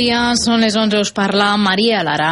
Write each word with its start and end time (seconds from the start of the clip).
Dia, 0.00 0.32
són 0.40 0.62
les 0.64 0.72
11, 0.80 0.96
us 0.96 1.10
parla 1.12 1.50
Maria 1.60 1.98
Lara. 2.00 2.30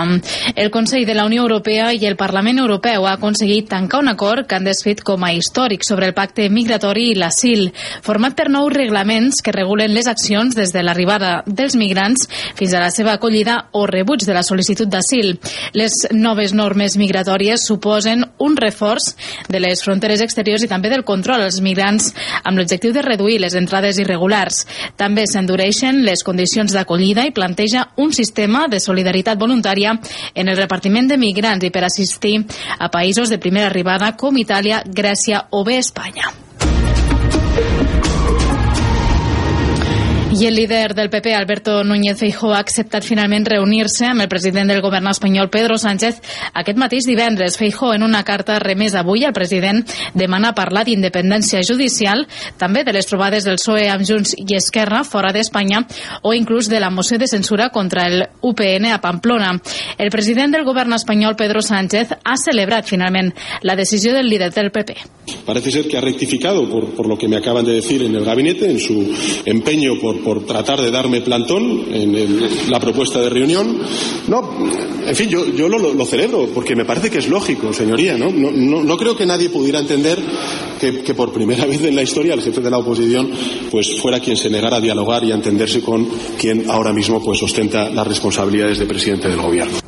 El 0.57 0.71
Consell 0.73 1.05
de 1.05 1.13
la 1.13 1.27
Unió 1.29 1.43
Europea 1.43 1.91
i 1.93 2.07
el 2.09 2.15
Parlament 2.17 2.63
Europeu 2.63 3.05
ha 3.05 3.19
aconseguit 3.19 3.67
tancar 3.69 3.99
un 4.01 4.09
acord 4.09 4.47
que 4.49 4.57
han 4.57 4.65
descrit 4.65 5.03
com 5.05 5.27
a 5.27 5.35
històric 5.37 5.85
sobre 5.85 6.07
el 6.09 6.15
pacte 6.17 6.47
migratori 6.49 7.11
i 7.11 7.17
l'asil, 7.19 7.67
format 8.07 8.33
per 8.39 8.47
nous 8.49 8.73
reglaments 8.73 9.43
que 9.45 9.53
regulen 9.53 9.93
les 9.93 10.09
accions 10.09 10.57
des 10.57 10.73
de 10.73 10.81
l'arribada 10.81 11.43
dels 11.45 11.77
migrants 11.77 12.25
fins 12.57 12.73
a 12.73 12.81
la 12.81 12.89
seva 12.95 13.19
acollida 13.19 13.59
o 13.77 13.85
rebuig 13.91 14.25
de 14.25 14.33
la 14.33 14.47
sol·licitud 14.47 14.89
d'asil. 14.89 15.35
Les 15.77 15.93
noves 16.17 16.57
normes 16.57 16.97
migratòries 16.97 17.69
suposen 17.69 18.25
un 18.39 18.57
reforç 18.57 19.11
de 19.53 19.61
les 19.61 19.85
fronteres 19.85 20.25
exteriors 20.25 20.65
i 20.65 20.73
també 20.73 20.89
del 20.89 21.05
control 21.05 21.45
als 21.45 21.61
migrants 21.61 22.15
amb 22.45 22.57
l'objectiu 22.57 22.97
de 22.97 23.05
reduir 23.05 23.43
les 23.45 23.59
entrades 23.61 24.01
irregulars. 24.01 24.65
També 24.97 25.29
s'endureixen 25.29 26.01
les 26.09 26.25
condicions 26.25 26.73
d'acollida 26.73 27.29
i 27.29 27.37
planteja 27.59 27.89
un 27.97 28.13
sistema 28.13 28.69
de 28.69 28.79
solidaritat 28.79 29.39
voluntària 29.39 29.99
en 30.35 30.49
el 30.49 30.57
repartiment 30.57 31.09
de 31.11 31.19
migrants 31.19 31.65
i 31.67 31.73
per 31.75 31.85
assistir 31.85 32.45
a 32.79 32.89
països 32.89 33.31
de 33.31 33.43
primera 33.43 33.67
arribada 33.67 34.15
com 34.17 34.39
Itàlia, 34.39 34.85
Grècia 34.87 35.49
o 35.51 35.65
bé 35.65 35.79
Espanya. 35.83 36.48
I 40.39 40.47
el 40.47 40.55
líder 40.55 40.95
del 40.95 41.11
PP, 41.11 41.35
Alberto 41.35 41.83
Núñez 41.83 42.19
Feijóo, 42.21 42.53
ha 42.55 42.61
acceptat 42.61 43.03
finalment 43.03 43.43
reunir-se 43.49 44.07
amb 44.07 44.23
el 44.23 44.29
president 44.31 44.69
del 44.71 44.83
govern 44.85 45.09
espanyol, 45.11 45.49
Pedro 45.51 45.75
Sánchez, 45.83 46.21
aquest 46.55 46.79
mateix 46.79 47.09
divendres. 47.09 47.57
Feijóo, 47.59 47.91
en 47.97 48.05
una 48.07 48.21
carta 48.23 48.61
remesa 48.63 49.01
avui 49.01 49.25
al 49.27 49.33
president, 49.35 49.83
demana 50.15 50.53
parlar 50.55 50.85
d'independència 50.87 51.65
judicial, 51.67 52.23
també 52.57 52.85
de 52.87 52.95
les 52.95 53.11
trobades 53.11 53.49
del 53.49 53.59
PSOE 53.59 53.89
amb 53.91 54.07
Junts 54.07 54.37
i 54.39 54.55
Esquerra 54.55 55.01
fora 55.03 55.33
d'Espanya 55.35 55.81
o 56.23 56.37
inclús 56.39 56.71
de 56.71 56.79
la 56.79 56.91
moció 56.91 57.19
de 57.19 57.27
censura 57.27 57.71
contra 57.75 58.07
el 58.07 58.29
UPN 58.41 58.93
a 58.93 59.01
Pamplona. 59.01 59.57
El 59.99 60.13
president 60.15 60.55
del 60.55 60.65
govern 60.69 60.95
espanyol, 60.95 61.35
Pedro 61.35 61.63
Sánchez, 61.63 62.15
ha 62.23 62.37
celebrat 62.39 62.87
finalment 62.87 63.35
la 63.63 63.75
decisió 63.75 64.15
del 64.15 64.31
líder 64.31 64.53
del 64.55 64.71
PP. 64.71 64.95
Parece 65.45 65.73
ser 65.73 65.89
que 65.89 65.99
ha 65.99 66.01
rectificado 66.01 66.69
por, 66.71 66.95
por 66.95 67.09
lo 67.09 67.19
que 67.19 67.27
me 67.27 67.37
acaban 67.37 67.65
de 67.65 67.75
decir 67.75 68.03
en 68.05 68.15
el 68.15 68.25
gabinete, 68.25 68.71
en 68.71 68.79
su 68.79 69.13
empeño 69.45 69.99
por 70.01 70.28
por 70.29 70.45
tratar 70.45 70.79
de 70.79 70.91
darme 70.91 71.23
plantón 71.23 71.87
en 71.91 72.71
la 72.71 72.79
propuesta 72.79 73.19
de 73.19 73.31
reunión. 73.31 73.79
No, 74.27 74.43
en 75.07 75.17
fin, 75.17 75.27
yo, 75.31 75.69
lo, 75.71 76.05
celebro 76.05 76.51
porque 76.53 76.77
me 76.77 76.85
parece 76.85 77.09
que 77.09 77.17
es 77.17 77.29
lógico, 77.29 77.73
señoría. 77.73 78.19
¿no? 78.19 78.97
Creo 78.99 79.17
que 79.17 79.25
nadie 79.25 79.49
pudiera 79.49 79.79
entender 79.79 80.19
que, 80.79 81.01
que, 81.01 81.15
por 81.15 81.33
primera 81.33 81.65
vez 81.73 81.83
en 81.83 81.97
la 81.97 82.03
historia 82.03 82.35
el 82.35 82.43
jefe 82.43 82.61
de 82.61 82.71
la 82.71 82.77
oposición 82.77 83.31
pues 83.71 83.99
fuera 84.03 84.21
quien 84.21 84.37
se 84.37 84.51
negara 84.51 84.77
a 84.77 84.81
dialogar 84.83 85.25
y 85.25 85.33
a 85.33 85.35
entenderse 85.35 85.81
con 85.81 86.07
quien 86.39 86.69
ahora 86.69 86.93
mismo 86.93 87.25
pues 87.25 87.43
ostenta 87.43 87.89
las 87.89 88.07
responsabilidades 88.07 88.79
de 88.79 88.85
presidente 88.85 89.29
del 89.29 89.41
gobierno. 89.41 89.88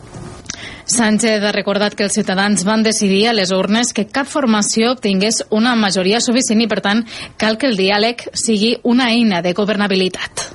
Sánchez 0.91 1.45
ha 1.47 1.53
recordat 1.55 1.95
que 1.95 2.05
els 2.07 2.17
ciutadans 2.19 2.65
van 2.67 2.83
decidir 2.83 3.29
a 3.31 3.35
les 3.37 3.53
urnes 3.55 3.95
que 3.97 4.09
cap 4.11 4.29
formació 4.29 4.95
obtingués 4.97 5.45
una 5.51 5.77
majoria 5.79 6.21
suficient 6.21 6.65
i, 6.65 6.71
per 6.71 6.81
tant, 6.85 7.05
cal 7.39 7.59
que 7.59 7.71
el 7.71 7.79
diàleg 7.79 8.27
sigui 8.35 8.77
una 8.83 9.13
eina 9.15 9.41
de 9.47 9.55
governabilitat. 9.55 10.51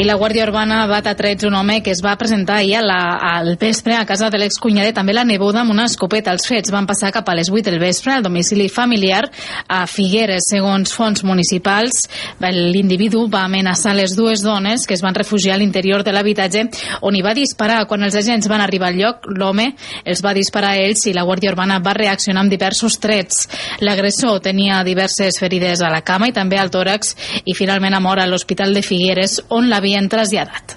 I 0.00 0.04
la 0.08 0.14
Guàrdia 0.16 0.46
Urbana 0.46 0.86
va 0.88 1.02
a 1.04 1.12
trets 1.12 1.44
un 1.44 1.52
home 1.52 1.82
que 1.84 1.90
es 1.92 1.98
va 2.00 2.14
presentar 2.16 2.54
ahir 2.56 2.78
a 2.78 2.80
la, 2.80 3.00
al 3.34 3.58
vespre 3.60 3.98
a 3.98 4.06
casa 4.08 4.30
de 4.32 4.38
l'excunyadet, 4.40 4.94
també 4.96 5.12
la 5.12 5.26
neboda, 5.28 5.60
amb 5.60 5.74
una 5.74 5.84
escopeta. 5.84 6.32
Els 6.32 6.46
fets 6.48 6.72
van 6.72 6.86
passar 6.88 7.10
cap 7.12 7.28
a 7.28 7.34
les 7.36 7.50
8 7.52 7.66
del 7.66 7.76
vespre 7.82 8.14
al 8.14 8.24
domicili 8.24 8.70
familiar 8.72 9.26
a 9.68 9.82
Figueres. 9.86 10.46
Segons 10.48 10.94
fons 10.96 11.20
municipals, 11.20 11.98
l'individu 12.40 13.26
va 13.28 13.42
amenaçar 13.44 13.92
les 13.98 14.14
dues 14.16 14.40
dones 14.40 14.86
que 14.88 14.96
es 14.96 15.02
van 15.04 15.18
refugiar 15.18 15.58
a 15.58 15.60
l'interior 15.60 16.00
de 16.00 16.16
l'habitatge 16.16 16.64
on 17.02 17.18
hi 17.18 17.20
va 17.20 17.36
disparar. 17.36 17.82
Quan 17.84 18.08
els 18.08 18.16
agents 18.16 18.48
van 18.48 18.64
arribar 18.64 18.88
al 18.94 18.98
lloc, 19.02 19.28
l'home 19.28 19.68
els 20.06 20.24
va 20.24 20.32
disparar 20.32 20.72
a 20.78 20.80
ells 20.80 21.04
i 21.10 21.12
la 21.12 21.26
Guàrdia 21.28 21.52
Urbana 21.52 21.76
va 21.84 21.92
reaccionar 21.92 22.46
amb 22.46 22.56
diversos 22.56 22.96
trets. 23.04 23.44
L'agressor 23.84 24.40
tenia 24.48 24.80
diverses 24.80 25.36
ferides 25.44 25.84
a 25.84 25.92
la 25.92 26.00
cama 26.00 26.32
i 26.32 26.36
també 26.40 26.56
al 26.56 26.72
tòrax 26.72 27.14
i 27.44 27.58
finalment 27.58 28.00
ha 28.00 28.00
mort 28.00 28.24
a 28.24 28.28
l'Hospital 28.32 28.72
de 28.72 28.86
Figueres 28.86 29.42
on 29.50 29.68
l'havia 29.68 29.89
havien 29.90 30.08
traslladat. 30.08 30.76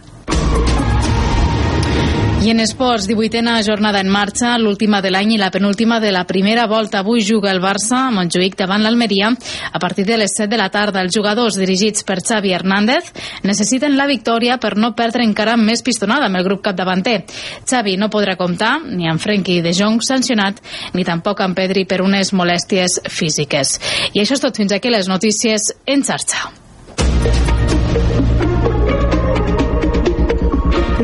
I 2.44 2.50
en 2.52 2.60
esports, 2.60 3.06
18a 3.08 3.62
jornada 3.64 4.02
en 4.02 4.10
marxa, 4.12 4.58
l'última 4.60 5.00
de 5.00 5.08
l'any 5.14 5.30
i 5.32 5.38
la 5.40 5.48
penúltima 5.48 6.02
de 6.04 6.10
la 6.12 6.26
primera 6.28 6.66
volta. 6.68 7.00
Avui 7.00 7.22
juga 7.24 7.54
el 7.54 7.62
Barça 7.64 8.02
a 8.02 8.12
Montjuïc 8.12 8.58
davant 8.60 8.84
l'Almeria 8.84 9.30
a 9.72 9.80
partir 9.80 10.04
de 10.04 10.18
les 10.18 10.34
7 10.36 10.50
de 10.52 10.58
la 10.60 10.68
tarda. 10.68 11.00
Els 11.00 11.16
jugadors 11.16 11.56
dirigits 11.56 12.04
per 12.04 12.18
Xavi 12.20 12.52
Hernández 12.52 13.14
necessiten 13.48 13.96
la 13.96 14.10
victòria 14.12 14.58
per 14.60 14.76
no 14.76 14.92
perdre 14.92 15.24
encara 15.24 15.56
més 15.56 15.86
pistonada 15.88 16.28
amb 16.28 16.36
el 16.36 16.44
grup 16.44 16.66
capdavanter. 16.66 17.22
Xavi 17.64 17.96
no 17.96 18.12
podrà 18.12 18.36
comptar 18.36 18.82
ni 18.84 19.08
amb 19.08 19.24
Frenkie 19.24 19.64
de 19.64 19.72
Jong 19.72 20.04
sancionat 20.04 20.60
ni 20.94 21.08
tampoc 21.08 21.40
amb 21.40 21.56
Pedri 21.56 21.86
per 21.88 22.02
unes 22.04 22.34
molèsties 22.36 23.06
físiques. 23.08 23.80
I 24.12 24.20
això 24.20 24.36
és 24.36 24.44
tot 24.44 24.60
fins 24.60 24.76
aquí 24.76 24.92
les 24.92 25.08
notícies 25.08 25.72
en 25.88 26.04
xarxa. 26.04 26.50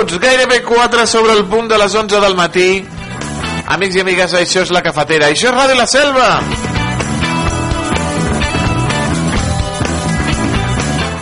Minuts, 0.00 0.18
gairebé 0.18 0.62
4 0.62 1.06
sobre 1.06 1.32
el 1.32 1.44
punt 1.44 1.68
de 1.68 1.78
les 1.78 1.94
11 1.94 2.20
del 2.20 2.34
matí. 2.34 2.84
Amics 3.66 3.96
i 3.96 4.00
amigues, 4.00 4.32
això 4.34 4.62
és 4.64 4.70
La 4.72 4.82
Cafetera. 4.82 5.28
Això 5.28 5.50
és 5.50 5.54
Ràdio 5.54 5.76
La 5.76 5.86
Selva. 5.86 6.28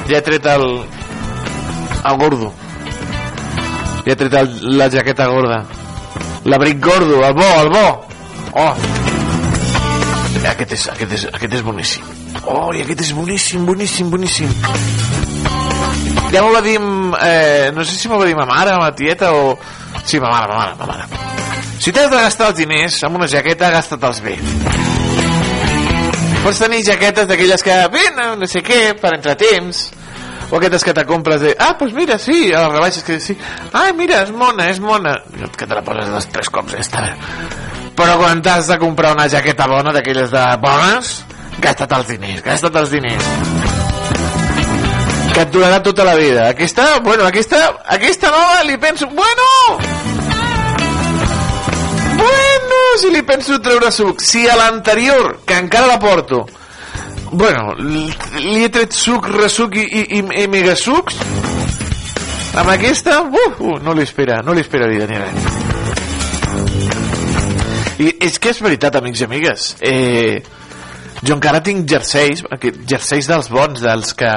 Ja 0.08 0.18
he 0.18 0.22
tret 0.22 0.46
el... 0.46 0.66
el 2.04 2.20
gordo. 2.22 2.52
Ja 4.06 4.12
he 4.12 4.16
tret 4.16 4.38
el, 4.42 4.54
la 4.78 4.88
jaqueta 4.90 5.26
gorda. 5.26 5.64
L'abric 6.44 6.78
gordo, 6.84 7.24
el 7.24 7.34
bo, 7.34 7.50
el 7.62 7.72
bo. 7.74 7.86
Oh, 8.58 8.74
aquest 10.48 10.72
és, 10.72 10.86
aquest 10.94 11.12
és, 11.12 11.26
aquest 11.34 11.58
és 11.58 11.66
boníssim. 11.66 12.06
Oh, 12.46 12.70
i 12.72 12.80
aquest 12.82 13.04
és 13.04 13.12
boníssim, 13.16 13.66
boníssim, 13.68 14.10
boníssim. 14.10 15.27
Ja 16.32 16.42
m'ho 16.44 16.52
va 16.52 16.60
dir, 16.64 16.76
eh, 17.24 17.70
no 17.74 17.84
sé 17.84 17.96
si 17.96 18.08
m'ho 18.08 18.18
va 18.20 18.26
dir 18.28 18.36
ma 18.36 18.46
mare, 18.48 18.76
ma 18.76 18.90
tieta 18.94 19.32
o... 19.32 19.56
Sí, 20.04 20.20
ma 20.20 20.30
mare, 20.30 20.48
ma 20.52 20.58
mare, 20.58 20.74
ma 20.78 20.86
mare. 20.86 21.06
Si 21.78 21.92
t'has 21.92 22.10
de 22.10 22.20
gastar 22.20 22.50
els 22.52 22.58
diners 22.58 22.98
amb 23.06 23.16
una 23.16 23.28
jaqueta, 23.30 23.70
gasta't-els 23.72 24.20
bé. 24.24 24.34
Pots 26.42 26.60
tenir 26.60 26.82
jaquetes 26.86 27.28
d'aquelles 27.28 27.64
que, 27.64 27.78
bé, 27.92 28.04
no, 28.16 28.34
no 28.40 28.48
sé 28.50 28.62
què, 28.66 28.80
per 29.00 29.14
entretemps, 29.16 29.86
o 30.50 30.56
aquestes 30.56 30.84
que 30.84 30.94
te 30.96 31.04
compres 31.08 31.42
de, 31.44 31.54
ah, 31.58 31.74
doncs 31.80 31.96
mira, 31.96 32.18
sí, 32.20 32.52
a 32.52 32.66
les 32.66 32.76
rebaixes 32.76 33.04
que 33.06 33.18
sí, 33.20 33.36
ah, 33.72 33.88
mira, 33.96 34.22
és 34.24 34.32
mona, 34.32 34.68
és 34.72 34.80
mona, 34.80 35.16
que 35.56 35.66
te 35.66 35.74
la 35.74 35.84
poses 35.84 36.12
dos, 36.12 36.28
tres 36.32 36.52
cops, 36.52 36.76
ja 36.76 36.84
està 36.84 37.04
bé 37.08 37.66
però 37.98 38.14
quan 38.14 38.38
t'has 38.42 38.68
de 38.70 38.78
comprar 38.78 39.10
una 39.16 39.26
jaqueta 39.28 39.66
bona 39.66 39.90
d'aquelles 39.94 40.30
de 40.30 40.44
bones 40.62 41.10
gasta't 41.58 41.96
els 41.98 42.14
diners, 42.14 42.44
gasta't 42.46 42.78
els 42.78 42.94
diners 42.94 43.67
que 45.38 45.44
et 45.46 45.50
durarà 45.54 45.78
tota 45.82 46.02
la 46.02 46.16
vida. 46.16 46.48
Aquesta, 46.50 46.98
bueno, 46.98 47.22
aquesta, 47.24 47.58
aquesta 47.94 48.30
nova 48.34 48.62
li 48.66 48.76
penso, 48.82 49.06
bueno! 49.06 49.46
Bueno, 52.18 52.78
si 52.98 53.12
li 53.14 53.22
penso 53.22 53.60
treure 53.62 53.92
suc. 53.94 54.18
Si 54.18 54.48
a 54.48 54.56
l'anterior, 54.58 55.38
que 55.46 55.54
encara 55.54 55.86
la 55.86 55.98
porto 56.02 56.46
bueno, 57.30 57.74
li 57.76 58.62
he 58.64 58.70
tret 58.72 58.94
suc, 58.96 59.26
resuc 59.28 59.74
i, 59.76 59.84
i, 59.84 60.04
i, 60.16 60.20
i 60.42 60.46
megasucs 60.48 61.18
amb 62.58 62.72
aquesta, 62.72 63.20
uh, 63.20 63.50
uh, 63.60 63.74
no 63.84 63.92
li 63.94 64.02
espera 64.02 64.40
no 64.42 64.54
li 64.56 64.64
espera 64.64 64.88
vida 64.88 65.06
ni 65.06 65.18
res. 65.20 65.50
I 68.00 68.08
és 68.26 68.38
que 68.40 68.54
és 68.54 68.62
veritat, 68.64 68.96
amics 68.96 69.20
i 69.20 69.26
amigues. 69.28 69.68
Eh, 69.84 70.40
jo 71.20 71.36
encara 71.36 71.60
tinc 71.62 71.84
jerseis 71.90 72.42
jerseis 72.88 73.28
dels 73.28 73.52
bons 73.52 73.84
dels 73.84 74.16
que 74.18 74.32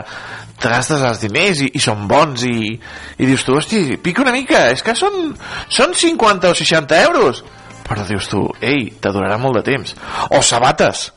te 0.61 0.69
gastes 0.69 1.01
els 1.05 1.23
diners 1.23 1.63
i, 1.65 1.71
i 1.77 1.81
són 1.81 2.05
bons 2.09 2.45
i, 2.47 2.75
i 2.75 3.29
dius 3.29 3.45
tu, 3.47 3.55
hosti, 3.57 3.97
pica 4.03 4.23
una 4.25 4.35
mica 4.35 4.67
és 4.71 4.83
que 4.85 4.95
són, 4.97 5.33
són 5.69 5.95
50 5.97 6.51
o 6.51 6.57
60 6.57 7.01
euros. 7.07 7.41
Però 7.87 8.05
dius 8.07 8.29
tu, 8.31 8.45
ei, 8.63 8.85
te 9.01 9.11
durarà 9.11 9.35
molt 9.41 9.59
de 9.59 9.65
temps. 9.73 9.97
O 10.31 10.39
sabates 10.45 11.09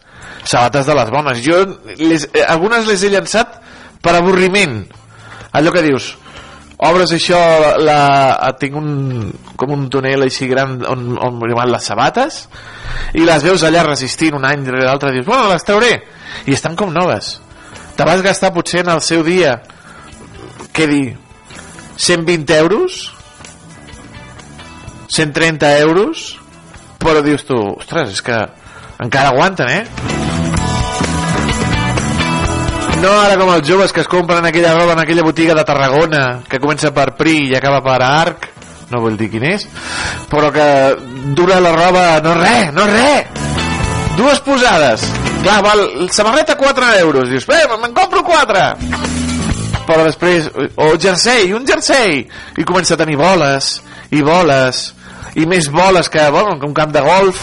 sabates 0.45 0.87
de 0.87 0.95
les 0.95 1.11
bones. 1.11 1.41
Jo 1.45 1.63
les, 1.99 2.29
algunes 2.47 2.87
les 2.89 3.03
he 3.03 3.11
llançat 3.13 3.59
per 4.05 4.17
avorriment. 4.19 4.83
Allò 5.55 5.73
que 5.75 5.85
dius 5.85 6.15
obres 6.85 7.15
això 7.15 7.39
la, 7.81 8.51
tinc 8.61 8.75
un, 8.77 8.89
com 9.57 9.71
un 9.73 9.87
tonel 9.95 10.27
així 10.27 10.49
gran 10.51 10.81
on, 10.91 11.15
on 11.23 11.39
van 11.41 11.71
les 11.71 11.87
sabates 11.87 12.41
i 13.15 13.23
les 13.25 13.47
veus 13.47 13.63
allà 13.65 13.85
resistint 13.87 14.35
un 14.37 14.45
any 14.45 14.67
rere 14.67 14.89
l'altre 14.89 15.13
dius, 15.15 15.25
bueno, 15.27 15.49
les 15.53 15.65
trauré. 15.65 15.95
I 16.51 16.57
estan 16.57 16.75
com 16.77 16.93
noves 16.93 17.39
te 17.97 18.05
vas 18.07 18.23
gastar 18.23 18.53
potser 18.55 18.83
en 18.85 18.93
el 18.95 19.03
seu 19.05 19.23
dia 19.27 19.59
què 20.75 20.87
dir 20.91 21.05
120 21.97 22.59
euros? 22.59 23.13
130 25.15 25.79
euros? 25.85 26.25
Però 26.99 27.23
dius 27.23 27.45
tu, 27.47 27.59
ostres, 27.77 28.17
és 28.17 28.23
que 28.25 28.39
encara 29.05 29.31
aguanten, 29.31 29.69
eh? 29.71 29.85
No 33.05 33.13
ara 33.21 33.37
com 33.37 33.53
els 33.53 33.69
joves 33.69 33.93
que 33.93 34.01
es 34.01 34.09
compren 34.09 34.47
aquella 34.49 34.73
roba 34.75 34.95
en 34.95 35.03
aquella 35.05 35.27
botiga 35.27 35.55
de 35.55 35.65
Tarragona 35.69 36.25
que 36.49 36.63
comença 36.63 36.95
per 36.97 37.13
Pri 37.19 37.51
i 37.51 37.57
acaba 37.59 37.83
per 37.85 38.01
Arc 38.01 38.49
no 38.91 39.01
vull 39.05 39.19
dir 39.21 39.29
quin 39.33 39.45
és 39.51 39.67
però 40.31 40.51
que 40.55 40.69
dura 41.37 41.61
la 41.61 41.75
roba 41.77 42.07
no 42.25 42.37
res, 42.39 42.71
no 42.73 42.87
res 42.89 43.44
dues 44.17 44.41
posades. 44.41 45.07
Clar, 45.43 45.61
val, 45.65 45.85
samarreta 46.11 46.57
4 46.57 46.95
euros. 47.01 47.29
Dius, 47.29 47.47
bé, 47.47 47.65
me'n 47.75 47.95
compro 47.97 48.25
4 48.25 49.13
però 49.85 50.05
després 50.07 50.49
o 50.81 50.97
jersei, 51.01 51.53
un 51.53 51.67
jersei. 51.69 52.25
I 52.57 52.65
comença 52.65 52.95
a 52.95 53.01
tenir 53.01 53.17
boles 53.21 53.83
i 54.15 54.23
boles 54.25 54.95
i 55.35 55.47
més 55.51 55.69
boles 55.73 56.09
que 56.09 56.31
bueno, 56.31 56.59
que 56.59 56.67
un 56.67 56.75
camp 56.75 56.93
de 56.95 57.01
golf. 57.05 57.37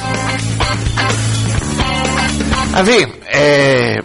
En 2.71 2.85
fi 2.87 2.99
eh, 3.35 4.01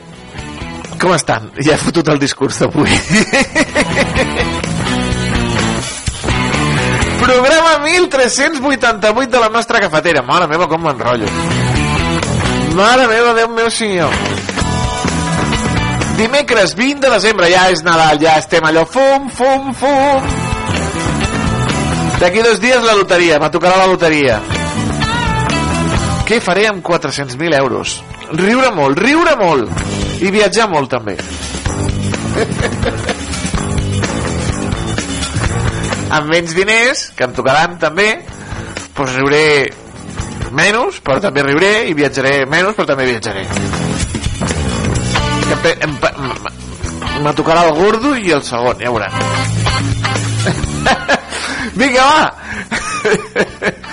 com 1.00 1.14
estan? 1.14 1.50
ja 1.62 1.74
he 1.74 1.78
fotut 1.80 2.08
el 2.08 2.18
discurs 2.18 2.58
d'avui. 2.60 2.90
Programa 7.26 7.78
1388 7.82 9.30
de 9.30 9.40
la 9.40 9.48
nostra 9.48 9.80
cafetera. 9.80 10.22
Mare 10.22 10.46
meva 10.50 10.68
com 10.70 10.82
m'enrotllo 10.82 11.65
mare 12.76 13.06
meva 13.08 13.32
Déu 13.34 13.48
meu 13.48 13.70
senyor. 13.70 14.12
Dimecres 16.16 16.74
20 16.76 17.00
de 17.00 17.10
desembre 17.12 17.48
ja 17.52 17.70
és 17.72 17.82
Nadal 17.84 18.20
ja 18.20 18.36
estem 18.40 18.64
allò 18.68 18.84
fum 18.88 19.30
fum 19.32 19.72
fum. 19.76 20.22
D'aquí 22.20 22.40
dos 22.44 22.60
dies 22.60 22.82
la 22.84 22.94
loteria 22.96 23.38
me 23.40 23.50
tocarà 23.52 23.76
la 23.80 23.88
loteria. 23.90 24.40
Què 26.26 26.40
faré 26.42 26.66
amb 26.68 26.82
400.000 26.84 27.54
euros? 27.60 28.02
Riure 28.32 28.70
molt, 28.74 28.98
riure 28.98 29.36
molt. 29.40 29.70
I 30.20 30.30
viatjar 30.34 30.68
molt 30.72 30.90
també. 30.90 31.16
Amb 36.16 36.28
menys 36.30 36.54
diners 36.56 37.10
que 37.16 37.24
em 37.26 37.32
tocaran 37.36 37.78
també 37.82 38.08
doncs 38.96 39.12
riuré 39.18 39.46
menys 40.52 41.00
però 41.04 41.20
també 41.22 41.42
riuré 41.46 41.72
i 41.90 41.94
viatjaré 41.98 42.44
menys 42.50 42.74
però 42.76 42.86
també 42.92 43.06
viatjaré. 43.10 43.46
Pe- 45.62 45.78
em, 45.82 45.92
me 47.24 47.32
tocarà 47.34 47.62
el 47.68 47.74
gordo 47.78 48.14
i 48.18 48.30
el 48.34 48.42
segon 48.44 48.76
ja 48.82 48.90
veuran 48.92 49.12
vinga 51.80 52.04
va! 52.04 52.24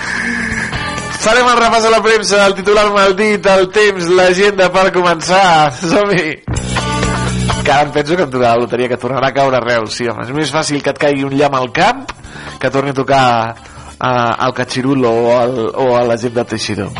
Farem 1.24 1.46
el 1.48 1.56
repàs 1.56 1.86
a 1.88 1.90
la 1.94 2.02
premsa 2.04 2.42
el 2.44 2.54
titular 2.58 2.84
maldit, 2.92 3.46
el 3.48 3.70
temps 3.72 4.10
l'agenda 4.12 4.66
per 4.74 4.90
començar. 4.92 5.70
Som-hi. 5.72 6.34
Que 7.64 7.72
ara 7.72 7.86
em 7.86 7.92
penso 7.94 8.12
que 8.18 8.26
em 8.26 8.32
tocarà 8.34 8.50
la 8.58 8.60
loteria 8.66 8.90
que 8.92 8.98
tornarà 9.00 9.30
a 9.30 9.36
caure 9.38 9.56
arreu 9.56 9.86
sí, 9.88 10.04
home, 10.10 10.26
és 10.26 10.34
més 10.36 10.52
fàcil 10.52 10.82
que 10.84 10.92
et 10.92 11.00
caigui 11.00 11.24
un 11.24 11.32
llamp 11.32 11.56
al 11.56 11.70
camp 11.72 12.02
que 12.60 12.68
torni 12.74 12.92
a 12.92 12.98
tocar 12.98 13.24
a, 14.04 14.34
al 14.34 14.52
Catxirulo 14.52 15.10
o, 15.10 15.38
al, 15.38 15.58
o 15.74 15.96
a 15.96 16.04
la 16.04 16.16
gent 16.20 16.34
del 16.34 16.46
Teixidor. 16.46 16.90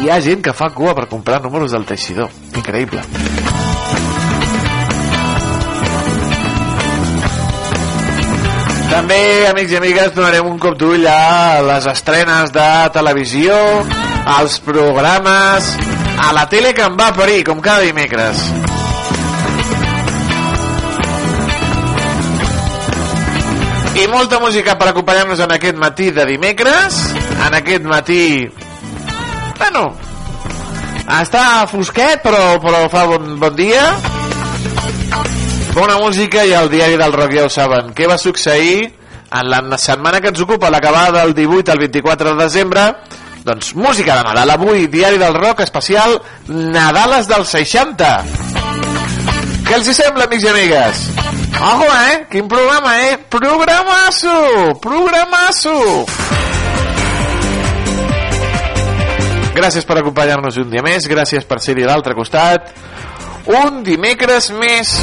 Hi 0.00 0.10
ha 0.10 0.20
gent 0.20 0.42
que 0.44 0.52
fa 0.56 0.70
cua 0.76 0.94
per 0.96 1.06
comprar 1.08 1.40
números 1.44 1.72
del 1.72 1.86
Teixidor. 1.88 2.28
Increïble. 2.56 3.04
També, 8.90 9.20
amics 9.46 9.72
i 9.72 9.78
amigues, 9.78 10.12
donarem 10.16 10.48
un 10.50 10.58
cop 10.58 10.74
d'ull 10.76 11.06
a 11.08 11.60
les 11.62 11.86
estrenes 11.92 12.50
de 12.52 12.68
televisió, 12.92 13.54
als 14.36 14.58
programes, 14.66 15.70
a 16.18 16.34
la 16.36 16.48
tele 16.50 16.74
que 16.74 16.84
em 16.90 16.98
va 16.98 17.12
parir, 17.16 17.44
com 17.46 17.62
cada 17.64 17.86
dimecres. 17.86 18.42
I 24.00 24.06
molta 24.08 24.38
música 24.40 24.78
per 24.80 24.88
acompanyar-nos 24.88 25.40
en 25.44 25.50
aquest 25.52 25.76
matí 25.76 26.08
de 26.16 26.24
dimecres, 26.24 27.00
en 27.46 27.56
aquest 27.58 27.84
matí... 27.84 28.22
Bueno, 29.58 29.82
està 31.20 31.66
fosquet, 31.68 32.22
però, 32.24 32.56
però 32.62 32.86
fa 32.88 33.02
bon, 33.10 33.34
bon 33.42 33.58
dia. 33.58 33.82
Bona 35.76 35.98
música 36.00 36.46
i 36.48 36.54
el 36.56 36.72
diari 36.72 36.96
del 36.96 37.12
rock 37.12 37.36
ja 37.36 37.44
ho 37.44 37.52
saben. 37.52 37.92
Què 37.92 38.08
va 38.08 38.16
succeir 38.16 38.88
en 38.88 39.50
la 39.52 39.78
setmana 39.78 40.22
que 40.24 40.32
ens 40.32 40.40
ocupa, 40.40 40.72
l'acabada 40.72 41.20
del 41.20 41.34
18 41.36 41.72
al 41.74 41.84
24 41.84 42.32
de 42.32 42.42
desembre? 42.42 42.86
Doncs 43.44 43.74
música 43.76 44.16
de 44.16 44.24
Nadal. 44.30 44.56
Avui, 44.56 44.86
diari 44.88 45.20
del 45.20 45.36
rock 45.36 45.60
especial 45.66 46.22
Nadales 46.48 47.28
del 47.28 47.44
60. 47.44 48.14
Què 49.70 49.76
els 49.78 49.86
hi 49.86 49.92
sembla, 49.94 50.24
amics 50.26 50.42
i 50.42 50.48
amigues? 50.50 51.00
Ojo, 51.62 51.86
eh? 51.86 52.14
Quin 52.32 52.48
programa, 52.50 52.96
eh? 53.06 53.12
Programasso! 53.30 54.32
Programasso! 54.82 55.74
Gràcies 59.54 59.86
per 59.86 60.00
acompanyar-nos 60.00 60.58
un 60.58 60.74
dia 60.74 60.82
més, 60.82 61.06
gràcies 61.06 61.46
per 61.46 61.60
ser-hi 61.62 61.86
a 61.86 61.92
l'altre 61.92 62.18
costat. 62.18 62.72
Un 63.46 63.84
dimecres 63.86 64.50
més. 64.58 64.96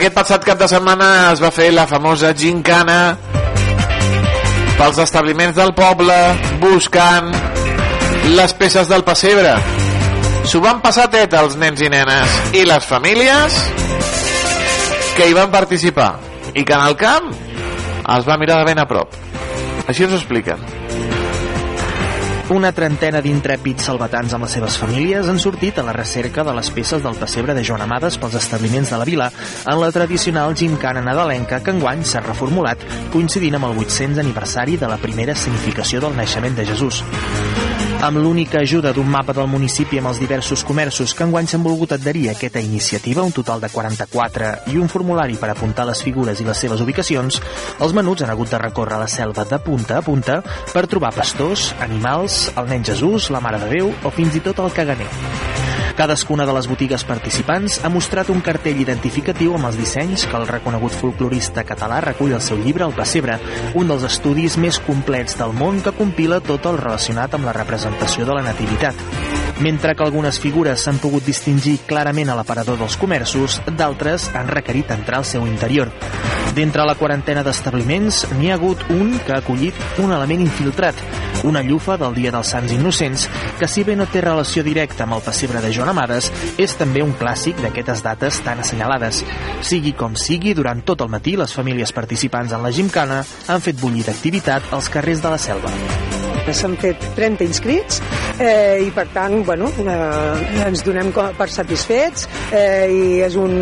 Aquest 0.00 0.14
passat 0.16 0.44
cap 0.48 0.56
de 0.56 0.64
setmana 0.64 1.06
es 1.28 1.42
va 1.44 1.50
fer 1.52 1.66
la 1.76 1.82
famosa 1.84 2.30
gincana 2.32 3.18
pels 4.78 5.00
establiments 5.02 5.58
del 5.58 5.74
poble 5.76 6.16
buscant 6.62 7.28
les 8.38 8.54
peces 8.56 8.88
del 8.88 9.04
pessebre. 9.04 9.52
S'ho 10.48 10.62
van 10.64 10.80
passar 10.80 11.10
tet 11.12 11.36
els 11.36 11.58
nens 11.60 11.84
i 11.84 11.92
nenes 11.92 12.40
i 12.56 12.64
les 12.64 12.88
famílies 12.88 13.60
que 15.18 15.28
hi 15.28 15.36
van 15.36 15.52
participar 15.52 16.14
i 16.54 16.64
que 16.64 16.78
en 16.80 16.88
el 16.88 16.96
camp 16.96 17.28
els 18.16 18.24
va 18.24 18.40
mirar 18.40 18.62
de 18.62 18.70
ben 18.72 18.80
a 18.80 18.88
prop. 18.88 19.12
Així 19.84 20.08
ens 20.08 20.16
ho 20.16 20.22
expliquen. 20.22 20.64
Una 22.50 22.72
trentena 22.74 23.20
d'intrèpids 23.22 23.84
salvatans 23.86 24.32
amb 24.34 24.42
les 24.42 24.56
seves 24.56 24.74
famílies 24.80 25.28
han 25.30 25.38
sortit 25.38 25.76
a 25.78 25.84
la 25.86 25.92
recerca 25.94 26.42
de 26.42 26.54
les 26.56 26.70
peces 26.74 27.04
del 27.04 27.14
pessebre 27.14 27.54
de 27.54 27.62
Joan 27.68 27.84
Amades 27.84 28.16
pels 28.18 28.34
establiments 28.40 28.90
de 28.90 28.98
la 28.98 29.06
vila 29.06 29.28
en 29.60 29.78
la 29.78 29.92
tradicional 29.94 30.56
gimcana 30.58 31.04
nadalenca 31.06 31.60
que 31.62 31.70
enguany 31.70 32.02
s'ha 32.02 32.24
reformulat 32.26 32.82
coincidint 33.14 33.60
amb 33.60 33.70
el 33.70 33.78
800 33.86 34.24
aniversari 34.24 34.74
de 34.82 34.90
la 34.90 34.98
primera 34.98 35.38
significació 35.38 36.02
del 36.02 36.18
naixement 36.18 36.58
de 36.58 36.66
Jesús. 36.72 37.04
Amb 38.00 38.16
l'única 38.16 38.62
ajuda 38.64 38.94
d'un 38.96 39.08
mapa 39.12 39.34
del 39.36 39.48
municipi 39.52 39.98
amb 40.00 40.08
els 40.08 40.18
diversos 40.22 40.62
comerços 40.64 41.12
que 41.12 41.26
enguany 41.26 41.44
s'han 41.50 41.66
volgut 41.66 41.92
adherir 41.92 42.30
a 42.30 42.32
aquesta 42.32 42.62
iniciativa, 42.64 43.20
un 43.20 43.34
total 43.36 43.60
de 43.60 43.68
44, 43.68 44.72
i 44.72 44.80
un 44.80 44.88
formulari 44.88 45.36
per 45.36 45.50
apuntar 45.52 45.84
les 45.84 46.00
figures 46.00 46.40
i 46.40 46.46
les 46.48 46.64
seves 46.64 46.80
ubicacions, 46.80 47.42
els 47.78 47.92
menuts 47.92 48.24
han 48.24 48.32
hagut 48.32 48.48
de 48.48 48.62
recórrer 48.62 49.02
la 49.02 49.08
selva 49.08 49.44
de 49.44 49.58
punta 49.60 49.98
a 49.98 50.06
punta 50.06 50.40
per 50.72 50.86
trobar 50.88 51.12
pastors, 51.12 51.74
animals, 51.78 52.46
el 52.56 52.72
nen 52.72 52.88
Jesús, 52.88 53.28
la 53.28 53.44
Mare 53.44 53.60
de 53.66 53.68
Déu 53.76 53.92
o 53.92 54.14
fins 54.16 54.40
i 54.40 54.48
tot 54.48 54.64
el 54.64 54.72
caganer. 54.72 55.69
Cadascuna 55.96 56.46
de 56.46 56.54
les 56.56 56.68
botigues 56.70 57.04
participants 57.04 57.80
ha 57.84 57.90
mostrat 57.92 58.30
un 58.32 58.40
cartell 58.44 58.80
identificatiu 58.82 59.56
amb 59.56 59.70
els 59.70 59.78
dissenys 59.80 60.26
que 60.30 60.38
el 60.38 60.48
reconegut 60.50 60.96
folclorista 60.96 61.66
català 61.68 62.00
recull 62.06 62.36
al 62.36 62.44
seu 62.44 62.60
llibre 62.62 62.86
El 62.86 62.96
Pessebre, 62.96 63.40
un 63.74 63.90
dels 63.90 64.06
estudis 64.08 64.56
més 64.60 64.80
complets 64.86 65.38
del 65.40 65.56
món 65.56 65.82
que 65.84 65.96
compila 65.96 66.40
tot 66.40 66.70
el 66.70 66.80
relacionat 66.80 67.36
amb 67.36 67.50
la 67.50 67.56
representació 67.56 68.28
de 68.28 68.38
la 68.38 68.46
nativitat. 68.46 69.39
Mentre 69.60 69.94
que 69.94 70.02
algunes 70.02 70.40
figures 70.40 70.80
s'han 70.80 70.98
pogut 71.02 71.26
distingir 71.28 71.82
clarament 71.88 72.30
a 72.32 72.36
l'aparador 72.38 72.78
dels 72.80 72.96
comerços, 72.96 73.58
d'altres 73.68 74.30
han 74.34 74.48
requerit 74.48 74.90
entrar 74.94 75.20
al 75.20 75.28
seu 75.28 75.44
interior. 75.46 75.90
D'entre 76.56 76.86
la 76.88 76.96
quarantena 76.96 77.44
d'establiments, 77.46 78.24
n'hi 78.38 78.48
ha 78.50 78.56
hagut 78.56 78.80
un 78.90 79.12
que 79.26 79.34
ha 79.34 79.42
acollit 79.44 79.76
un 80.02 80.10
element 80.16 80.40
infiltrat, 80.42 80.96
una 81.44 81.62
llufa 81.62 81.98
del 82.00 82.16
Dia 82.16 82.32
dels 82.32 82.50
Sants 82.54 82.72
Innocents, 82.72 83.26
que 83.58 83.68
si 83.68 83.84
bé 83.84 83.94
no 83.96 84.08
té 84.10 84.22
relació 84.24 84.64
directa 84.66 85.04
amb 85.04 85.18
el 85.18 85.24
pessebre 85.28 85.60
de 85.60 85.72
Joan 85.76 85.92
Amades, 85.92 86.30
és 86.58 86.74
també 86.80 87.04
un 87.04 87.12
clàssic 87.20 87.60
d'aquestes 87.60 88.02
dates 88.06 88.40
tan 88.46 88.64
assenyalades. 88.64 89.22
Sigui 89.60 89.92
com 89.92 90.16
sigui, 90.16 90.56
durant 90.56 90.82
tot 90.82 91.04
el 91.04 91.12
matí 91.12 91.36
les 91.36 91.54
famílies 91.54 91.92
participants 91.92 92.56
en 92.56 92.64
la 92.64 92.72
gimcana 92.72 93.22
han 93.46 93.60
fet 93.60 93.78
bullir 93.80 94.08
d'activitat 94.08 94.72
als 94.72 94.88
carrers 94.88 95.22
de 95.22 95.36
la 95.36 95.38
selva. 95.38 96.19
S'han 96.56 96.76
fet 96.80 97.04
30 97.16 97.46
inscrits 97.46 98.00
eh, 98.40 98.80
i 98.86 98.90
per 98.94 99.06
tant 99.14 99.40
bueno, 99.46 99.68
eh, 99.84 100.64
ens 100.66 100.82
donem 100.86 101.12
per 101.12 101.48
satisfets 101.52 102.26
eh, 102.56 102.88
i 102.90 103.20
és 103.24 103.36
un, 103.38 103.52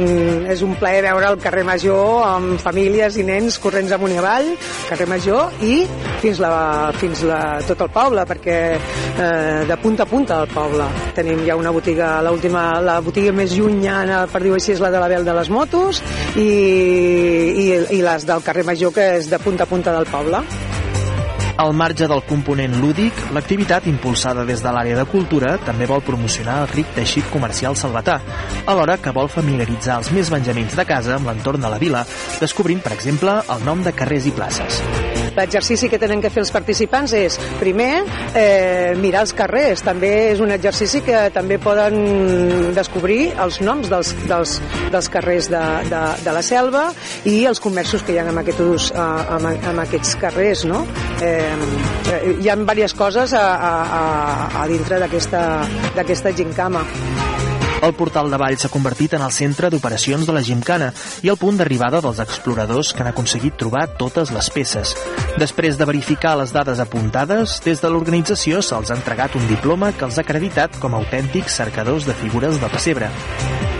és 0.50 0.62
un 0.64 0.74
plaer 0.78 1.02
veure 1.08 1.32
el 1.32 1.38
carrer 1.42 1.64
Major 1.66 2.24
amb 2.28 2.62
famílies 2.62 3.18
i 3.18 3.26
nens 3.26 3.58
corrents 3.62 3.92
amunt 3.94 4.14
i 4.14 4.20
avall, 4.22 4.52
carrer 4.88 5.08
Major 5.10 5.58
i 5.66 5.80
fins, 6.22 6.40
la, 6.42 6.52
fins 6.98 7.24
la, 7.26 7.40
tot 7.66 7.84
el 7.84 7.92
poble 7.94 8.24
perquè 8.28 8.58
eh, 8.78 9.66
de 9.68 9.78
punta 9.82 10.06
a 10.06 10.10
punta 10.10 10.40
del 10.40 10.54
poble 10.54 10.88
tenim 11.18 11.44
ja 11.46 11.58
una 11.58 11.74
botiga, 11.74 12.18
la, 12.24 12.32
última, 12.34 12.80
la 12.84 12.98
botiga 13.04 13.34
més 13.34 13.56
llunyana 13.58 14.24
per 14.30 14.42
dir-ho 14.44 14.58
així 14.58 14.76
és 14.76 14.82
la 14.84 14.92
de 14.94 15.02
la 15.02 15.10
Bel 15.10 15.26
de 15.26 15.36
les 15.38 15.52
Motos 15.52 16.02
i, 16.36 16.48
i, 16.48 17.68
i 17.98 18.02
les 18.04 18.28
del 18.28 18.44
carrer 18.46 18.66
Major 18.68 18.94
que 18.94 19.12
és 19.18 19.30
de 19.30 19.42
punta 19.42 19.66
a 19.66 19.70
punta 19.70 19.94
del 19.94 20.06
poble. 20.10 20.44
Al 21.58 21.72
marge 21.74 22.06
del 22.06 22.20
component 22.22 22.76
lúdic, 22.78 23.16
l'activitat 23.34 23.88
impulsada 23.90 24.44
des 24.46 24.60
de 24.62 24.70
l'àrea 24.70 24.94
de 25.00 25.04
cultura 25.10 25.56
també 25.66 25.88
vol 25.90 26.04
promocionar 26.06 26.60
el 26.62 26.70
ric 26.70 26.94
teixit 26.94 27.26
comercial 27.32 27.74
salvatà, 27.74 28.20
alhora 28.70 28.94
que 29.02 29.10
vol 29.16 29.26
familiaritzar 29.32 29.98
els 29.98 30.12
més 30.14 30.30
benjamins 30.30 30.78
de 30.78 30.86
casa 30.86 31.16
amb 31.18 31.26
l'entorn 31.26 31.66
de 31.66 31.74
la 31.74 31.82
vila, 31.82 32.06
descobrint, 32.38 32.78
per 32.78 32.94
exemple, 32.94 33.40
el 33.42 33.66
nom 33.66 33.82
de 33.82 33.90
carrers 33.90 34.30
i 34.30 34.38
places. 34.38 35.17
L'exercici 35.38 35.88
que 35.90 36.00
tenen 36.00 36.22
que 36.22 36.30
fer 36.34 36.42
els 36.42 36.52
participants 36.54 37.14
és, 37.16 37.38
primer, 37.60 38.02
eh, 38.34 38.94
mirar 38.98 39.22
els 39.26 39.34
carrers. 39.38 39.84
També 39.86 40.10
és 40.32 40.42
un 40.44 40.52
exercici 40.54 41.02
que 41.06 41.28
també 41.34 41.60
poden 41.62 42.74
descobrir 42.76 43.32
els 43.38 43.60
noms 43.62 43.90
dels, 43.92 44.12
dels, 44.28 44.58
dels 44.92 45.10
carrers 45.12 45.50
de, 45.52 45.62
de, 45.88 46.02
de 46.24 46.34
la 46.34 46.42
selva 46.42 46.88
i 47.28 47.38
els 47.48 47.62
comerços 47.62 48.02
que 48.02 48.16
hi 48.16 48.20
ha 48.20 48.26
en 48.28 48.42
aquests, 48.42 48.90
en, 48.98 49.48
en 49.70 49.82
aquests 49.84 50.16
carrers, 50.20 50.66
no? 50.68 50.84
Eh, 51.22 51.46
hi 52.38 52.50
ha 52.50 52.58
diverses 52.58 52.98
coses 52.98 53.34
a, 53.36 53.46
a, 53.54 53.72
a, 54.02 54.04
a 54.64 54.68
dintre 54.70 55.00
d'aquesta 55.00 56.36
gincama. 56.36 56.84
El 57.82 57.94
portal 57.94 58.26
de 58.30 58.38
Vall 58.40 58.56
s'ha 58.58 58.70
convertit 58.72 59.12
en 59.14 59.22
el 59.22 59.32
centre 59.32 59.68
d'operacions 59.70 60.26
de 60.26 60.34
la 60.34 60.42
gimcana 60.42 60.88
i 61.22 61.30
el 61.30 61.38
punt 61.38 61.60
d'arribada 61.60 62.00
dels 62.02 62.18
exploradors 62.24 62.90
que 62.92 63.04
han 63.04 63.10
aconseguit 63.12 63.54
trobar 63.60 63.84
totes 64.00 64.32
les 64.34 64.50
peces. 64.50 64.96
Després 65.38 65.78
de 65.78 65.86
verificar 65.86 66.34
les 66.40 66.52
dades 66.52 66.82
apuntades, 66.82 67.60
des 67.62 67.78
de 67.78 67.90
l'organització 67.92 68.64
se'ls 68.66 68.90
ha 68.90 68.98
entregat 68.98 69.38
un 69.38 69.46
diploma 69.46 69.92
que 69.94 70.08
els 70.08 70.18
ha 70.18 70.26
acreditat 70.26 70.74
com 70.82 70.94
a 70.94 71.02
autèntics 71.04 71.54
cercadors 71.62 72.08
de 72.08 72.18
figures 72.18 72.58
de 72.58 72.70
pessebre. 72.74 73.12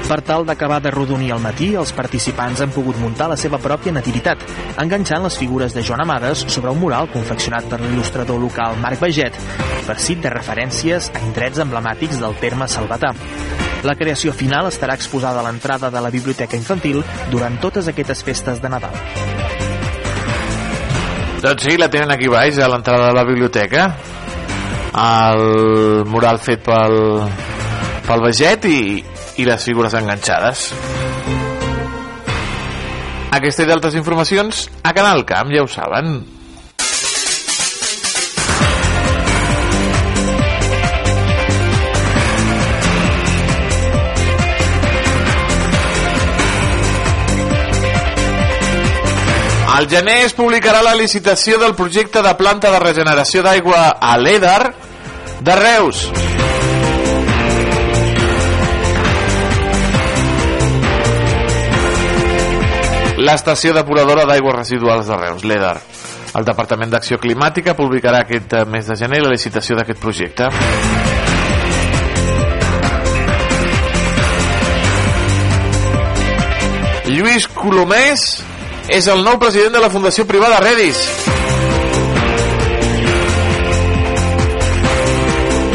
Per 0.09 0.21
tal 0.25 0.47
d'acabar 0.47 0.79
de 0.81 0.93
rodonir 0.95 1.35
al 1.35 1.43
matí, 1.45 1.75
els 1.77 1.93
participants 1.93 2.63
han 2.65 2.71
pogut 2.73 2.97
muntar 3.03 3.29
la 3.29 3.37
seva 3.37 3.59
pròpia 3.61 3.93
nativitat, 3.93 4.41
enganxant 4.81 5.27
les 5.27 5.37
figures 5.37 5.75
de 5.75 5.83
Joan 5.85 6.07
Amades 6.07 6.47
sobre 6.47 6.71
un 6.73 6.81
mural 6.81 7.11
confeccionat 7.13 7.69
per 7.69 7.83
l'il·lustrador 7.83 8.41
local 8.41 8.79
Marc 8.81 9.03
Baget, 9.03 9.37
farcit 9.85 10.23
de 10.23 10.33
referències 10.33 11.11
a 11.13 11.25
indrets 11.27 11.61
emblemàtics 11.67 12.23
del 12.23 12.39
terme 12.41 12.71
salvatà. 12.71 13.13
La 13.87 13.95
creació 13.95 14.33
final 14.35 14.67
estarà 14.67 14.97
exposada 14.99 15.39
a 15.41 15.47
l'entrada 15.47 15.91
de 15.91 16.01
la 16.03 16.11
biblioteca 16.11 16.59
infantil 16.59 17.03
durant 17.31 17.61
totes 17.63 17.87
aquestes 17.91 18.25
festes 18.27 18.63
de 18.63 18.71
Nadal. 18.73 18.97
Doncs 21.39 21.63
sí, 21.63 21.77
la 21.79 21.87
tenen 21.87 22.11
aquí 22.11 22.27
baix, 22.27 22.59
a 22.59 22.67
l'entrada 22.67 23.13
de 23.13 23.15
la 23.15 23.25
biblioteca. 23.29 23.85
El 24.99 26.05
mural 26.11 26.41
fet 26.43 26.65
pel, 26.67 26.97
pel 28.09 28.25
Veget 28.25 28.67
i, 28.67 28.81
i 29.39 29.47
les 29.47 29.69
figures 29.71 29.95
enganxades. 29.95 30.73
Aquesta 33.39 33.63
i 33.63 33.69
d'altres 33.69 33.95
informacions 34.01 34.67
a 34.83 34.95
Canal 34.97 35.23
Camp, 35.29 35.55
ja 35.55 35.63
ho 35.63 35.71
saben. 35.71 36.38
Al 49.79 49.87
gener 49.87 50.25
es 50.27 50.33
publicarà 50.35 50.81
la 50.83 50.97
licitació 50.99 51.55
del 51.63 51.77
projecte 51.79 52.19
de 52.19 52.33
planta 52.35 52.73
de 52.75 52.81
regeneració 52.83 53.45
d'aigua 53.47 53.93
a 54.03 54.17
l'EDAR 54.19 54.73
de 55.39 55.55
Reus. 55.55 56.01
L'estació 63.23 63.77
depuradora 63.79 64.27
d'aigües 64.27 64.59
residuals 64.59 65.07
de 65.07 65.21
Reus, 65.23 65.47
l'EDAR. 65.47 65.77
El 66.35 66.51
Departament 66.51 66.91
d'Acció 66.91 67.23
Climàtica 67.23 67.79
publicarà 67.79 68.27
aquest 68.27 68.59
mes 68.67 68.91
de 68.91 68.99
gener 68.99 69.23
la 69.23 69.31
licitació 69.37 69.79
d'aquest 69.79 70.03
projecte. 70.03 70.51
Lluís 77.15 77.47
Colomés 77.55 78.48
és 78.89 79.07
el 79.07 79.23
nou 79.25 79.37
president 79.41 79.75
de 79.77 79.83
la 79.83 79.91
Fundació 79.93 80.25
Privada 80.29 80.61
Redis. 80.65 81.03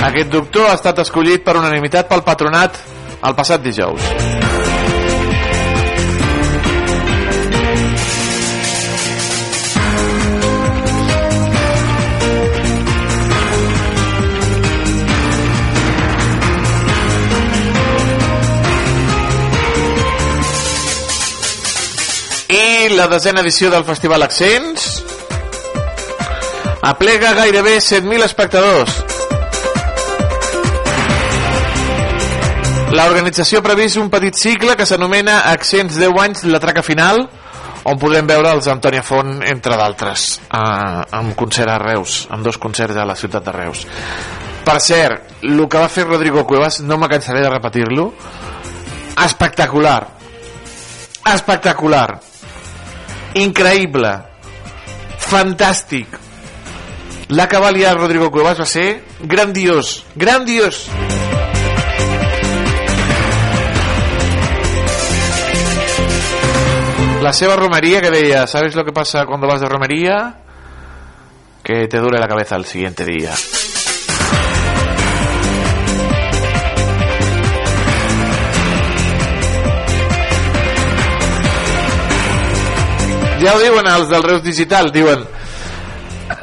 Aquest 0.03 0.34
doctor 0.34 0.67
ha 0.70 0.77
estat 0.77 1.00
escollit 1.05 1.46
per 1.46 1.55
unanimitat 1.62 2.10
pel 2.10 2.25
patronat 2.25 2.79
el 3.24 3.38
passat 3.38 3.63
dijous. 3.63 4.42
La 22.95 23.07
desena 23.07 23.41
edició 23.41 23.71
del 23.71 23.83
Festival 23.85 24.21
Accents 24.21 25.03
aplega 26.85 27.31
gairebé 27.33 27.77
7.000 27.81 28.25
espectadors. 28.25 28.97
L'organització 32.93 33.59
ha 33.62 33.65
previst 33.65 33.97
un 33.97 34.12
petit 34.13 34.38
cicle 34.38 34.75
que 34.77 34.85
s'anomena 34.85 35.39
Accents 35.50 35.97
10 35.97 36.19
anys 36.21 36.43
la 36.50 36.59
traca 36.62 36.83
final, 36.85 37.23
on 37.89 37.97
podrem 38.01 38.29
veure 38.29 38.51
els 38.53 38.69
Antònia 38.69 39.01
Font, 39.05 39.39
entre 39.50 39.79
d'altres, 39.79 40.27
amb 40.50 41.33
concert 41.39 41.73
a 41.73 41.79
Reus, 41.81 42.27
amb 42.29 42.45
dos 42.45 42.59
concerts 42.62 43.00
a 43.00 43.07
la 43.09 43.17
ciutat 43.17 43.47
de 43.47 43.55
Reus. 43.55 43.88
Per 44.63 44.77
cert, 44.79 45.39
el 45.41 45.63
que 45.65 45.81
va 45.81 45.89
fer 45.89 46.05
Rodrigo 46.05 46.45
Cuevas, 46.45 46.81
no 46.85 47.00
me 47.01 47.09
cansaré 47.09 47.41
de 47.41 47.50
repetir-lo, 47.55 48.12
espectacular. 49.25 50.03
Espectacular 51.33 52.33
increïble 53.36 54.13
fantàstic 55.24 56.20
la 57.30 57.48
que 57.50 57.58
va 57.60 57.72
Rodrigo 57.94 58.30
Cuevas 58.32 58.60
va 58.60 58.66
ser 58.66 59.04
grandiós 59.24 60.04
la 67.24 67.34
seva 67.34 67.56
romería 67.56 68.02
que 68.02 68.12
deia 68.12 68.46
¿sabes 68.48 68.75
lo 68.75 68.84
que 68.86 68.92
pasa 68.92 69.25
cuando 69.25 69.48
vas 69.48 69.62
de 69.62 69.70
romería? 69.70 70.36
que 71.63 71.88
te 71.88 71.98
duele 72.00 72.20
la 72.20 72.28
cabeza 72.28 72.56
el 72.56 72.66
siguiente 72.66 73.06
día 73.06 73.34
ja 83.43 83.53
ho 83.55 83.59
diuen 83.59 83.88
els 83.91 84.07
del 84.12 84.23
Reus 84.23 84.43
Digital, 84.43 84.91
diuen 84.93 85.25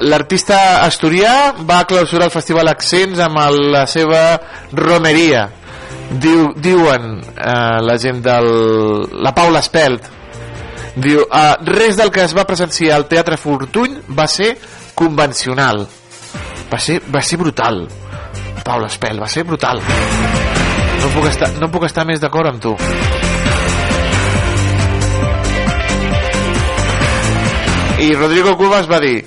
l'artista 0.04 0.82
asturià 0.84 1.54
va 1.66 1.84
clausurar 1.88 2.28
el 2.28 2.34
Festival 2.34 2.68
Accents 2.68 3.20
amb 3.24 3.40
la 3.72 3.86
seva 3.88 4.22
romeria. 4.76 5.46
Diu, 6.10 6.50
diuen 6.58 7.20
eh, 7.22 7.78
la 7.86 7.96
gent 8.02 8.20
del... 8.24 8.50
la 9.22 9.32
Paula 9.34 9.62
Espelt. 9.64 10.08
Diu, 10.96 11.22
eh, 11.24 11.54
res 11.70 11.96
del 11.96 12.10
que 12.12 12.24
es 12.26 12.34
va 12.36 12.44
presenciar 12.46 12.98
al 12.98 13.08
Teatre 13.08 13.38
Fortuny 13.40 14.00
va 14.18 14.26
ser 14.28 14.52
convencional. 14.94 15.86
Va 16.70 16.78
ser, 16.78 17.00
va 17.08 17.22
ser 17.22 17.38
brutal. 17.40 17.86
Paula 18.66 18.90
Espelt, 18.90 19.22
va 19.22 19.30
ser 19.30 19.46
brutal. 19.48 19.80
No 21.00 21.14
puc 21.14 21.30
estar, 21.30 21.54
no 21.62 21.70
puc 21.72 21.88
estar 21.88 22.04
més 22.06 22.20
d'acord 22.20 22.52
amb 22.52 22.60
tu 22.60 22.76
i 28.00 28.14
Rodrigo 28.14 28.56
Cuevas 28.56 28.88
va 28.90 29.00
dir 29.02 29.18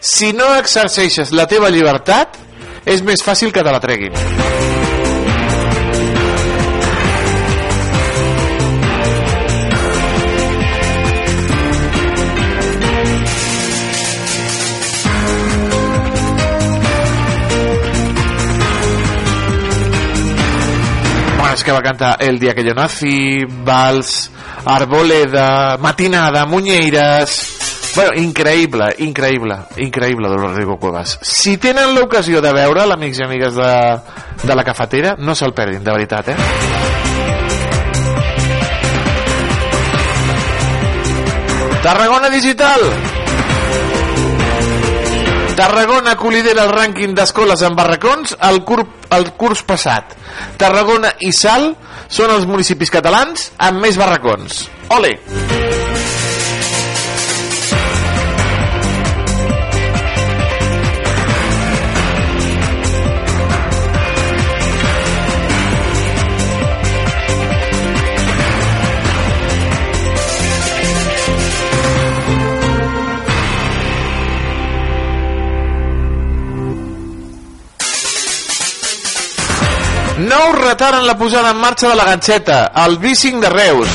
si 0.00 0.32
no 0.34 0.52
exerceixes 0.58 1.32
la 1.32 1.46
teva 1.50 1.70
llibertat 1.70 2.36
és 2.86 3.02
més 3.06 3.22
fàcil 3.22 3.54
que 3.54 3.62
te 3.62 3.72
la 3.72 3.82
treguin. 3.82 4.14
Que 21.66 21.72
va 21.72 21.82
cantar 21.82 22.18
El 22.22 22.38
dia 22.38 22.52
que 22.54 22.62
yo 22.62 22.74
nací, 22.78 23.42
Vals, 23.66 24.30
Arboleda, 24.66 25.76
Matinada, 25.82 26.46
Muñeiras... 26.46 27.55
Bueno, 27.96 28.12
increïble, 28.20 28.90
increïble, 28.98 29.56
increïble 29.80 30.28
de 30.28 30.36
Rodrigo 30.36 30.76
Cuevas. 30.76 31.16
Si 31.24 31.56
tenen 31.56 31.94
l'ocasió 31.96 32.42
de 32.44 32.52
veure, 32.52 32.82
amics 32.92 33.22
i 33.22 33.24
amigues 33.24 33.56
de, 33.56 33.70
de 34.42 34.56
la 34.58 34.64
cafetera, 34.68 35.14
no 35.16 35.32
se'l 35.34 35.54
perdin, 35.56 35.80
de 35.80 35.94
veritat, 35.96 36.28
eh? 36.28 36.36
Tarragona 41.86 42.28
Digital 42.28 42.82
Tarragona 45.56 46.16
colidera 46.20 46.66
el 46.66 46.72
rànquing 46.74 47.14
d'escoles 47.16 47.62
en 47.64 47.78
barracons 47.78 48.34
el, 48.50 48.60
cur, 48.68 48.82
el 49.16 49.30
curs 49.40 49.62
passat. 49.64 50.12
Tarragona 50.60 51.14
i 51.24 51.32
Sal 51.32 51.70
són 52.12 52.34
els 52.34 52.44
municipis 52.50 52.92
catalans 52.92 53.48
amb 53.56 53.80
més 53.86 53.96
barracons. 53.96 54.66
Ole! 54.98 55.14
Nou 80.36 80.52
retard 80.52 80.98
en 80.98 81.06
la 81.08 81.16
posada 81.16 81.50
en 81.54 81.56
marxa 81.56 81.88
de 81.88 81.96
la 81.96 82.04
ganxeta, 82.04 82.56
el 82.84 82.98
bicing 83.00 83.40
de 83.40 83.48
Reus. 83.48 83.88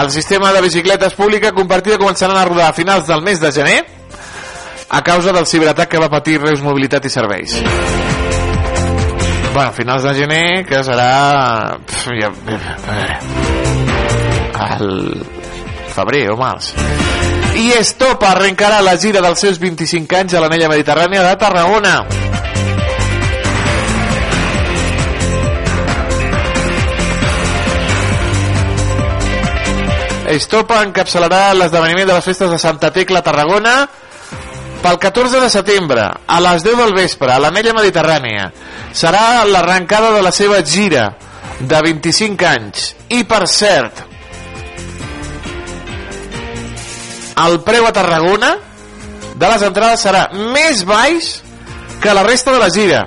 El 0.00 0.10
sistema 0.10 0.52
de 0.54 0.62
bicicletes 0.64 1.12
pública 1.18 1.52
compartida 1.52 1.98
començaran 2.00 2.38
a 2.40 2.46
rodar 2.48 2.70
a 2.70 2.72
finals 2.72 3.10
del 3.10 3.20
mes 3.26 3.42
de 3.42 3.52
gener 3.52 3.84
a 4.88 5.02
causa 5.04 5.34
del 5.36 5.46
ciberatac 5.46 5.90
que 5.92 6.00
va 6.00 6.08
patir 6.08 6.40
Reus 6.40 6.62
Mobilitat 6.64 7.04
i 7.04 7.12
Serveis. 7.12 7.58
Bueno, 9.52 9.72
finals 9.76 10.08
de 10.08 10.14
gener, 10.22 10.64
que 10.64 10.80
serà... 10.86 11.76
Pff, 11.84 12.08
ja, 12.22 12.32
el 14.78 15.26
febrer 15.92 16.30
o 16.32 16.40
març. 16.40 16.72
I 17.60 17.72
Estopa 17.76 18.30
arrencarà 18.30 18.78
la 18.80 18.94
gira 18.96 19.20
dels 19.20 19.42
seus 19.44 19.58
25 19.60 20.16
anys 20.16 20.32
a 20.32 20.40
l'anella 20.40 20.70
mediterrània 20.70 21.20
de 21.26 21.32
Tarragona. 21.36 21.92
Estopa 30.32 30.80
encapçalarà 30.86 31.50
l'esdeveniment 31.58 32.08
de 32.08 32.16
les 32.16 32.28
festes 32.32 32.48
de 32.48 32.56
Santa 32.64 32.88
Tecla 32.96 33.20
a 33.20 33.28
Tarragona 33.28 33.76
pel 34.80 34.96
14 35.04 35.44
de 35.44 35.52
setembre 35.52 36.06
a 36.08 36.40
les 36.40 36.64
10 36.64 36.80
del 36.80 36.96
vespre 36.96 37.34
a 37.34 37.42
l'anella 37.44 37.76
mediterrània. 37.76 38.48
Serà 38.96 39.44
l'arrencada 39.44 40.14
de 40.16 40.24
la 40.24 40.32
seva 40.32 40.62
gira 40.64 41.10
de 41.60 41.82
25 41.90 42.54
anys. 42.56 42.94
I 43.12 43.26
per 43.28 43.44
cert, 43.52 44.06
el 47.46 47.60
preu 47.64 47.86
a 47.86 47.92
Tarragona 47.92 48.54
de 49.40 49.48
les 49.48 49.62
entrades 49.64 50.02
serà 50.04 50.26
més 50.54 50.84
baix 50.84 51.30
que 52.00 52.14
la 52.16 52.24
resta 52.26 52.52
de 52.52 52.60
la 52.60 52.70
gira. 52.72 53.06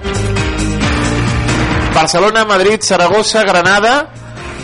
Barcelona, 1.93 2.45
Madrid, 2.45 2.81
Saragossa, 2.81 3.43
Granada 3.45 3.93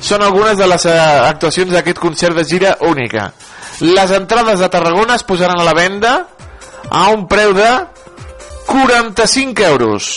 són 0.01 0.23
algunes 0.25 0.57
de 0.57 0.67
les 0.69 0.85
eh, 0.89 0.97
actuacions 1.29 1.71
d'aquest 1.73 1.99
concert 2.01 2.37
de 2.37 2.45
gira 2.47 2.75
única. 2.87 3.29
Les 3.81 4.11
entrades 4.11 4.59
de 4.59 4.69
Tarragona 4.69 5.15
es 5.19 5.23
posaran 5.23 5.59
a 5.59 5.67
la 5.67 5.75
venda 5.77 6.13
a 6.89 7.09
un 7.13 7.27
preu 7.27 7.53
de 7.53 7.69
45 8.67 9.67
euros. 9.69 10.11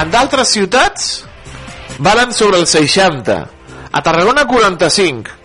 En 0.00 0.08
d'altres 0.12 0.48
ciutats 0.48 1.10
valen 2.00 2.32
sobre 2.32 2.58
els 2.60 2.72
60 2.72 3.36
a 3.92 4.02
Tarragona 4.02 4.46
45 4.48 5.36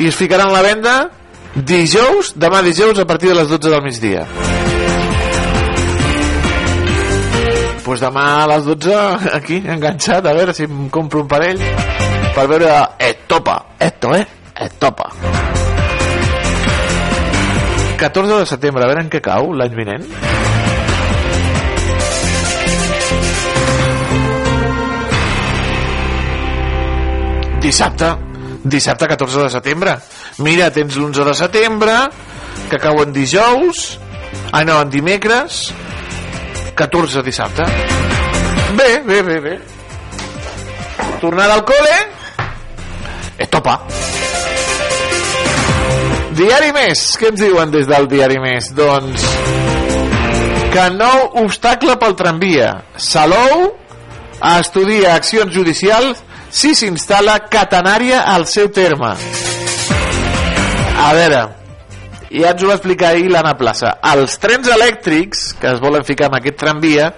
i 0.00 0.08
es 0.08 0.16
ficaran 0.16 0.48
a 0.48 0.56
la 0.56 0.62
venda 0.64 0.94
dijous, 1.54 2.32
demà 2.40 2.62
dijous 2.64 2.98
a 2.98 3.04
partir 3.06 3.28
de 3.28 3.36
les 3.36 3.48
12 3.50 3.68
del 3.68 3.82
migdia. 3.84 4.24
Pues 7.84 8.00
demà 8.00 8.24
a 8.40 8.48
les 8.54 8.64
12 8.64 8.96
aquí 9.36 9.60
enganxat 9.60 10.26
a 10.26 10.32
veure 10.32 10.54
si 10.56 10.64
em 10.64 10.88
compro 10.88 11.26
un 11.26 11.28
parell 11.28 11.60
per 12.32 12.46
veure 12.48 12.72
Etopa. 12.98 13.58
Eto, 13.78 14.14
eh? 14.16 14.24
Etopa. 14.56 15.10
14 18.00 18.38
de 18.40 18.46
setembre, 18.46 18.82
a 18.82 18.88
veure 18.88 19.04
en 19.04 19.10
què 19.12 19.20
cau 19.22 19.52
l'any 19.54 19.76
vinent 19.76 20.31
dissabte 27.62 28.12
dissabte 28.62 29.08
14 29.10 29.42
de 29.42 29.50
setembre. 29.50 29.96
Mira, 30.38 30.70
tens 30.70 30.96
l'11 30.96 31.24
de 31.26 31.34
setembre 31.34 31.96
que 32.70 32.78
cau 32.82 33.02
en 33.02 33.12
dijous. 33.14 33.98
Ah 34.52 34.62
no, 34.64 34.80
en 34.80 34.90
dimecres 34.90 35.72
14 36.78 37.22
dissabte. 37.26 37.66
Bé, 38.78 39.02
bé, 39.06 39.22
bé, 39.22 39.40
bé. 39.40 39.58
Tornada 41.20 41.58
al 41.58 41.66
col·le. 41.68 41.98
Estopa 43.42 43.80
diari 46.36 46.72
més 46.72 47.00
què 47.20 47.28
ens 47.32 47.40
diuen 47.42 47.72
des 47.72 47.88
del 47.88 48.08
diari 48.08 48.38
més? 48.40 48.70
Doncs 48.76 49.24
que 50.72 50.84
nou 50.94 51.42
obstacle 51.42 51.98
pel 52.00 52.16
tramvia. 52.16 52.70
Salou 52.96 53.68
estudia 54.54 55.12
accions 55.14 55.52
judicials 55.54 56.22
si 56.52 56.74
s'instal·la 56.76 57.38
catenària 57.50 58.26
al 58.28 58.44
seu 58.46 58.68
terme. 58.68 59.14
A 61.02 61.10
veure, 61.16 61.40
ja 62.28 62.52
ens 62.52 62.62
ho 62.62 62.68
va 62.68 62.76
explicar 62.76 63.12
ahir 63.12 63.30
l'Anna 63.32 63.54
Plaça. 63.58 63.94
Els 64.12 64.36
trens 64.40 64.68
elèctrics 64.68 65.52
que 65.60 65.72
es 65.72 65.80
volen 65.80 66.04
ficar 66.04 66.28
en 66.28 66.38
aquest 66.38 66.60
tramvia 66.60 67.08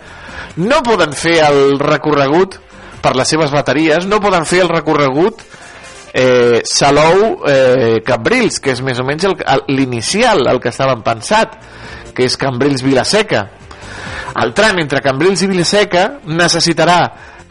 no 0.63 0.85
poden 0.87 1.13
fer 1.19 1.41
el 1.49 1.81
recorregut 1.83 2.61
per 3.03 3.17
les 3.19 3.29
seves 3.29 3.51
bateries, 3.53 4.07
no 4.07 4.23
poden 4.23 4.47
fer 4.49 4.63
el 4.65 4.71
recorregut 4.71 5.43
eh, 6.15 6.63
Salou 6.65 7.43
eh, 7.51 8.01
que 8.07 8.71
és 8.73 8.81
més 8.87 9.03
o 9.03 9.05
menys 9.05 9.27
l'inicial, 9.69 10.47
el 10.49 10.63
que 10.63 10.71
estaven 10.71 11.03
pensat, 11.03 11.59
que 12.15 12.25
és 12.25 12.39
Cambrils 12.39 12.87
Vilaseca. 12.87 13.49
El 14.41 14.55
tram 14.55 14.79
entre 14.83 15.03
Cambrils 15.03 15.43
i 15.43 15.51
Vilaseca 15.51 16.07
necessitarà 16.31 17.01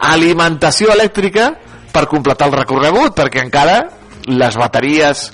alimentació 0.00 0.90
elèctrica 0.92 1.52
per 1.94 2.08
completar 2.10 2.50
el 2.50 2.58
recorregut, 2.58 3.14
perquè 3.16 3.44
encara 3.44 3.78
les 4.26 4.58
bateries 4.58 5.28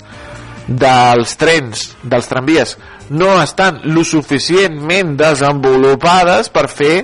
dels 0.67 1.35
trens, 1.41 1.89
dels 2.03 2.29
tramvies, 2.29 2.77
no 3.11 3.33
estan 3.41 3.81
lo 3.91 4.05
suficientment 4.07 5.17
desenvolupades 5.19 6.51
per 6.53 6.67
fer 6.71 6.95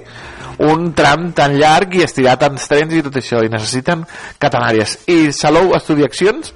un 0.64 0.92
tram 0.98 1.32
tan 1.38 1.58
llarg 1.58 1.98
i 1.98 2.04
estirar 2.06 2.38
tants 2.42 2.70
trens 2.70 2.94
i 2.94 3.04
tot 3.06 3.18
això, 3.20 3.44
i 3.46 3.52
necessiten 3.52 4.06
catenàries. 4.42 5.00
I 5.10 5.34
Salou 5.36 5.74
estudia 5.78 6.08
accions 6.10 6.54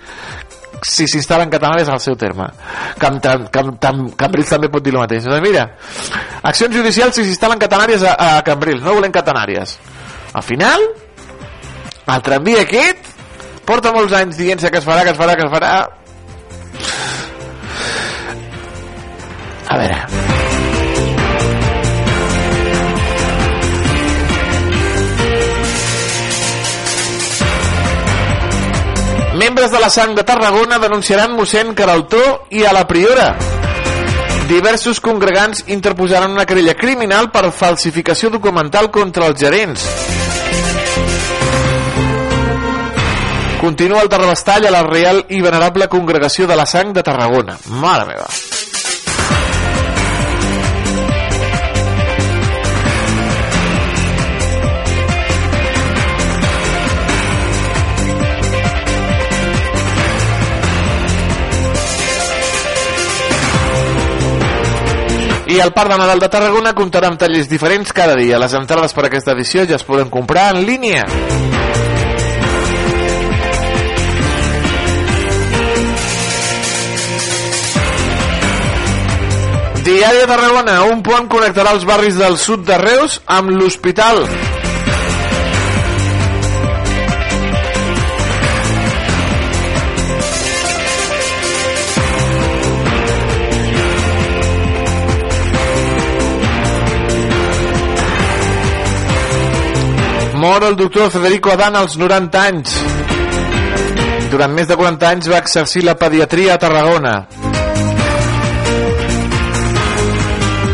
si 0.81 1.05
s'instal·len 1.05 1.51
catenàries 1.51 1.89
al 1.93 1.99
seu 2.01 2.15
terme. 2.17 2.47
Cam, 2.97 3.19
Cam, 3.21 3.45
Cam, 3.53 3.75
Cam, 3.81 4.01
Cambrils 4.17 4.49
també 4.49 4.71
pot 4.73 4.81
dir 4.81 4.95
el 4.95 5.01
mateix. 5.03 5.27
Doncs 5.29 5.45
mira, 5.45 5.67
accions 6.41 6.73
judicials 6.73 7.17
si 7.17 7.27
s'instal·len 7.27 7.61
catenàries 7.61 8.05
a, 8.07 8.15
a 8.17 8.41
Cambrils, 8.47 8.81
no 8.81 8.95
volem 8.97 9.13
catenàries. 9.13 9.77
Al 10.33 10.45
final, 10.47 10.87
el 12.15 12.23
tramvia 12.25 12.63
aquest 12.65 13.11
porta 13.65 13.93
molts 13.95 14.13
anys 14.17 14.39
dient-se 14.39 14.71
que 14.71 14.81
es 14.81 14.87
farà, 14.87 15.05
que 15.05 15.13
es 15.13 15.19
farà, 15.19 15.35
que 15.37 15.47
es 15.47 15.53
farà... 15.53 15.73
A 19.71 19.77
veure... 19.79 19.99
Membres 29.41 29.71
de 29.71 29.79
la 29.79 29.87
sang 29.89 30.11
de 30.13 30.25
Tarragona 30.27 30.77
denunciaran 30.77 31.31
mossèn 31.33 31.71
Caraltó 31.73 32.19
i 32.51 32.65
a 32.67 32.73
la 32.75 32.83
Priora. 32.85 33.31
Diversos 34.51 34.99
congregants 34.99 35.63
interposaran 35.71 36.35
una 36.35 36.45
querella 36.45 36.75
criminal 36.75 37.31
per 37.31 37.47
falsificació 37.55 38.29
documental 38.35 38.91
contra 38.91 39.31
els 39.31 39.39
gerents. 39.39 39.87
Continua 43.61 44.01
el 44.01 44.09
terrabastall 44.09 44.65
a 44.65 44.71
la 44.71 44.81
Real 44.81 45.19
i 45.29 45.39
Venerable 45.39 45.85
Congregació 45.87 46.47
de 46.49 46.55
la 46.57 46.65
Sang 46.65 46.91
de 46.95 47.03
Tarragona. 47.05 47.59
Mare 47.69 48.07
meva. 48.07 48.25
I 65.45 65.59
el 65.59 65.71
Parc 65.71 65.91
de 65.91 65.99
Nadal 66.01 66.17
de 66.17 66.29
Tarragona 66.33 66.73
comptarà 66.73 67.13
amb 67.13 67.21
tallers 67.21 67.45
diferents 67.51 67.93
cada 67.93 68.17
dia. 68.17 68.41
Les 68.41 68.57
entrades 68.57 68.97
per 68.97 69.05
aquesta 69.05 69.37
edició 69.37 69.69
ja 69.69 69.77
es 69.77 69.85
poden 69.85 70.09
comprar 70.09 70.55
en 70.55 70.65
línia. 70.65 71.05
Diari 80.01 80.17
de 80.17 80.25
Tarragona, 80.25 80.75
un 80.89 81.03
pont 81.05 81.27
connectarà 81.29 81.75
els 81.75 81.83
barris 81.85 82.15
del 82.17 82.33
sud 82.41 82.63
de 82.65 82.73
Reus 82.81 83.19
amb 83.29 83.51
l'hospital. 83.53 84.23
Mor 100.41 100.65
el 100.65 100.79
doctor 100.81 101.13
Federico 101.13 101.53
Adán 101.53 101.77
als 101.77 101.99
90 102.01 102.41
anys. 102.41 102.73
Durant 104.33 104.57
més 104.57 104.65
de 104.65 104.81
40 104.81 105.13
anys 105.13 105.29
va 105.29 105.45
exercir 105.45 105.85
la 105.85 105.93
pediatria 105.93 106.57
a 106.57 106.63
Tarragona. 106.65 107.15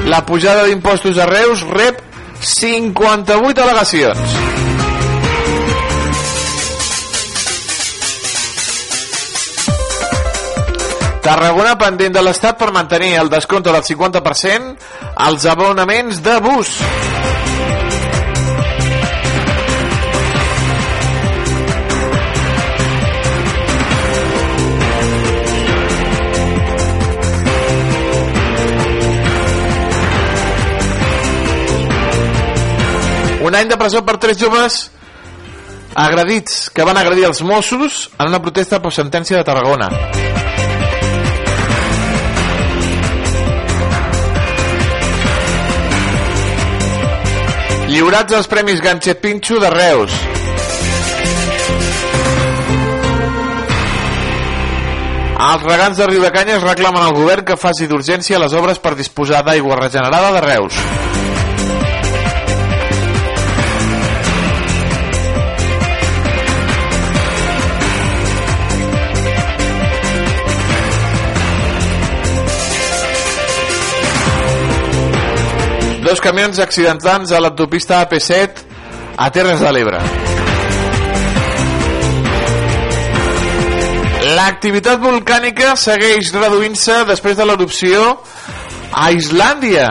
La 0.08 0.26
pujada 0.26 0.63
d'impostos 0.63 1.17
a 1.20 1.26
Reus 1.28 1.65
rep 1.67 2.00
58 2.39 3.60
al·legacions. 3.60 4.36
Tarragona 11.28 11.76
pendent 11.76 12.15
de 12.15 12.24
l'Estat 12.24 12.56
per 12.56 12.72
mantenir 12.72 13.17
el 13.20 13.28
descompte 13.28 13.74
del 13.76 13.84
50% 13.84 14.78
als 15.28 15.50
abonaments 15.52 16.24
de 16.24 16.39
bus. 16.39 16.78
Un 33.47 33.55
any 33.55 33.69
de 33.71 33.77
presó 33.79 34.01
per 34.03 34.17
tres 34.19 34.36
joves 34.36 34.89
agredits 35.95 36.65
que 36.75 36.83
van 36.83 36.97
agredir 36.99 37.23
els 37.29 37.39
Mossos 37.47 38.10
en 38.19 38.27
una 38.27 38.41
protesta 38.43 38.81
per 38.83 38.91
sentència 38.91 39.39
de 39.39 39.45
Tarragona. 39.47 39.88
Lliurats 47.88 48.36
els 48.36 48.51
Premis 48.51 48.83
Ganxet 48.83 49.23
Pinxo 49.23 49.62
de 49.63 49.71
Reus. 49.71 50.17
Els 55.47 55.63
regants 55.63 55.95
de 56.01 56.12
Riudecanyes 56.12 56.67
reclamen 56.67 56.99
al 56.99 57.15
govern 57.15 57.47
que 57.47 57.55
faci 57.55 57.88
d'urgència 57.88 58.43
les 58.43 58.60
obres 58.60 58.83
per 58.83 58.97
disposar 58.99 59.39
d'aigua 59.47 59.79
regenerada 59.79 60.36
de 60.36 60.43
Reus. 60.49 61.26
Dos 76.08 76.22
camions 76.24 76.56
accidentats 76.63 77.34
a 77.36 77.39
l'autopista 77.43 77.98
AP7 78.00 78.62
a 79.20 79.26
Terres 79.36 79.60
de 79.60 79.72
l'Ebre. 79.76 79.98
L'activitat 84.38 85.04
volcànica 85.04 85.74
segueix 85.76 86.32
reduint-se 86.32 87.02
després 87.12 87.36
de 87.36 87.50
l'erupció 87.50 88.06
a 88.96 89.10
Islàndia. 89.12 89.89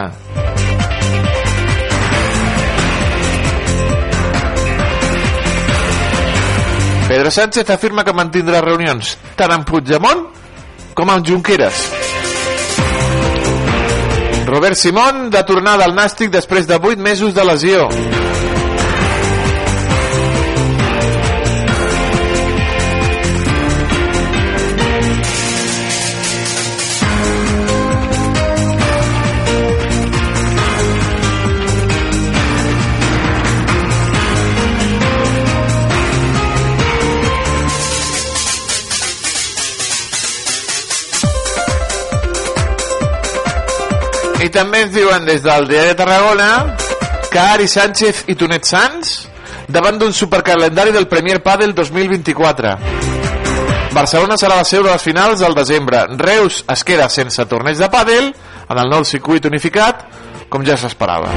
Pedro 7.12 7.36
Sánchez 7.42 7.76
afirma 7.76 8.08
que 8.08 8.16
mantindrà 8.16 8.64
reunions 8.64 9.18
tant 9.36 9.52
amb 9.52 9.68
Puigdemont 9.68 10.30
com 10.96 11.12
amb 11.12 11.28
Junqueras. 11.28 12.05
Robert 14.46 14.76
Simón 14.76 15.28
de 15.30 15.42
tornada 15.42 15.84
al 15.84 15.96
Nàstic 15.96 16.30
després 16.30 16.68
de 16.70 16.78
8 16.78 17.02
mesos 17.02 17.34
de 17.34 17.44
lesió. 17.44 17.88
I 44.46 44.50
també 44.54 44.84
ens 44.84 44.92
diuen 44.94 45.24
des 45.26 45.40
del 45.42 45.64
diari 45.66 45.90
de 45.90 45.96
Tarragona 45.98 46.76
que 47.32 47.40
Ari 47.40 47.66
Sánchez 47.66 48.22
i 48.30 48.36
Tonet 48.38 48.68
Sanz 48.68 49.24
davant 49.66 49.98
d'un 49.98 50.14
supercalendari 50.14 50.94
del 50.94 51.08
Premier 51.10 51.40
Padel 51.42 51.74
2024. 51.74 52.76
Barcelona 53.96 54.38
serà 54.38 54.60
la 54.60 54.68
seu 54.68 54.84
de 54.86 54.92
les 54.92 55.02
finals 55.02 55.42
al 55.42 55.56
desembre. 55.58 56.04
Reus 56.20 56.62
es 56.70 56.86
queda 56.86 57.10
sense 57.10 57.48
torneig 57.50 57.80
de 57.80 57.90
pàdel 57.90 58.30
en 58.68 58.82
el 58.84 58.92
nou 58.92 59.02
circuit 59.08 59.50
unificat, 59.50 60.06
com 60.48 60.62
ja 60.62 60.78
s'esperava. 60.78 61.32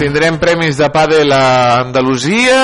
tindrem 0.00 0.38
premis 0.40 0.78
de 0.80 0.86
pàdel 0.88 1.28
a 1.36 1.80
Andalusia. 1.82 2.60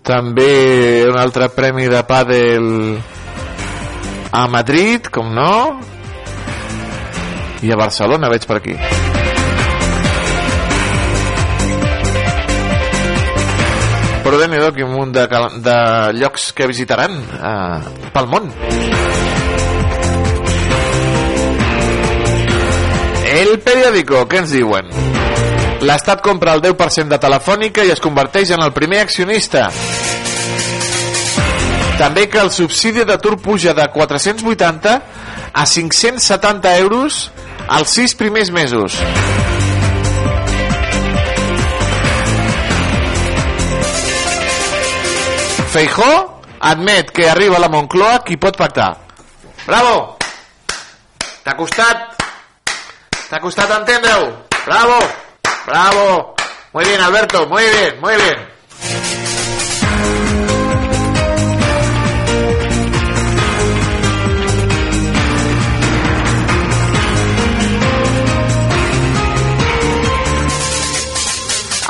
També 0.00 1.04
un 1.04 1.18
altre 1.20 1.50
premi 1.52 1.84
de 1.92 2.00
pàdel 2.08 2.64
a 4.32 4.46
Madrid, 4.48 5.10
com 5.12 5.28
no. 5.36 5.52
I 7.60 7.74
a 7.74 7.76
Barcelona 7.76 8.30
veig 8.32 8.48
per 8.48 8.56
aquí. 8.56 8.78
Però 14.24 14.40
de 14.40 14.48
nhi 14.48 14.64
quin 14.80 14.88
munt 14.94 15.12
de, 15.12 15.28
de 15.60 15.78
llocs 16.16 16.54
que 16.56 16.70
visitaran 16.72 17.20
eh, 17.20 18.10
pel 18.16 18.32
món. 18.32 18.48
El 23.30 23.58
periòdico, 23.60 24.24
¿qué 24.26 24.40
ens 24.40 24.56
diuen? 24.56 25.19
L'Estat 25.80 26.20
compra 26.20 26.52
el 26.52 26.60
10% 26.60 27.08
de 27.08 27.18
Telefònica 27.20 27.84
i 27.88 27.90
es 27.94 28.02
converteix 28.04 28.50
en 28.52 28.60
el 28.60 28.72
primer 28.76 28.98
accionista. 29.00 29.70
També 31.96 32.26
que 32.32 32.40
el 32.40 32.50
subsidi 32.52 33.06
d'atur 33.08 33.38
puja 33.40 33.72
de 33.76 33.86
480 33.92 34.92
a 35.52 35.64
570 35.66 36.74
euros 36.82 37.30
als 37.68 37.94
sis 37.96 38.14
primers 38.14 38.50
mesos. 38.52 38.98
Feijó 45.70 46.42
admet 46.60 47.10
que 47.14 47.28
arriba 47.30 47.56
a 47.56 47.64
la 47.64 47.72
Moncloa 47.72 48.20
qui 48.26 48.36
pot 48.36 48.56
pactar. 48.58 48.90
Bravo! 49.64 50.18
T'ha 51.44 51.56
costat? 51.56 52.22
T'ha 53.30 53.40
costat 53.40 53.76
entendre-ho? 53.80 54.32
Bravo! 54.66 55.29
Bravo! 55.70 56.34
Muy 56.72 56.84
bien, 56.84 57.00
Alberto, 57.00 57.46
muy 57.46 57.62
bien, 57.62 58.00
muy 58.00 58.16
bien. 58.16 58.48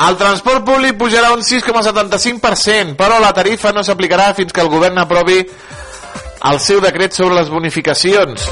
El 0.08 0.16
transport 0.16 0.64
públic 0.64 0.98
pujarà 0.98 1.32
un 1.32 1.40
6,75%, 1.40 2.98
però 3.00 3.16
la 3.20 3.32
tarifa 3.32 3.72
no 3.72 3.80
s'aplicarà 3.80 4.34
fins 4.36 4.52
que 4.52 4.60
el 4.60 4.68
govern 4.68 5.00
aprovi 5.00 5.40
el 5.40 6.60
seu 6.60 6.84
decret 6.84 7.16
sobre 7.16 7.40
les 7.40 7.48
bonificacions. 7.48 8.44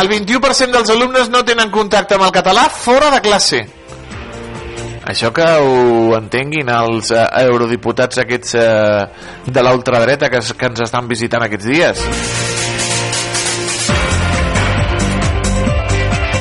El 0.00 0.08
21% 0.08 0.72
dels 0.72 0.90
alumnes 0.94 1.28
no 1.28 1.42
tenen 1.44 1.68
contacte 1.68 2.16
amb 2.16 2.24
el 2.24 2.32
català 2.32 2.70
fora 2.72 3.10
de 3.12 3.20
classe. 3.20 3.58
Això 5.10 5.28
que 5.34 5.44
ho 5.44 6.14
entenguin 6.16 6.70
els 6.72 7.10
eh, 7.12 7.24
eurodiputats 7.42 8.22
aquests 8.22 8.54
eh, 8.56 9.04
de 9.44 9.64
la 9.66 9.74
ultradreta 9.76 10.30
que, 10.32 10.40
que 10.40 10.70
ens 10.70 10.84
estan 10.86 11.10
visitant 11.10 11.44
aquests 11.44 11.68
dies. 11.68 12.06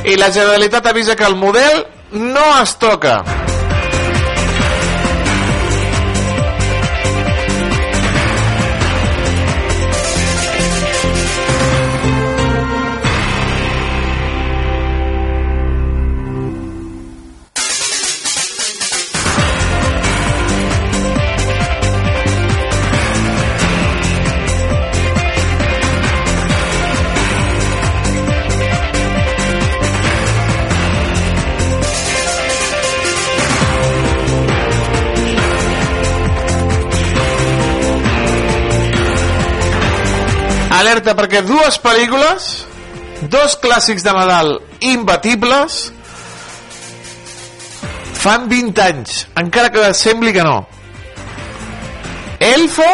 I 0.07 0.15
la 0.15 0.31
Generalitat 0.31 0.87
avisa 0.93 1.19
que 1.19 1.27
el 1.27 1.35
model 1.35 1.83
no 2.15 2.47
es 2.61 2.77
toca. 2.79 3.19
Alerta 40.79 41.15
perquè 41.17 41.41
dues 41.43 41.79
pel·lícules, 41.83 42.49
dos 43.31 43.57
clàssics 43.59 44.05
de 44.05 44.13
Nadal 44.15 44.53
imbatibles, 44.87 45.79
fan 48.19 48.47
20 48.51 48.81
anys, 48.83 49.23
encara 49.39 49.71
que 49.73 49.89
sembli 49.97 50.31
que 50.35 50.43
no. 50.45 50.61
Elfo, 52.39 52.87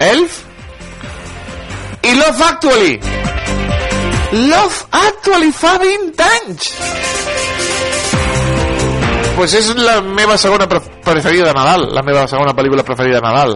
Elf, 0.00 0.38
i 2.08 2.14
Love 2.16 2.44
Actually. 2.48 2.94
Love 4.48 4.80
Actually 4.92 5.52
fa 5.52 5.74
20 5.80 6.24
anys! 6.24 6.72
Pues 9.38 9.52
és 9.54 9.68
la 9.76 10.00
meva 10.02 10.36
segona 10.40 10.66
pre- 10.68 10.80
preferida 11.04 11.46
de 11.46 11.54
Nadal, 11.54 11.86
la 11.94 12.02
meva 12.02 12.24
segona 12.28 12.56
pel·lícula 12.56 12.82
preferida 12.84 13.20
de 13.20 13.26
Nadal. 13.28 13.54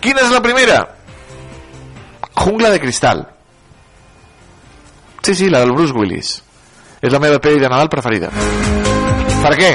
Quina 0.00 0.22
és 0.24 0.30
la 0.32 0.40
primera? 0.40 0.78
Jungla 2.40 2.70
de 2.70 2.80
cristal. 2.80 3.28
Sí, 5.22 5.34
sí, 5.34 5.50
la 5.50 5.60
del 5.60 5.72
Bruce 5.72 5.92
Willis. 5.92 6.42
És 7.00 7.12
la 7.12 7.18
meva 7.20 7.38
pel·li 7.40 7.60
de 7.60 7.68
Nadal 7.68 7.88
preferida. 7.92 8.30
Per 9.40 9.56
què? 9.58 9.70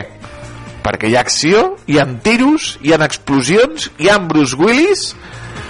Perquè 0.85 1.07
hi 1.09 1.15
ha 1.17 1.21
acció, 1.25 1.75
hi 1.85 1.99
ha 2.01 2.05
tiros, 2.25 2.77
hi 2.81 2.93
ha 2.93 3.05
explosions, 3.05 3.91
hi 4.01 4.09
ha 4.09 4.17
Bruce 4.21 4.55
Willis, 4.57 5.15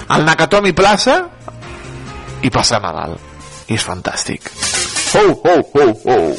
al 0.07 0.25
Nakatomi 0.27 0.73
Plaza, 0.75 1.29
i 2.43 2.49
passa 2.51 2.79
Nadal. 2.83 3.17
I 3.67 3.73
és 3.75 3.83
fantàstic. 3.83 4.41
Oh, 5.19 5.31
oh, 5.51 5.61
oh, 5.81 5.93
oh. 6.15 6.31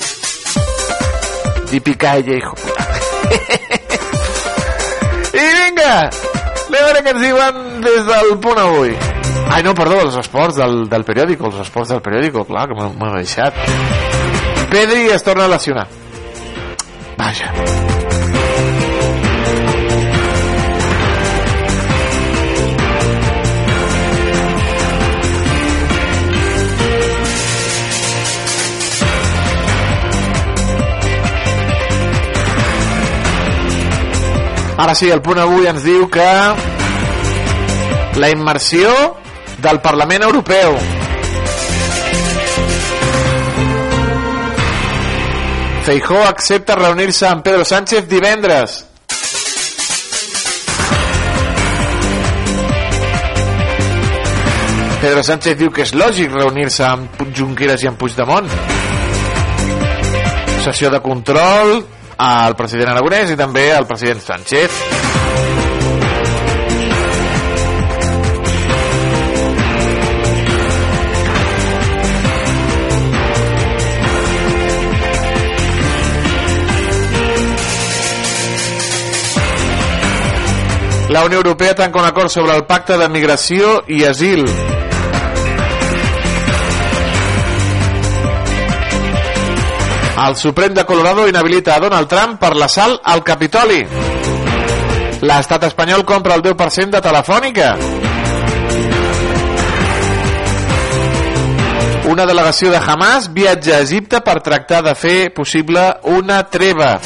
Yippee-ki-yay, 1.72 2.38
hijo 2.38 2.54
puta. 2.62 2.82
I 5.36 5.46
vinga, 5.60 5.94
a 6.06 6.08
veure 6.72 6.98
què 7.04 7.10
ens 7.12 7.22
diuen 7.24 7.54
des 7.84 8.02
del 8.08 8.28
punt 8.44 8.60
avui. 8.62 8.92
Ai, 9.56 9.62
no, 9.64 9.72
perdó, 9.74 10.00
els 10.04 10.16
esports 10.20 10.58
del, 10.60 10.82
del 10.92 11.04
periòdico, 11.08 11.48
els 11.48 11.62
esports 11.64 11.94
del 11.94 12.02
periòdico, 12.04 12.44
clar, 12.44 12.66
que 12.68 12.76
m'ho 12.76 13.12
he 13.12 13.22
deixat. 13.22 13.56
Pedri 14.70 15.06
es 15.14 15.24
torna 15.24 15.46
a 15.46 15.54
lesionar. 15.54 15.86
Vaja. 17.16 17.52
Ara 34.76 34.94
sí, 34.94 35.08
el 35.08 35.22
punt 35.24 35.38
avui 35.40 35.64
ens 35.66 35.80
diu 35.82 36.04
que 36.12 36.26
la 38.20 38.28
immersió 38.28 38.92
del 39.58 39.80
Parlament 39.80 40.22
Europeu. 40.22 40.76
Feijó 45.86 46.24
accepta 46.24 46.74
reunir-se 46.74 47.26
amb 47.28 47.44
Pedro 47.46 47.64
Sánchez 47.64 48.08
divendres. 48.08 48.84
Pedro 55.00 55.22
Sánchez 55.22 55.54
diu 55.60 55.70
que 55.70 55.84
és 55.86 55.94
lògic 55.94 56.34
reunir-se 56.34 56.82
amb 56.82 57.22
Junqueras 57.30 57.84
i 57.84 57.90
amb 57.92 58.00
Puigdemont. 58.00 58.50
Sessió 60.66 60.90
de 60.90 60.98
control 61.04 61.78
al 62.18 62.58
president 62.58 62.96
Aragonès 62.96 63.30
i 63.30 63.38
també 63.38 63.68
al 63.76 63.86
president 63.86 64.24
Sánchez. 64.24 64.95
La 81.08 81.24
Unió 81.24 81.38
Europea 81.38 81.74
tanca 81.74 82.00
un 82.00 82.06
acord 82.06 82.28
sobre 82.28 82.56
el 82.56 82.64
pacte 82.66 82.96
de 82.98 83.08
migració 83.08 83.84
i 83.86 84.02
asil. 84.04 84.42
El 90.26 90.34
Suprem 90.34 90.74
de 90.74 90.84
Colorado 90.84 91.28
inhabilita 91.28 91.76
a 91.76 91.80
Donald 91.80 92.08
Trump 92.08 92.40
per 92.40 92.56
l'assalt 92.56 93.04
al 93.04 93.22
Capitoli. 93.22 93.84
L'estat 95.22 95.68
espanyol 95.68 96.02
compra 96.08 96.34
el 96.34 96.42
10% 96.42 96.96
de 96.96 97.04
Telefònica. 97.04 97.70
Una 102.10 102.26
delegació 102.26 102.70
de 102.70 102.82
Hamas 102.82 103.30
viatja 103.34 103.76
a 103.76 103.84
Egipte 103.86 104.20
per 104.26 104.40
tractar 104.40 104.82
de 104.82 104.94
fer 104.98 105.18
possible 105.34 105.86
una 106.18 106.42
treva. 106.50 106.96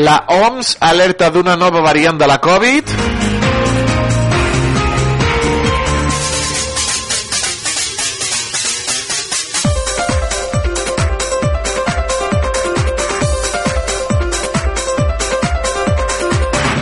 La 0.00 0.26
OMS 0.28 0.76
alerta 0.78 1.26
d'una 1.28 1.56
nova 1.56 1.80
variant 1.82 2.14
de 2.20 2.26
la 2.30 2.36
Covid. 2.38 2.92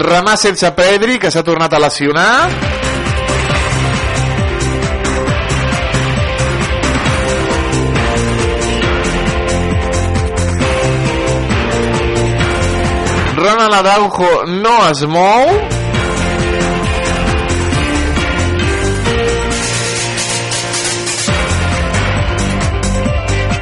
Ramà 0.05 0.37
sense 0.37 0.69
Pedri, 0.77 1.17
que 1.17 1.33
s'ha 1.33 1.41
tornat 1.43 1.73
a 1.73 1.81
lesionar. 1.89 2.76
Araujo 13.77 14.47
no 14.47 14.77
es 14.91 15.03
mou. 15.07 15.51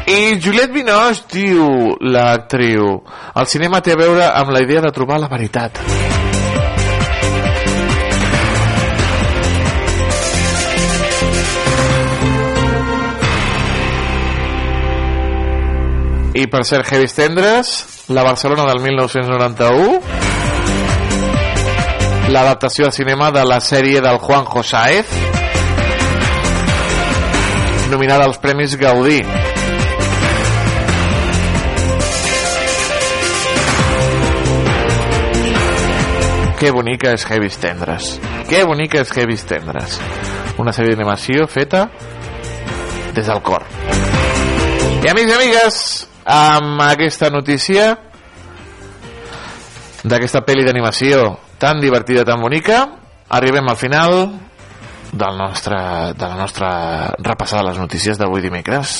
I 0.06 0.38
Juliette 0.38 0.70
Binoche 0.70 1.24
diu 1.32 1.96
l'actriu 2.00 3.00
el 3.34 3.46
cinema 3.50 3.80
té 3.82 3.90
a 3.90 3.98
veure 3.98 4.26
amb 4.30 4.52
la 4.54 4.60
idea 4.62 4.78
de 4.84 4.92
trobar 4.94 5.18
la 5.18 5.26
veritat. 5.26 5.80
I 16.34 16.46
per 16.50 16.62
ser 16.66 16.84
heavy 16.86 17.10
tendres, 17.10 17.74
la 18.08 18.22
Barcelona 18.22 18.64
del 18.64 18.80
1991, 18.82 20.00
l'adaptació 22.28 22.86
al 22.86 22.92
cinema 22.92 23.30
de 23.32 23.44
la 23.48 23.60
sèrie 23.64 24.00
del 24.04 24.18
Juanjo 24.18 24.62
Saez, 24.62 25.06
nominada 27.90 28.24
als 28.24 28.38
Premis 28.38 28.76
Gaudí. 28.76 29.22
Que 36.60 36.70
bonica 36.72 37.12
és 37.12 37.24
Heavy 37.28 37.48
Tendres. 37.60 38.20
Que 38.48 38.64
bonica 38.64 39.00
és 39.00 39.10
Heavy 39.12 39.36
Tendres. 39.36 39.98
Una 40.60 40.72
sèrie 40.72 40.94
d'animació 40.94 41.48
feta 41.48 41.88
des 43.14 43.26
del 43.26 43.42
cor. 43.44 43.64
I 45.04 45.08
amics 45.12 45.30
i 45.30 45.34
amigues, 45.34 45.80
amb 46.24 46.80
aquesta 46.84 47.30
notícia 47.30 47.92
d'aquesta 50.04 50.44
pel·li 50.44 50.64
d'animació 50.66 51.38
tan 51.58 51.80
divertida, 51.80 52.24
tan 52.24 52.40
bonica, 52.40 52.84
arribem 53.28 53.68
al 53.68 53.76
final 53.80 54.18
del 55.12 55.38
nostre, 55.38 55.78
de 56.12 56.26
la 56.26 56.36
nostra 56.36 57.14
repassada 57.18 57.62
de 57.62 57.68
les 57.70 57.78
notícies 57.78 58.18
d'avui 58.18 58.42
dimecres. 58.42 58.98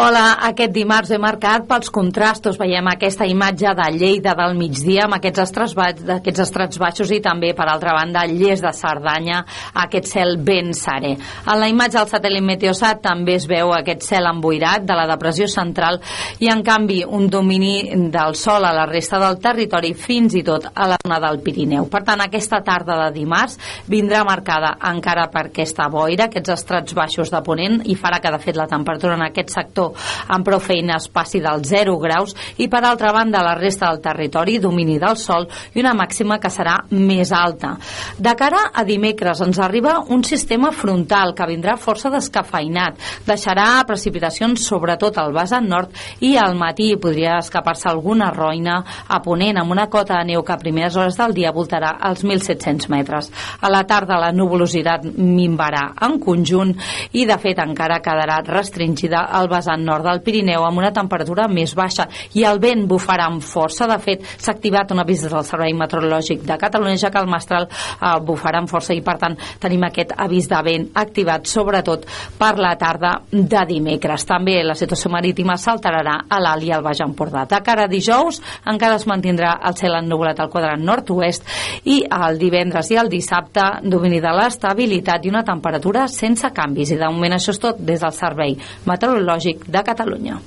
Hola, 0.00 0.38
aquest 0.48 0.70
dimarts 0.72 1.10
he 1.12 1.18
marcat 1.20 1.66
pels 1.68 1.90
contrastos. 1.92 2.56
Veiem 2.56 2.86
aquesta 2.88 3.26
imatge 3.28 3.68
de 3.76 3.88
Lleida 3.92 4.32
del 4.38 4.54
migdia 4.56 5.02
amb 5.04 5.18
aquests 5.18 5.42
estrats, 5.42 5.74
aquests 6.14 6.40
estrats 6.46 6.78
baixos 6.80 7.10
i 7.12 7.18
també, 7.20 7.50
per 7.52 7.66
altra 7.68 7.92
banda, 7.92 8.22
Lles 8.24 8.62
de 8.64 8.72
Cerdanya, 8.72 9.42
aquest 9.82 10.08
cel 10.08 10.38
ben 10.40 10.70
serè. 10.72 11.10
En 11.44 11.60
la 11.60 11.68
imatge 11.68 11.98
del 11.98 12.08
satèl·lit 12.08 12.46
Meteosat 12.46 13.02
també 13.04 13.34
es 13.36 13.44
veu 13.50 13.74
aquest 13.76 14.06
cel 14.06 14.30
emboirat 14.30 14.86
de 14.88 14.96
la 14.96 15.04
depressió 15.10 15.50
central 15.52 16.00
i, 16.38 16.48
en 16.48 16.64
canvi, 16.64 17.02
un 17.04 17.28
domini 17.28 18.08
del 18.08 18.38
sol 18.40 18.64
a 18.64 18.72
la 18.72 18.88
resta 18.88 19.20
del 19.20 19.36
territori 19.44 19.92
fins 19.92 20.38
i 20.40 20.42
tot 20.48 20.70
a 20.72 20.88
la 20.94 21.00
zona 21.04 21.20
del 21.26 21.42
Pirineu. 21.44 21.90
Per 21.92 22.02
tant, 22.08 22.24
aquesta 22.24 22.62
tarda 22.64 22.96
de 23.02 23.10
dimarts 23.18 23.60
vindrà 23.92 24.24
marcada 24.24 24.78
encara 24.94 25.28
per 25.28 25.50
aquesta 25.50 25.90
boira, 25.92 26.30
aquests 26.30 26.56
estrats 26.56 26.96
baixos 26.96 27.36
de 27.36 27.44
Ponent 27.44 27.82
i 27.84 28.00
farà 28.00 28.24
que, 28.24 28.32
de 28.32 28.40
fet, 28.40 28.56
la 28.56 28.70
temperatura 28.70 29.20
en 29.20 29.28
aquest 29.28 29.52
sector 29.60 29.89
amb 30.28 30.46
prou 30.46 30.60
feines 30.62 31.08
passi 31.12 31.40
dels 31.40 31.68
0 31.70 31.96
graus 32.02 32.34
i 32.58 32.68
per 32.68 32.82
altra 32.84 33.12
banda 33.12 33.42
la 33.44 33.54
resta 33.58 33.88
del 33.90 34.02
territori 34.02 34.58
domini 34.58 34.98
del 34.98 35.16
sol 35.16 35.46
i 35.74 35.80
una 35.80 35.94
màxima 35.94 36.38
que 36.40 36.50
serà 36.50 36.76
més 36.90 37.32
alta. 37.32 37.76
De 38.18 38.34
cara 38.36 38.66
a 38.74 38.84
dimecres 38.84 39.40
ens 39.44 39.60
arriba 39.62 39.98
un 40.08 40.24
sistema 40.24 40.70
frontal 40.72 41.34
que 41.36 41.48
vindrà 41.48 41.76
força 41.80 42.10
descafeinat. 42.10 42.98
Deixarà 43.26 43.68
precipitacions 43.86 44.66
sobretot 44.66 45.18
al 45.20 45.32
vessant 45.36 45.68
nord 45.70 45.94
i 46.26 46.34
al 46.40 46.56
matí 46.58 46.92
podria 47.00 47.38
escapar-se 47.40 47.88
alguna 47.90 48.30
roina 48.34 48.80
a 49.06 49.20
ponent 49.22 49.60
amb 49.60 49.72
una 49.72 49.86
cota 49.92 50.18
de 50.18 50.32
neu 50.32 50.42
que 50.42 50.54
a 50.54 50.60
primeres 50.60 50.96
hores 50.96 51.18
del 51.18 51.34
dia 51.36 51.54
voltarà 51.54 51.94
als 52.00 52.24
1.700 52.24 52.90
metres. 52.90 53.30
A 53.60 53.70
la 53.70 53.84
tarda 53.86 54.18
la 54.20 54.32
nuvolositat 54.34 55.06
minvarà 55.16 55.86
en 56.06 56.18
conjunt 56.20 56.74
i 57.12 57.26
de 57.28 57.38
fet 57.38 57.60
encara 57.62 58.00
quedarà 58.02 58.40
restringida 58.46 59.26
al 59.30 59.48
vessant 59.50 59.69
nord 59.78 60.04
del 60.04 60.22
Pirineu 60.24 60.64
amb 60.66 60.78
una 60.82 60.92
temperatura 60.92 61.46
més 61.48 61.74
baixa 61.78 62.08
i 62.34 62.44
el 62.44 62.60
vent 62.62 62.86
bufarà 62.90 63.28
amb 63.30 63.44
força. 63.44 63.86
De 63.90 63.98
fet, 64.02 64.24
s'ha 64.38 64.54
activat 64.54 64.90
un 64.90 65.02
avís 65.02 65.22
del 65.22 65.46
Servei 65.46 65.74
Meteorològic 65.76 66.42
de 66.46 66.58
Catalunya 66.58 66.98
ja 67.00 67.10
que 67.10 67.22
el 67.22 67.30
mestral 67.30 67.68
eh, 67.70 68.16
bufarà 68.26 68.60
amb 68.60 68.70
força 68.70 68.94
i 68.94 69.02
per 69.04 69.16
tant 69.20 69.36
tenim 69.60 69.84
aquest 69.86 70.14
avís 70.16 70.48
de 70.50 70.60
vent 70.66 70.88
activat 70.94 71.46
sobretot 71.46 72.06
per 72.38 72.56
la 72.58 72.74
tarda 72.80 73.16
de 73.30 73.64
dimecres. 73.68 74.26
També 74.26 74.60
la 74.64 74.76
situació 74.78 75.10
marítima 75.12 75.56
s'alterarà 75.60 76.16
a 76.28 76.40
l'Alt 76.42 76.66
i 76.66 76.72
al 76.74 76.84
Baix 76.84 77.02
Empordà. 77.04 77.46
De 77.50 77.60
cara 77.64 77.86
a 77.86 77.90
dijous 77.90 78.40
encara 78.70 78.98
es 78.98 79.06
mantindrà 79.06 79.56
el 79.68 79.76
cel 79.78 79.96
ennubulat 79.98 80.40
al 80.40 80.50
quadrant 80.52 80.84
nord-oest 80.84 81.46
i 81.84 82.00
el 82.04 82.38
divendres 82.40 82.90
i 82.90 82.98
el 83.00 83.10
dissabte 83.12 83.66
domini 83.82 84.20
de 84.20 84.32
l'estabilitat 84.34 85.24
i 85.24 85.32
una 85.32 85.44
temperatura 85.46 86.06
sense 86.08 86.50
canvis. 86.54 86.94
I 86.94 87.00
de 87.00 87.10
moment 87.10 87.36
això 87.36 87.54
és 87.54 87.62
tot 87.62 87.80
des 87.80 88.00
del 88.00 88.14
Servei 88.16 88.56
Meteorològic 88.88 89.59
de 89.66 89.82
Catalunya. 89.84 90.40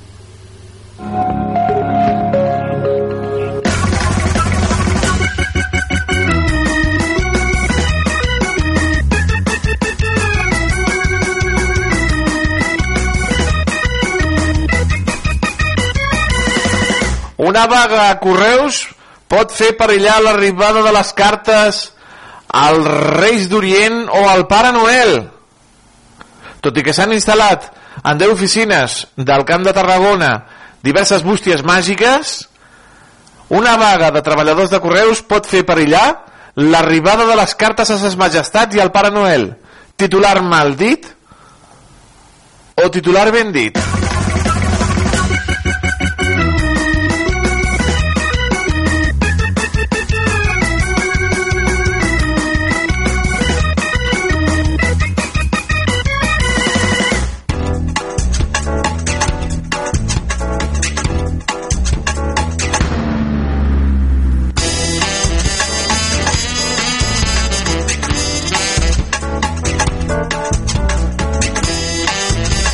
Una 17.44 17.68
vaga 17.68 18.10
a 18.10 18.20
Correus 18.24 18.86
pot 19.28 19.52
fer 19.52 19.74
perillar 19.76 20.22
l'arribada 20.24 20.82
de 20.86 20.94
les 20.96 21.10
cartes 21.18 21.82
als 22.54 22.88
Reis 23.18 23.50
d'Orient 23.52 24.06
o 24.08 24.22
al 24.30 24.46
Pare 24.48 24.72
Noel. 24.72 25.16
Tot 26.64 26.78
i 26.80 26.84
que 26.86 26.94
s'han 26.96 27.12
instal·lat 27.12 27.68
en 28.04 28.18
10 28.20 28.36
oficines 28.36 29.08
del 29.16 29.46
Camp 29.46 29.66
de 29.66 29.74
Tarragona 29.74 30.34
diverses 30.84 31.24
bústies 31.24 31.64
màgiques, 31.64 32.50
una 33.50 33.78
vaga 33.78 34.12
de 34.12 34.22
treballadors 34.22 34.72
de 34.72 34.82
Correus 34.84 35.24
pot 35.24 35.48
fer 35.48 35.64
perillar 35.68 36.06
l'arribada 36.56 37.26
de 37.30 37.38
les 37.40 37.56
cartes 37.56 37.90
a 37.90 38.00
ses 38.02 38.18
majestats 38.20 38.76
i 38.76 38.84
al 38.84 38.92
Pare 38.92 39.12
Noel. 39.14 39.54
Titular 39.98 40.40
mal 40.44 40.76
dit 40.78 41.08
o 42.84 42.90
titular 42.92 43.32
ben 43.32 43.54
dit? 43.54 43.78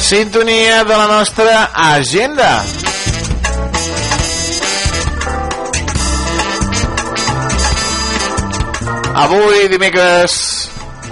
Sintonia 0.09 0.83
de 0.85 0.97
la 0.97 1.05
nostra 1.05 1.69
agenda. 1.71 2.65
Avui, 9.13 9.67
dimecres, 9.69 10.39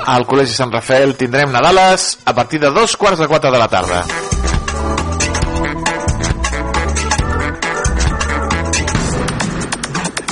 al 0.01 0.25
Col·legi 0.25 0.57
Sant 0.57 0.73
Rafael 0.73 1.13
tindrem 1.13 1.53
Nadales 1.53 2.07
a 2.25 2.33
partir 2.33 2.57
de 2.57 2.73
dos 2.73 2.97
quarts 2.97 3.21
de 3.21 3.29
quatre 3.29 3.53
de 3.53 3.61
la 3.61 3.69
tarda. 3.69 4.01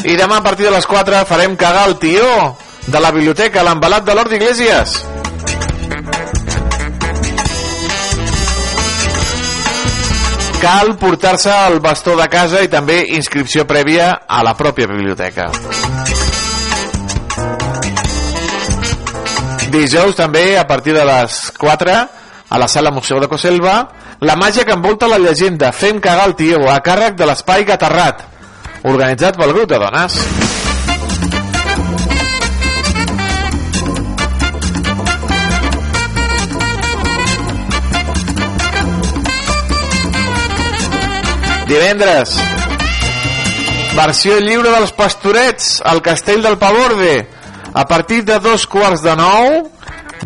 I 0.09 0.17
demà 0.17 0.41
a 0.41 0.47
partir 0.47 0.65
de 0.65 0.73
les 0.73 0.89
4 0.89 1.21
farem 1.29 1.53
cagar 1.53 1.85
el 1.91 1.99
tió 2.01 2.55
de 2.87 2.97
la 2.97 3.13
biblioteca, 3.13 3.61
l'embalat 3.61 4.09
de 4.09 4.17
l'Hort 4.17 4.33
d'Iglésies. 4.33 5.03
Cal 10.61 10.95
portar-se 10.97 11.51
el 11.67 11.79
bastó 11.79 12.15
de 12.19 12.27
casa 12.31 12.61
i 12.63 12.69
també 12.71 13.01
inscripció 13.17 13.65
prèvia 13.67 14.11
a 14.27 14.43
la 14.45 14.55
pròpia 14.57 14.87
biblioteca. 14.91 15.49
Dijous 19.75 20.15
també, 20.15 20.57
a 20.57 20.67
partir 20.67 20.93
de 20.95 21.03
les 21.05 21.51
4, 21.59 21.95
a 22.49 22.59
la 22.61 22.67
sala 22.67 22.93
Museu 22.95 23.19
de 23.19 23.27
Coselva, 23.27 23.75
la 24.21 24.37
màgia 24.39 24.63
que 24.63 24.77
envolta 24.77 25.09
la 25.11 25.19
llegenda 25.19 25.73
Fem 25.75 25.99
cagar 25.99 26.29
el 26.29 26.35
tio, 26.39 26.63
a 26.71 26.79
càrrec 26.79 27.19
de 27.19 27.27
l'espai 27.27 27.67
Gaterrat, 27.67 28.23
organitzat 28.83 29.35
pel 29.41 29.55
grup 29.57 29.71
de 29.73 29.81
dones. 29.81 30.44
Divendres, 41.65 42.35
versió 43.97 44.35
lliure 44.37 44.69
dels 44.69 44.91
pastorets 44.93 45.79
al 45.81 46.03
Castell 46.05 46.43
del 46.45 46.59
Paborde. 46.61 47.25
A 47.73 47.87
partir 47.89 48.21
de 48.23 48.37
dos 48.39 48.67
quarts 48.69 49.01
de 49.01 49.15
nou, 49.17 49.71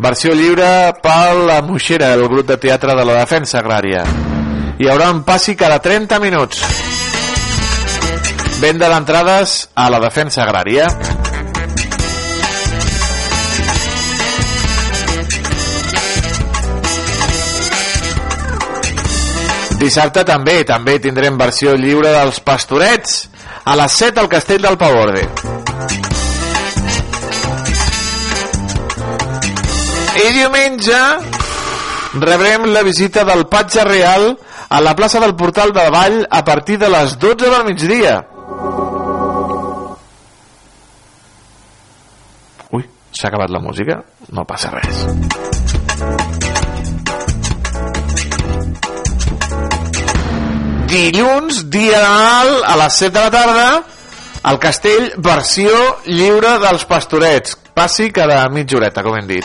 versió 0.04 0.34
lliure 0.36 0.92
per 1.02 1.32
la 1.48 1.62
Moixera, 1.64 2.12
el 2.12 2.26
grup 2.28 2.46
de 2.52 2.58
teatre 2.60 2.94
de 2.94 3.06
la 3.08 3.16
defensa 3.22 3.58
agrària. 3.62 4.04
Hi 4.80 4.92
haurà 4.92 5.08
un 5.14 5.24
passi 5.24 5.56
cada 5.56 5.80
30 5.80 6.20
minuts. 6.20 6.60
Venda 8.60 8.92
d'entrades 8.92 9.70
a 9.74 9.88
la 9.88 10.04
defensa 10.04 10.44
agrària. 10.44 10.92
Dissabte 19.80 20.26
també, 20.28 20.58
també 20.68 20.98
tindrem 21.00 21.38
versió 21.40 21.72
lliure 21.72 22.10
dels 22.12 22.40
pastorets 22.44 23.22
a 23.64 23.76
les 23.80 23.94
7 23.96 24.20
al 24.20 24.28
Castell 24.28 24.60
del 24.60 24.76
Paborde. 24.76 25.22
I 30.20 30.26
diumenge 30.36 31.00
rebrem 32.20 32.66
la 32.74 32.82
visita 32.84 33.24
del 33.24 33.46
Patge 33.48 33.86
Real 33.88 34.34
a 34.68 34.80
la 34.84 34.94
plaça 34.94 35.20
del 35.22 35.34
Portal 35.34 35.72
de 35.72 35.88
Vall 35.88 36.26
a 36.28 36.44
partir 36.44 36.76
de 36.78 36.90
les 36.92 37.16
12 37.18 37.48
del 37.48 37.64
migdia. 37.64 38.18
Ui, 42.70 42.84
s'ha 43.16 43.32
acabat 43.32 43.48
la 43.48 43.64
música? 43.64 44.02
No 44.28 44.44
passa 44.44 44.76
res. 44.76 45.59
Dilluns, 50.90 51.64
dia 51.70 51.98
de 52.02 52.08
Nadal, 52.10 52.64
a 52.66 52.76
les 52.82 52.98
7 52.98 53.14
de 53.14 53.20
la 53.20 53.30
tarda, 53.30 53.66
al 54.42 54.58
castell, 54.58 55.12
versió 55.22 55.70
lliure 56.06 56.56
dels 56.62 56.84
pastorets. 56.90 57.56
Passi 57.74 58.10
cada 58.10 58.42
mitja 58.50 58.78
horeta, 58.78 59.04
com 59.06 59.16
hem 59.16 59.28
dit. 59.30 59.44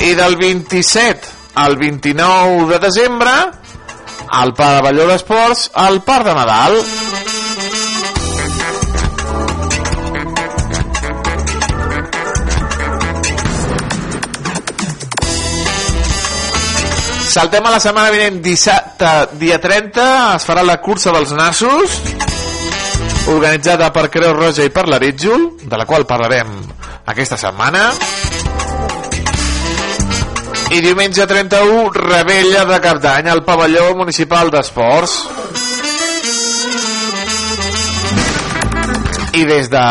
I 0.00 0.14
del 0.16 0.36
27 0.40 1.36
al 1.60 1.76
29 1.76 2.68
de 2.72 2.78
desembre, 2.86 3.32
al 4.30 4.54
pavelló 4.54 5.08
d'esports, 5.10 5.70
al 5.74 6.02
Parc 6.06 6.28
de 6.28 6.34
Nadal. 6.34 6.78
Saltem 17.30 17.62
a 17.62 17.70
la 17.70 17.78
setmana 17.78 18.10
vinent 18.10 18.40
dissabte, 18.42 19.06
dia 19.38 19.60
30, 19.62 20.04
es 20.34 20.42
farà 20.48 20.64
la 20.66 20.80
cursa 20.82 21.12
dels 21.14 21.30
nassos, 21.38 21.92
organitzada 23.30 23.92
per 23.94 24.08
Creu 24.10 24.32
Roja 24.34 24.66
i 24.66 24.72
per 24.74 24.88
l'Arítjol, 24.90 25.44
de 25.62 25.78
la 25.78 25.86
qual 25.86 26.08
parlarem 26.10 26.50
aquesta 27.06 27.38
setmana. 27.38 27.84
I 30.74 30.82
diumenge 30.82 31.28
31, 31.30 31.92
rebella 31.94 32.64
de 32.66 32.80
cap 32.82 32.98
d'any 33.06 33.30
al 33.30 33.44
pavelló 33.46 33.92
municipal 34.00 34.50
d'esports. 34.50 35.14
I 39.38 39.46
des 39.46 39.70
de 39.70 39.86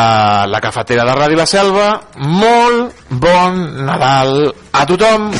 la 0.51 0.59
cafetera 0.59 1.07
de 1.07 1.15
Ràdio 1.23 1.39
La 1.39 1.47
Selva, 1.47 1.89
molt 2.19 3.07
bon 3.07 3.63
Nadal 3.87 4.51
a 4.75 4.83
tothom! 4.91 5.31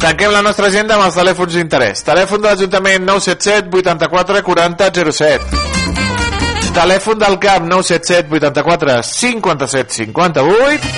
Tanquem 0.00 0.32
la 0.32 0.40
nostra 0.40 0.70
agenda 0.70 0.94
amb 0.96 1.04
els 1.04 1.16
telèfons 1.18 1.52
d'interès. 1.52 2.00
Telèfon 2.06 2.40
de 2.40 2.48
l'Ajuntament 2.48 3.04
977 3.04 3.68
84 3.82 4.40
40 4.46 4.88
07. 5.12 5.60
Telèfon 6.72 7.20
del 7.20 7.36
CAP 7.42 7.66
977 7.68 8.32
84 8.32 8.96
57 9.10 9.98
58. 10.00 10.90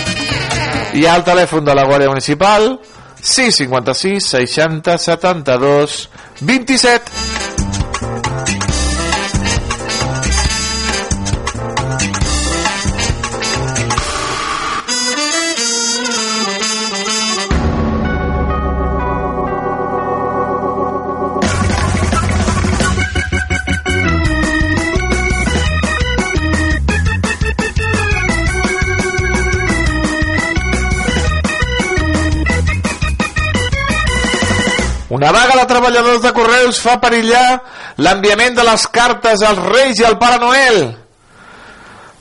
I 1.02 1.06
el 1.10 1.26
telèfon 1.26 1.66
de 1.66 1.74
la 1.74 1.86
Guàrdia 1.88 2.12
Municipal 2.14 2.76
656 3.18 4.30
60 4.36 4.98
72 5.10 5.98
27. 6.46 7.41
Treballadors 35.92 36.22
de 36.22 36.32
Correus 36.32 36.80
fa 36.80 36.96
perillar 37.00 37.60
l'enviament 38.00 38.56
de 38.56 38.64
les 38.64 38.86
cartes 38.88 39.42
als 39.44 39.60
Reis 39.68 40.00
i 40.00 40.06
al 40.08 40.16
Pare 40.18 40.38
Noel. 40.40 40.80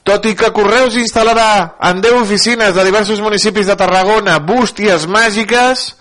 Tot 0.04 0.26
i 0.28 0.34
que 0.36 0.52
Correus 0.52 0.98
instal·larà 1.00 1.78
en 1.88 2.02
10 2.04 2.18
oficines 2.26 2.76
de 2.76 2.84
diversos 2.84 3.22
municipis 3.24 3.70
de 3.70 3.78
Tarragona 3.80 4.40
bústies 4.44 5.06
màgiques, 5.08 5.94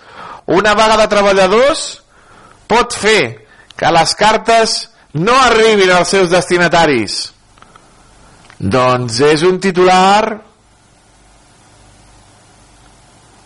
una 0.47 0.75
vaga 0.75 0.97
de 0.99 1.09
treballadors 1.13 2.01
pot 2.67 2.97
fer 2.97 3.47
que 3.79 3.93
les 3.95 4.15
cartes 4.19 4.89
no 5.15 5.37
arribin 5.45 5.93
als 5.95 6.11
seus 6.17 6.31
destinataris. 6.33 7.21
Doncs 8.59 9.21
és 9.31 9.45
un 9.47 9.61
titular 9.63 10.41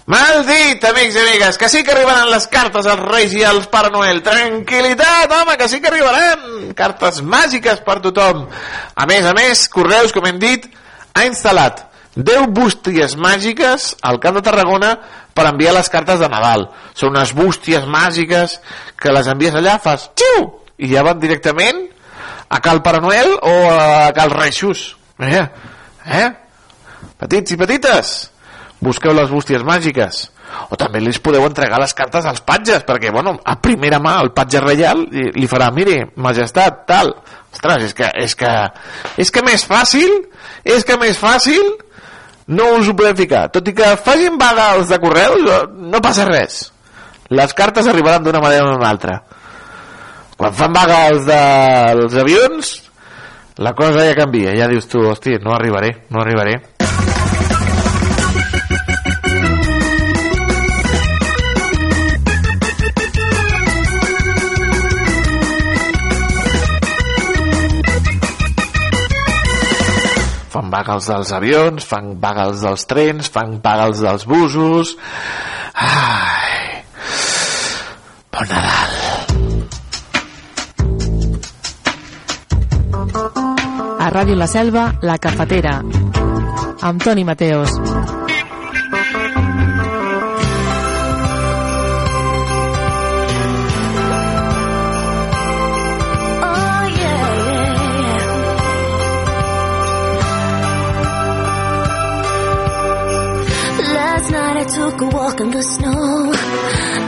Mal 0.05 0.43
dit, 0.45 0.83
amics 0.85 1.15
i 1.17 1.21
amigues, 1.23 1.57
que 1.57 1.69
sí 1.73 1.81
que 1.81 1.95
arribaran 1.95 2.29
les 2.29 2.45
cartes 2.53 2.85
als 2.85 3.01
Reis 3.09 3.33
i 3.33 3.41
als 3.49 3.71
Pare 3.73 3.89
Noel. 3.89 4.19
Tranquilitat, 4.23 5.33
home, 5.33 5.55
que 5.57 5.69
sí 5.73 5.79
que 5.81 5.89
arribaran. 5.89 6.75
Cartes 6.77 7.23
màgiques 7.25 7.81
per 7.87 8.03
tothom. 8.05 8.43
A 9.01 9.07
més 9.09 9.25
a 9.25 9.33
més, 9.33 9.63
Correus, 9.73 10.13
com 10.13 10.27
hem 10.29 10.37
dit, 10.43 10.67
ha 11.17 11.25
instal·lat 11.25 11.87
10 12.21 12.51
bústies 12.53 13.15
màgiques 13.17 13.95
al 14.05 14.21
Camp 14.21 14.37
de 14.37 14.43
Tarragona 14.45 14.93
per 15.33 15.49
enviar 15.49 15.73
les 15.79 15.89
cartes 15.89 16.21
de 16.21 16.29
Nadal. 16.29 16.67
Són 16.93 17.17
unes 17.17 17.33
bústies 17.33 17.89
màgiques 17.89 18.59
que 19.01 19.17
les 19.17 19.33
envies 19.33 19.57
allà, 19.57 19.79
fas 19.81 20.11
xiu, 20.13 20.51
i 20.85 20.93
ja 20.93 21.07
van 21.07 21.17
directament 21.23 21.81
a 22.53 22.61
Cal 22.61 22.85
Pare 22.85 23.01
Noel 23.01 23.33
o 23.41 23.57
a 23.73 24.13
Cal 24.13 24.37
Reixos. 24.37 24.85
Eh? 25.17 25.47
Eh? 26.21 26.31
Petits 27.25 27.57
i 27.57 27.61
petites 27.65 28.15
busqueu 28.81 29.15
les 29.15 29.31
bústies 29.31 29.63
màgiques. 29.67 30.29
O 30.71 30.79
també 30.79 31.01
li 31.01 31.13
podeu 31.23 31.45
entregar 31.47 31.81
les 31.83 31.95
cartes 31.97 32.27
als 32.27 32.43
patges 32.45 32.85
perquè, 32.87 33.11
bueno, 33.13 33.37
a 33.45 33.57
primera 33.61 33.99
mà 34.03 34.19
el 34.23 34.33
patge 34.37 34.61
reial 34.63 35.05
li, 35.11 35.49
farà, 35.51 35.71
mire, 35.75 36.11
majestat, 36.17 36.85
tal. 36.89 37.15
Ostres, 37.55 37.89
és 37.89 37.95
que, 37.95 38.11
és 38.23 38.35
que 38.35 38.53
és 39.23 39.31
que 39.31 39.43
més 39.47 39.65
fàcil 39.67 40.13
és 40.65 40.85
que 40.85 40.99
més 41.01 41.19
fàcil. 41.19 41.75
No 42.45 42.75
us 42.77 42.91
ho 42.91 42.93
podem 42.93 43.17
ficar. 43.17 43.47
Tot 43.49 43.69
i 43.71 43.73
que 43.73 43.95
facin 44.05 44.35
vaga 44.37 44.75
els 44.77 44.91
de 44.93 44.99
correus 45.01 45.71
no 45.81 46.03
passa 46.05 46.27
res. 46.29 46.67
Les 47.33 47.55
cartes 47.57 47.87
arribaran 47.89 48.23
d'una 48.23 48.43
manera 48.43 48.67
o 48.67 48.75
d'una 48.75 48.91
altra. 48.91 49.23
Quan 50.37 50.53
fan 50.53 50.75
vaga 50.75 51.07
els 51.09 51.25
dels 51.25 52.19
avions 52.21 52.75
la 53.57 53.73
cosa 53.73 54.03
ja 54.03 54.17
canvia, 54.19 54.53
ja 54.59 54.67
dius 54.67 54.89
tu, 54.91 54.99
hosti, 55.07 55.39
no 55.39 55.55
arribaré, 55.55 55.93
no 56.11 56.21
arribaré 56.21 56.57
vagals 70.75 71.07
dels 71.11 71.31
avions, 71.37 71.87
fan 71.87 72.15
vagals 72.23 72.65
dels 72.65 72.87
trens, 72.91 73.31
fan 73.31 73.59
vagals 73.63 74.03
dels 74.03 74.27
busos... 74.27 74.97
Ai... 75.75 76.83
Bon 78.35 78.51
Nadal! 78.51 78.93
A 84.05 84.11
Ràdio 84.13 84.37
La 84.37 84.51
Selva, 84.51 84.91
La 85.03 85.17
Cafetera, 85.23 85.79
amb 86.83 87.03
Toni 87.03 87.25
Mateos. 87.25 88.14
took 104.91 105.01
a 105.01 105.07
walk 105.17 105.41
in 105.41 105.51
the 105.51 105.63
snow. 105.63 106.33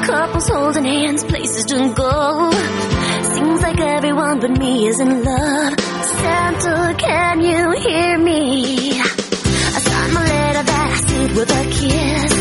Couples 0.07 0.49
holding 0.49 0.85
hands, 0.85 1.23
places 1.25 1.65
to 1.67 1.93
go. 1.93 2.51
Seems 3.35 3.61
like 3.61 3.81
everyone 3.81 4.41
but 4.41 4.53
me 4.63 4.87
is 4.87 4.99
in 4.99 5.11
love. 5.23 5.75
Santa, 6.23 6.95
can 6.97 7.43
you 7.43 7.63
hear 7.85 8.19
me? 8.19 8.99
I 9.77 9.79
signed 9.89 10.15
my 10.15 10.25
letter 10.25 10.65
that 10.71 10.89
I 10.93 10.97
sealed 11.07 11.33
with 11.39 11.51
a 11.61 11.65
kiss. 11.79 12.33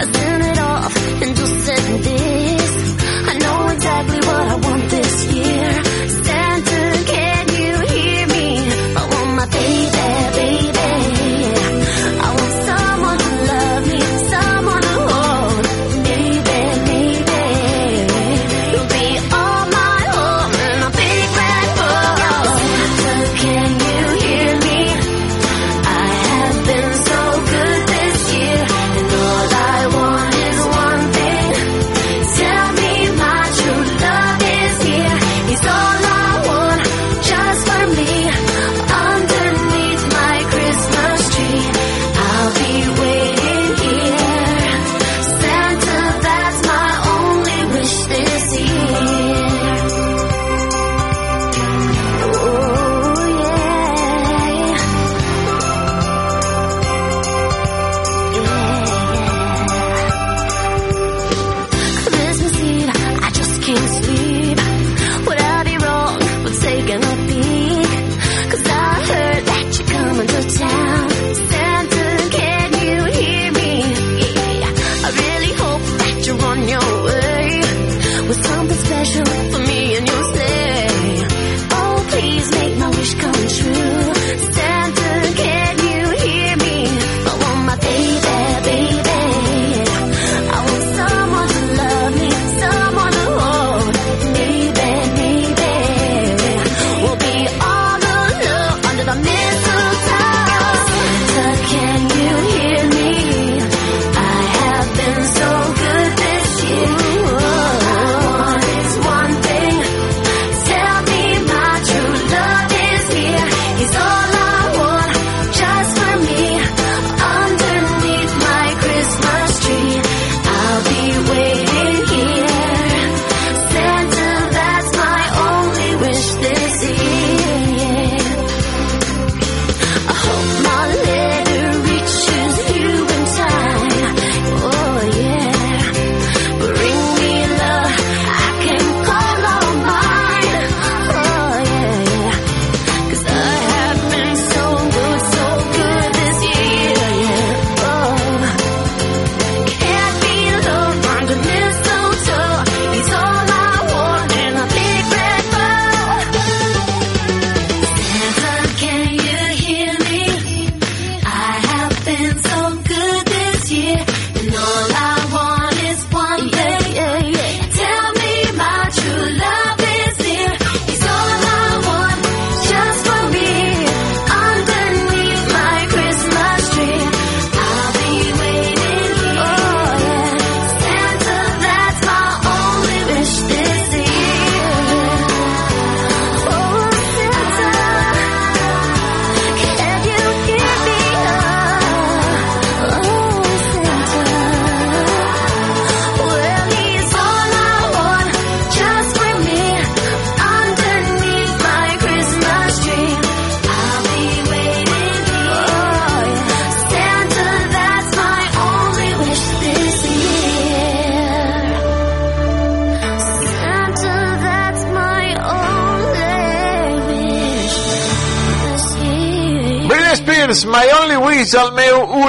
I 0.00 0.04
sent 0.12 0.44
it 0.52 0.58
off 0.58 0.94
and 1.22 1.36
just 1.36 1.56
sent 1.66 2.04
this. 2.04 2.74
I 3.30 3.34
know 3.42 3.68
exactly 3.74 4.20
what 4.28 4.44
I 4.54 4.56
want 4.66 4.90
this 4.90 5.32
year. 5.34 5.87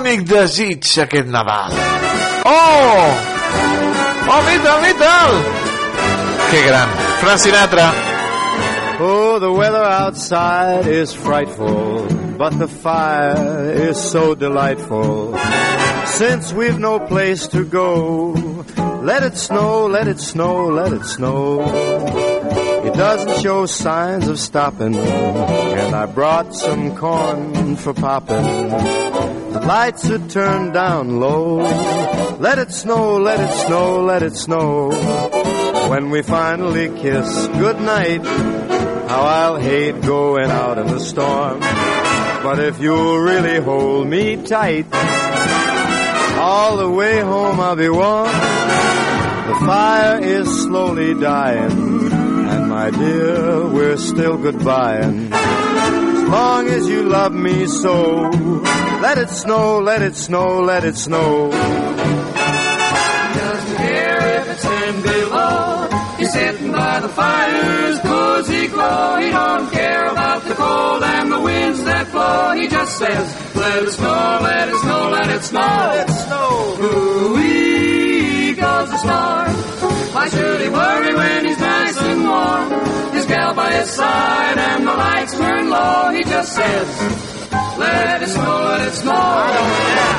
únic 0.09 0.25
desig 0.25 0.81
aquest 0.97 1.27
Nadal. 1.29 1.69
Oh! 2.45 3.13
Oh, 4.25 4.41
Vital, 4.41 4.81
Vital! 4.81 5.31
Que 6.49 6.63
gran. 6.65 6.89
Frank 7.21 7.39
Sinatra. 7.39 7.93
Oh, 8.99 9.37
the 9.39 9.51
weather 9.51 9.83
outside 9.83 10.87
is 10.87 11.13
frightful, 11.13 12.07
but 12.39 12.57
the 12.57 12.67
fire 12.67 13.69
is 13.69 14.01
so 14.01 14.33
delightful. 14.33 15.37
Since 16.07 16.53
we've 16.53 16.79
no 16.79 16.99
place 16.99 17.45
to 17.49 17.63
go, 17.63 18.33
let 19.03 19.21
it 19.21 19.37
snow, 19.37 19.85
let 19.85 20.07
it 20.07 20.19
snow, 20.19 20.69
let 20.69 20.91
it 20.91 21.05
snow. 21.05 21.59
doesn't 22.99 23.41
show 23.41 23.65
signs 23.65 24.27
of 24.27 24.37
stopping. 24.37 24.93
And 24.93 25.95
I 25.95 26.05
brought 26.05 26.53
some 26.53 26.97
corn 26.97 27.77
for 27.77 27.93
popping. 27.93 28.43
The 29.53 29.63
lights 29.65 30.09
are 30.09 30.27
turned 30.27 30.73
down 30.73 31.21
low. 31.21 31.59
Let 32.39 32.59
it 32.59 32.73
snow, 32.73 33.15
let 33.15 33.39
it 33.39 33.53
snow, 33.65 34.01
let 34.01 34.21
it 34.21 34.35
snow. 34.35 34.89
When 35.89 36.09
we 36.09 36.23
finally 36.23 36.89
kiss 36.89 37.47
goodnight, 37.47 38.25
how 38.25 39.21
I'll 39.21 39.55
hate 39.55 40.01
going 40.01 40.51
out 40.51 40.77
in 40.77 40.87
the 40.87 40.99
storm. 40.99 41.61
But 41.61 42.59
if 42.59 42.81
you'll 42.81 43.19
really 43.19 43.61
hold 43.61 44.07
me 44.07 44.45
tight, 44.45 44.87
all 46.37 46.75
the 46.75 46.89
way 46.89 47.21
home 47.21 47.61
I'll 47.61 47.77
be 47.77 47.87
warm. 47.87 48.27
The 48.27 49.65
fire 49.65 50.19
is 50.19 50.63
slowly 50.63 51.13
dying 51.13 51.88
my 52.79 52.89
dear, 52.91 53.67
we're 53.67 53.97
still 53.97 54.37
goodbying. 54.37 55.29
As 55.33 56.29
long 56.29 56.67
as 56.69 56.87
you 56.87 57.03
love 57.03 57.33
me 57.33 57.67
so, 57.67 58.29
let 59.05 59.17
it 59.17 59.29
snow, 59.29 59.79
let 59.79 60.01
it 60.01 60.15
snow, 60.15 60.61
let 60.61 60.85
it 60.85 60.95
snow. 60.95 61.51
Doesn't 63.41 63.77
care 63.85 64.39
if 64.39 64.45
it's 64.53 64.61
ten 64.61 65.01
below. 65.01 65.89
He's 66.19 66.31
sitting 66.31 66.71
by 66.71 67.01
the 67.01 67.09
fire's 67.09 67.99
cozy 67.99 68.67
glow. 68.67 69.17
He 69.23 69.29
don't 69.29 69.69
care 69.71 70.05
about 70.05 70.43
the 70.45 70.53
cold 70.53 71.03
and 71.03 71.29
the 71.33 71.41
winds 71.41 71.83
that 71.83 72.09
blow. 72.13 72.51
He 72.59 72.69
just 72.69 72.97
says, 72.97 73.55
let 73.55 73.83
it 73.83 73.91
snow, 73.91 74.39
let 74.41 74.69
it 74.69 74.79
snow, 74.83 75.09
let 75.17 75.27
it 75.27 75.43
snow. 75.43 75.59
Let 75.59 76.09
it 76.09 76.13
snow. 76.13 76.77
Ooh-wee 76.87 78.53
goes 78.53 78.89
the 78.89 78.97
star. 78.99 79.38
Why 80.11 80.27
should 80.29 80.61
he 80.61 80.69
worry 80.69 81.13
when 81.15 81.45
he's 81.45 81.59
nice 81.59 81.97
and 82.01 82.23
warm? 82.23 83.13
His 83.13 83.25
gal 83.27 83.53
by 83.53 83.71
his 83.73 83.89
side 83.89 84.57
and 84.57 84.87
the 84.87 84.93
lights 84.93 85.37
turn 85.37 85.69
low. 85.69 86.09
He 86.11 86.23
just 86.23 86.53
says, 86.53 86.87
let 87.77 88.21
it 88.23 88.29
snow, 88.29 88.63
let 88.69 88.87
it 88.87 88.93
snow. 88.93 90.09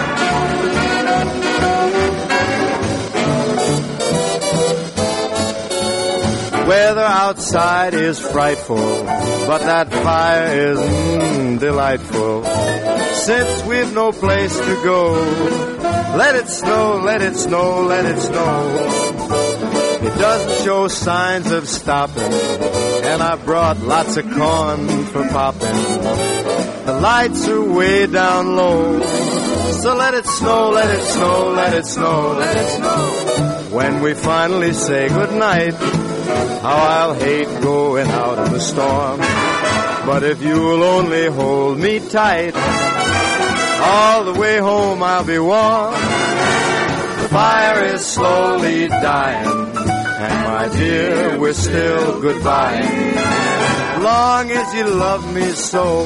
Weather 6.68 7.00
outside 7.00 7.94
is 7.94 8.20
frightful, 8.20 8.76
but 8.76 9.58
that 9.58 9.92
fire 9.92 10.56
is 10.56 10.78
mm, 10.78 11.58
delightful. 11.58 12.44
Since 13.14 13.64
we've 13.64 13.92
no 13.92 14.12
place 14.12 14.56
to 14.56 14.74
go, 14.84 15.14
let 16.16 16.36
it 16.36 16.48
snow, 16.48 17.00
let 17.04 17.22
it 17.22 17.34
snow, 17.34 17.82
let 17.82 18.06
it 18.06 18.20
snow. 18.20 19.09
Doesn't 20.18 20.64
show 20.64 20.88
signs 20.88 21.50
of 21.50 21.68
stopping, 21.68 22.32
and 22.32 23.22
I 23.22 23.36
brought 23.36 23.78
lots 23.80 24.16
of 24.16 24.24
corn 24.30 25.04
for 25.06 25.26
popping. 25.28 25.76
The 26.86 26.98
lights 27.00 27.48
are 27.48 27.62
way 27.62 28.06
down 28.06 28.56
low, 28.56 29.00
so 29.72 29.94
let 29.96 30.14
it 30.14 30.26
snow, 30.26 30.70
let 30.70 30.90
it 30.90 31.04
snow, 31.04 31.52
let 31.54 31.74
it 31.74 31.86
snow, 31.86 32.36
let 32.38 32.56
it 32.56 32.68
snow. 32.68 33.76
When 33.76 34.02
we 34.02 34.14
finally 34.14 34.72
say 34.72 35.08
goodnight, 35.08 35.74
how 35.74 36.76
I'll 36.76 37.14
hate 37.14 37.48
going 37.62 38.08
out 38.08 38.46
in 38.46 38.52
the 38.52 38.60
storm. 38.60 39.20
But 40.06 40.22
if 40.24 40.42
you'll 40.42 40.82
only 40.82 41.26
hold 41.28 41.78
me 41.78 42.00
tight, 42.00 42.54
all 43.82 44.24
the 44.24 44.38
way 44.38 44.58
home 44.58 45.02
I'll 45.02 45.24
be 45.24 45.38
warm. 45.38 45.92
The 45.92 47.28
fire 47.30 47.84
is 47.84 48.04
slowly 48.04 48.88
dying, 48.88 49.74
and 50.20 50.44
my 50.44 50.68
dear, 50.76 51.38
we're 51.38 51.54
still 51.54 52.20
goodbye. 52.20 52.80
Long 54.02 54.50
as 54.50 54.74
you 54.74 54.86
love 54.94 55.34
me 55.34 55.50
so, 55.52 56.02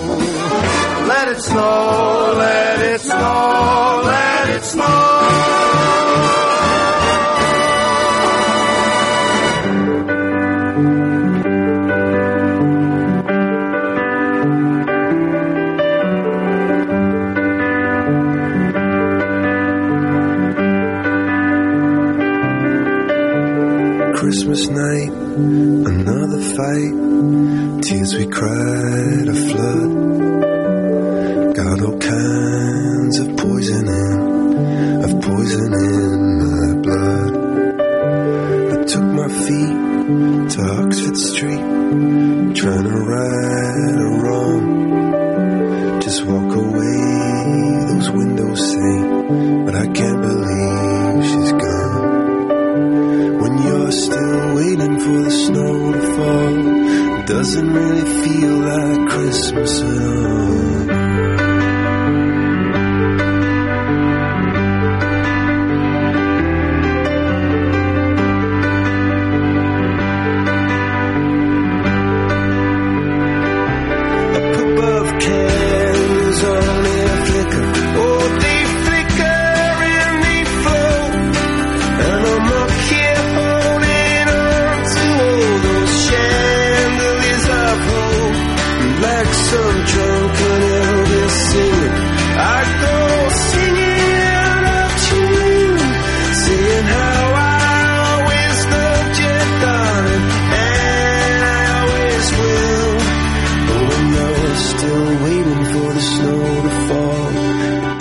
let 1.07 1.29
it 1.29 1.41
snow, 1.41 2.35
let 2.39 2.81
it 2.81 3.01
snow, 3.01 4.03
let 4.05 4.51
it 4.51 4.65
snow. 4.65 5.74
Christmas 24.55 24.79
night, 24.79 25.11
another 25.11 26.41
fight. 26.41 27.83
Tears 27.83 28.15
we 28.15 28.27
cried 28.29 28.84
Christmas 59.65 60.14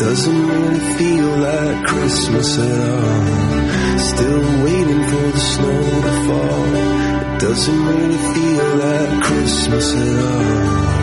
doesn't 0.04 0.47
really 0.47 0.80
feel 0.97 1.30
like 1.38 1.86
Christmas 1.86 2.60
at 2.60 2.89
all. 2.89 3.99
Still 3.99 4.64
waiting 4.66 5.04
for 5.12 5.28
the 5.32 5.39
snow 5.39 5.82
to 6.08 6.14
fall, 6.26 6.76
it 6.76 7.39
doesn't 7.39 7.86
really 7.88 8.22
feel 8.34 8.76
like 8.84 9.24
Christmas 9.24 9.95
at 9.95 10.26
all. 10.26 11.03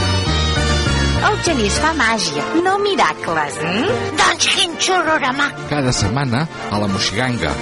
El 1.21 1.37
genís 1.45 1.75
fa 1.81 1.91
màgia, 1.93 2.43
no 2.65 2.77
miracles. 2.81 3.59
Mm? 3.61 3.99
Doncs 4.17 4.47
quin 4.55 4.73
xurorama. 4.81 5.49
Cada 5.69 5.93
setmana 5.93 6.47
a 6.71 6.81
la 6.81 6.89
Moixiganga. 6.89 7.53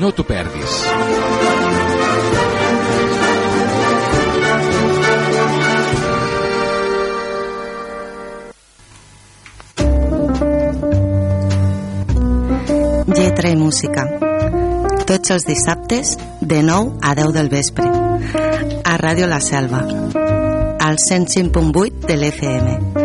No 0.00 0.10
t'ho 0.10 0.26
perdis. 0.26 0.80
Lletra 13.14 13.50
i 13.52 13.56
música. 13.56 14.08
Tots 15.06 15.30
els 15.30 15.46
dissabtes, 15.46 16.16
de 16.40 16.62
9 16.66 16.98
a 17.02 17.14
10 17.14 17.32
del 17.36 17.52
vespre. 17.52 17.86
A 17.86 18.98
Ràdio 18.98 19.30
La 19.30 19.40
Selva. 19.44 19.84
Al 20.84 20.98
105.8 20.98 22.06
de 22.08 22.16
l'FM. 22.16 23.03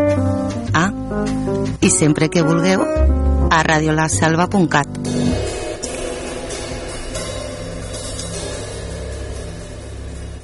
I 1.82 1.90
sempre 1.90 2.30
que 2.30 2.42
vulgueu, 2.44 2.84
a 3.50 3.64
radiolaselva.cat. 3.64 5.00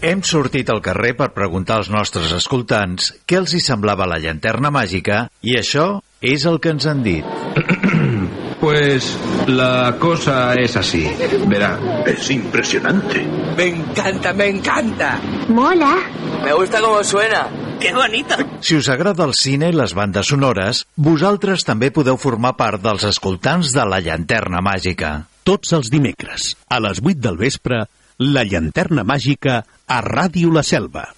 Hem 0.06 0.22
sortit 0.22 0.70
al 0.70 0.84
carrer 0.86 1.16
per 1.18 1.32
preguntar 1.34 1.80
als 1.82 1.90
nostres 1.90 2.30
escoltants 2.36 3.10
què 3.26 3.40
els 3.42 3.56
hi 3.58 3.62
semblava 3.64 4.06
la 4.06 4.20
llanterna 4.22 4.70
màgica 4.70 5.24
i 5.42 5.58
això 5.58 5.88
és 6.22 6.46
el 6.46 6.60
que 6.62 6.76
ens 6.76 6.86
han 6.86 7.04
dit. 7.06 7.26
Pues 8.66 9.16
la 9.46 9.96
cosa 10.00 10.56
es 10.56 10.76
así. 10.76 11.06
Verá, 11.46 11.78
Es 12.08 12.32
impresionante. 12.32 13.24
Me 13.56 13.68
encanta, 13.68 14.34
me 14.34 14.48
encanta. 14.48 15.20
Mola. 15.50 15.98
Me 16.44 16.54
gusta 16.54 16.82
cómo 16.82 17.04
suena. 17.04 17.48
¡Qué 17.80 17.94
bonito! 17.94 18.36
Si 18.62 18.76
us 18.76 18.90
agrada 18.90 19.26
el 19.26 19.34
cine 19.38 19.70
i 19.72 19.76
les 19.76 19.94
bandes 19.98 20.30
sonores, 20.32 20.86
vosaltres 20.96 21.66
també 21.68 21.92
podeu 21.96 22.18
formar 22.22 22.56
part 22.60 22.82
dels 22.84 23.06
escoltants 23.08 23.74
de 23.76 23.86
la 23.90 24.00
llanterna 24.04 24.64
màgica. 24.66 25.26
Tots 25.46 25.76
els 25.78 25.92
dimecres, 25.94 26.54
a 26.70 26.80
les 26.82 27.02
8 27.04 27.22
del 27.22 27.38
vespre, 27.38 27.84
la 28.20 28.46
llanterna 28.48 29.04
màgica 29.04 29.62
a 29.88 30.02
Ràdio 30.02 30.54
La 30.56 30.64
Selva. 30.64 31.10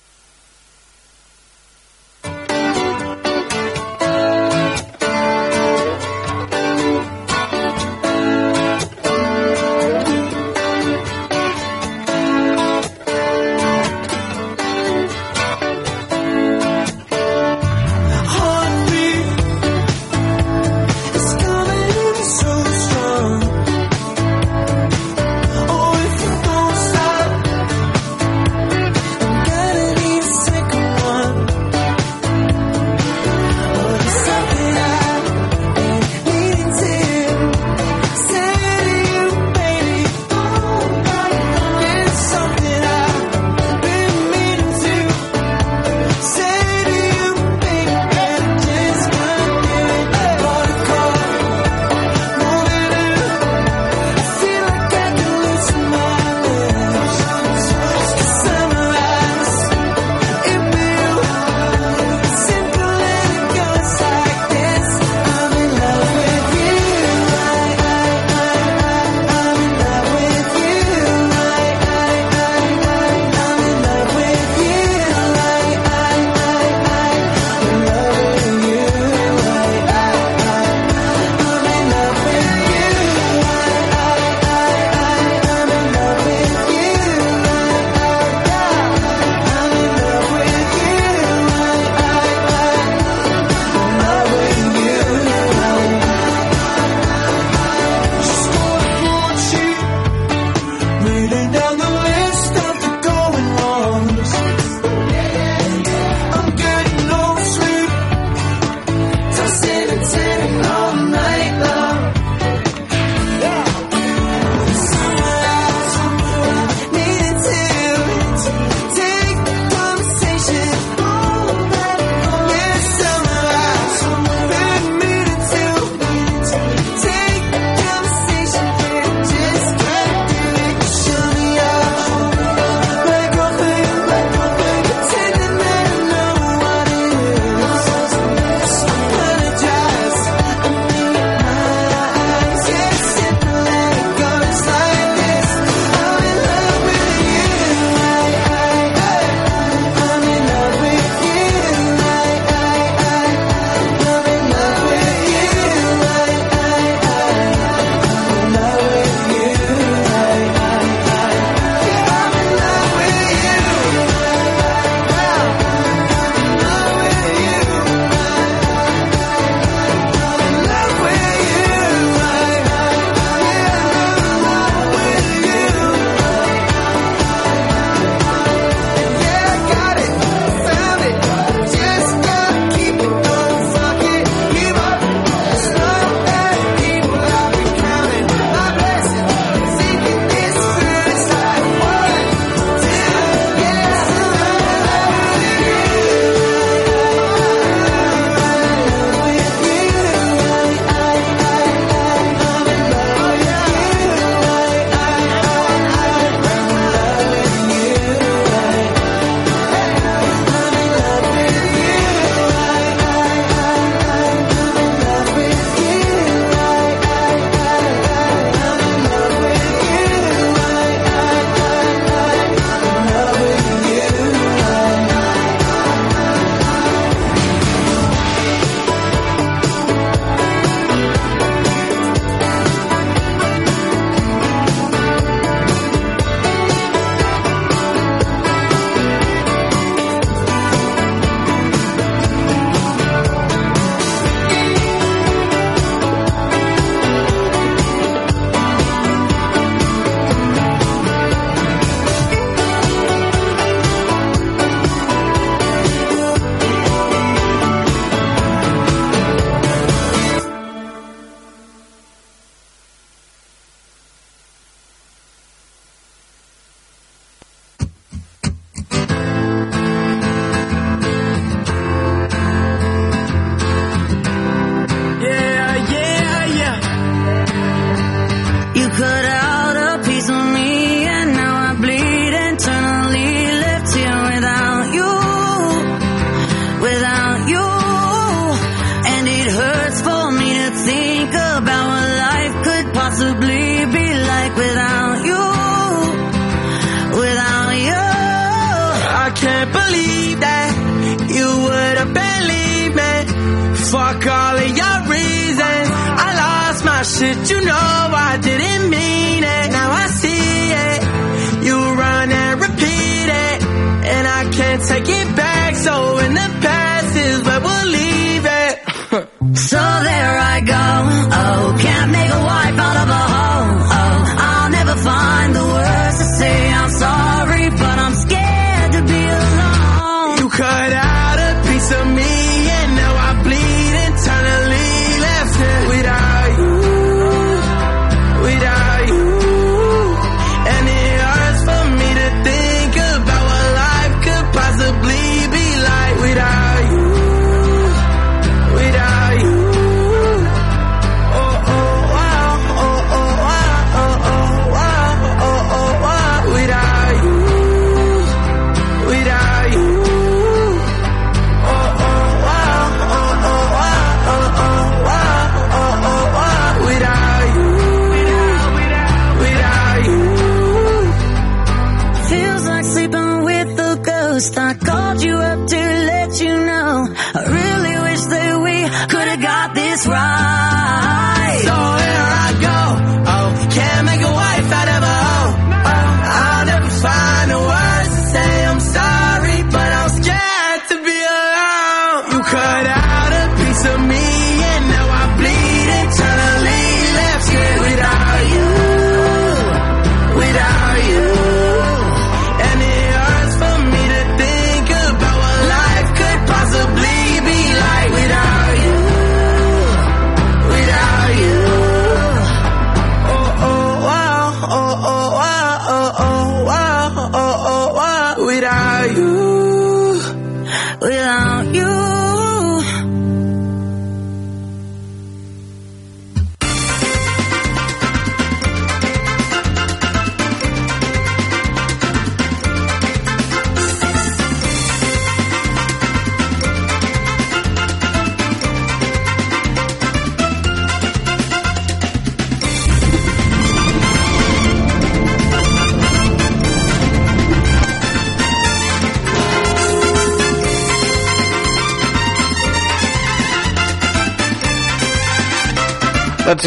this 379.98 380.08
ride. 380.08 380.47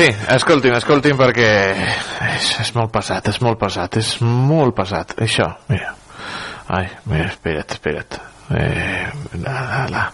Sí, 0.00 0.08
escolti'm, 0.32 0.74
escolti'm 0.78 1.18
perquè 1.18 1.48
és, 2.30 2.50
és 2.62 2.70
molt 2.76 2.92
pesat, 2.94 3.26
és 3.28 3.40
molt 3.44 3.58
pesat, 3.60 3.98
és 4.00 4.10
molt 4.24 4.72
pesat, 4.76 5.12
això, 5.26 5.48
mira. 5.68 5.92
Ai, 6.70 6.86
mira, 7.10 7.26
espera't, 7.28 7.74
espera't. 7.74 8.16
Eh, 8.56 9.06
la, 9.42 9.56
la, 9.66 9.80
la. 9.90 10.04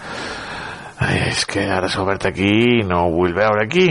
Ai, 1.06 1.18
és 1.28 1.44
que 1.46 1.66
ara 1.70 1.90
s'ha 1.92 2.02
obert 2.02 2.24
aquí 2.26 2.82
no 2.88 3.04
ho 3.04 3.12
vull 3.14 3.36
veure 3.36 3.66
aquí. 3.66 3.86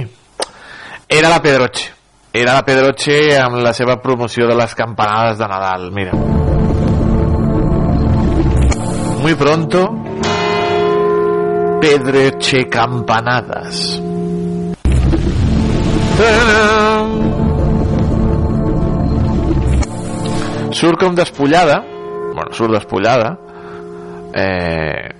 Era 1.07 1.29
la 1.29 1.39
Pedroche. 1.41 1.91
Era 2.35 2.57
la 2.57 2.65
Pedroche 2.67 3.37
amb 3.39 3.61
la 3.63 3.71
seva 3.77 3.95
promoció 4.03 4.49
de 4.49 4.57
les 4.57 4.75
campanades 4.75 5.37
de 5.39 5.47
Nadal, 5.47 5.91
mira. 5.95 6.17
Muy 9.21 9.35
pronto, 9.35 9.85
Pedroche 11.79 12.65
Campanadas. 12.67 14.01
Surt 20.75 20.99
com 20.99 21.15
despullada, 21.15 21.81
bueno, 22.33 22.53
surt 22.55 22.71
despullada, 22.71 23.37
eh, 24.31 25.11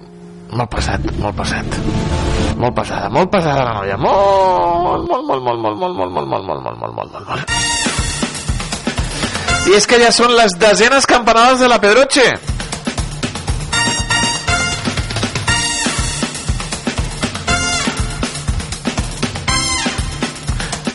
molt 0.56 0.72
passat, 0.72 1.04
molt 1.20 1.36
passat, 1.36 1.66
molt 2.56 2.76
passada, 2.78 3.10
molt 3.12 3.32
passada 3.32 3.64
la 3.68 3.74
noia, 3.82 3.98
molt, 4.00 5.04
molt, 5.10 5.28
molt, 5.28 5.43
molt, 5.43 5.43
molt, 5.43 5.60
molt, 5.60 5.78
molt, 5.80 5.96
molt, 5.98 6.28
molt, 6.32 6.46
molt, 6.48 6.64
molt, 6.64 6.80
molt, 6.80 6.93
molt, 6.96 7.12
molt. 7.28 7.43
I 9.68 9.76
és 9.76 9.88
que 9.89 10.00
ja 10.00 10.12
són 10.16 10.32
les 10.38 10.56
desenes 10.62 11.08
campanades 11.10 11.60
de 11.60 11.68
la 11.72 11.80
Pedroche. 11.84 12.55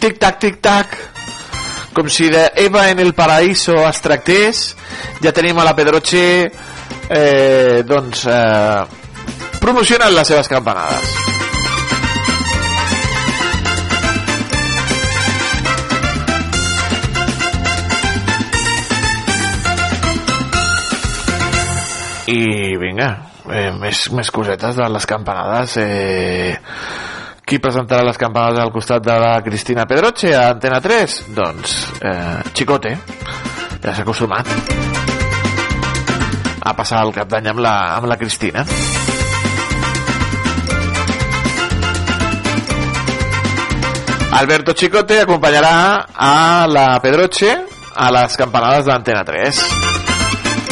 Tic-tac, 0.00 0.38
tic-tac, 0.40 0.96
com 1.92 2.08
si 2.08 2.30
de 2.32 2.46
Eva 2.56 2.88
en 2.88 3.00
el 3.02 3.12
paraíso 3.14 3.76
es 3.84 4.00
tractés, 4.00 4.62
ja 5.20 5.32
tenim 5.36 5.58
a 5.60 5.66
la 5.66 5.74
Pedroche 5.76 6.22
eh, 7.10 7.82
doncs 7.84 8.24
eh, 8.30 8.84
promocionant 9.60 10.14
les 10.14 10.32
seves 10.32 10.48
campanades. 10.48 11.18
I 22.30 22.76
vinga, 22.78 23.10
eh, 23.50 23.70
més, 23.74 24.06
més 24.14 24.30
cosetes 24.30 24.78
de 24.78 24.88
les 24.94 25.06
campanades. 25.12 25.76
Eh, 25.82 26.56
qui 27.50 27.58
presentarà 27.58 28.04
les 28.06 28.14
campanades 28.14 28.60
al 28.62 28.70
costat 28.70 29.02
de 29.02 29.14
la 29.18 29.40
Cristina 29.42 29.82
Pedroche 29.90 30.30
a 30.38 30.52
Antena 30.52 30.78
3? 30.78 31.14
Doncs 31.34 31.72
eh, 31.98 32.44
Chicote, 32.54 32.92
ja 33.82 33.90
s'ha 33.90 34.04
acostumat 34.04 34.46
a 36.60 36.74
passar 36.78 37.00
el 37.02 37.10
cap 37.16 37.26
d'any 37.32 37.48
amb, 37.50 37.64
la, 37.64 37.74
amb 37.96 38.06
la 38.06 38.18
Cristina. 38.20 38.62
Alberto 44.38 44.78
Chicote 44.78 45.18
acompanyarà 45.24 45.74
a 46.14 46.70
la 46.70 46.86
Pedroche 47.02 47.50
a 47.50 48.12
les 48.14 48.38
campanades 48.38 48.86
d'Antena 48.86 49.26
3 49.26 49.66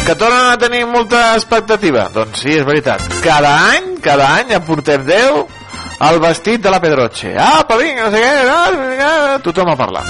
que 0.06 0.14
tornen 0.14 0.52
a 0.54 0.56
tenir 0.56 0.86
molta 0.86 1.34
expectativa? 1.34 2.06
Doncs 2.14 2.46
sí, 2.46 2.54
és 2.54 2.62
veritat. 2.64 3.02
Cada 3.20 3.50
any, 3.74 3.96
cada 4.00 4.30
any 4.38 4.54
aportem 4.56 5.02
10 5.04 5.57
el 6.00 6.20
vestit 6.20 6.62
de 6.62 6.70
la 6.70 6.80
Pedroche. 6.80 7.34
Apa, 7.38 7.76
vinga, 7.76 8.06
no 8.06 8.10
sé 8.14 8.22
què, 8.22 8.34
no, 8.46 8.58
vinga, 8.78 9.10
tothom 9.42 9.72
a 9.72 9.76
parlar. 9.76 10.04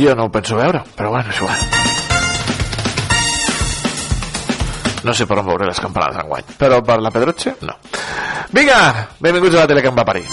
Jo 0.00 0.14
no 0.14 0.28
ho 0.28 0.32
penso 0.32 0.56
veure, 0.56 0.84
però 0.96 1.10
bueno, 1.10 1.28
és 1.30 1.42
igual. 1.42 1.58
No 5.02 5.14
sé 5.16 5.26
per 5.26 5.40
on 5.40 5.48
veuré 5.48 5.66
les 5.66 5.80
campanades 5.80 6.22
enguany, 6.22 6.54
però 6.60 6.80
per 6.84 7.00
la 7.02 7.10
Pedroche, 7.10 7.56
no. 7.66 7.74
Vinga, 8.54 9.08
benvinguts 9.18 9.56
a 9.56 9.64
la 9.64 9.70
tele 9.70 9.82
que 9.82 9.90
em 9.90 9.98
va 9.98 10.06
parir. 10.06 10.24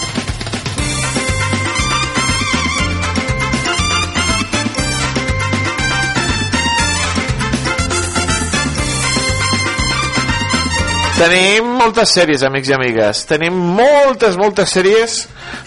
Tenim 11.18 11.66
moltes 11.80 12.12
sèries, 12.14 12.44
amics 12.46 12.68
i 12.70 12.74
amigues. 12.76 13.24
Tenim 13.26 13.56
moltes, 13.74 14.36
moltes 14.38 14.70
sèries 14.70 15.16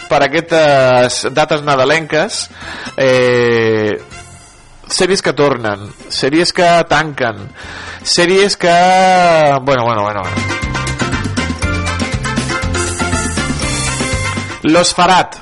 per 0.07 0.21
aquestes 0.23 1.25
dates 1.35 1.65
nadalenques. 1.67 2.37
Eh, 2.95 3.97
sèries 4.87 5.19
que 5.19 5.33
tornen, 5.35 5.83
sèries 6.07 6.55
que 6.55 6.69
tanquen, 6.87 7.43
sèries 7.99 8.55
que... 8.55 8.77
Bueno, 9.67 9.83
bueno, 9.83 10.07
bueno. 10.07 10.21
Los 14.63 14.93
Farad, 14.95 15.35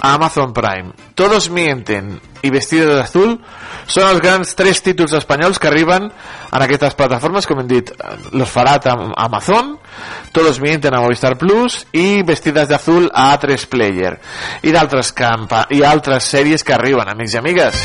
a 0.00 0.14
Amazon 0.14 0.54
Prime. 0.54 0.92
Todos 1.14 1.50
mienten 1.50 2.18
y 2.40 2.48
Vestido 2.48 2.94
de 2.94 3.02
Azul 3.02 3.42
són 3.86 4.08
els 4.08 4.20
grans 4.22 4.54
tres 4.58 4.80
títols 4.84 5.14
espanyols 5.18 5.58
que 5.58 5.68
arriben 5.68 6.08
en 6.08 6.64
aquestes 6.64 6.94
plataformes, 6.98 7.46
com 7.48 7.62
hem 7.62 7.68
dit, 7.70 7.92
Los 8.32 8.50
Farad 8.50 8.86
a 8.90 8.96
Amazon, 9.24 9.76
Todos 10.32 10.60
mienten 10.60 10.94
a 10.94 11.00
Movistar 11.00 11.36
Plus 11.36 11.82
i 11.92 12.22
Vestidas 12.22 12.68
de 12.68 12.74
Azul 12.74 13.10
a 13.12 13.32
A3 13.36 13.66
Player. 13.68 14.14
I 14.62 14.72
d'altres 14.72 15.12
i 15.70 15.82
altres 15.84 16.24
sèries 16.24 16.64
que 16.64 16.72
arriben, 16.72 17.08
amics 17.08 17.34
i 17.34 17.40
amigues. 17.40 17.82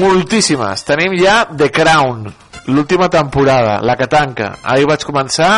Moltíssimes. 0.00 0.82
Tenim 0.88 1.14
ja 1.20 1.44
The 1.46 1.70
Crown, 1.70 2.26
l'última 2.72 3.08
temporada, 3.10 3.78
la 3.82 3.96
que 3.96 4.08
tanca. 4.10 4.56
Ahir 4.64 4.88
vaig 4.90 5.04
començar 5.06 5.52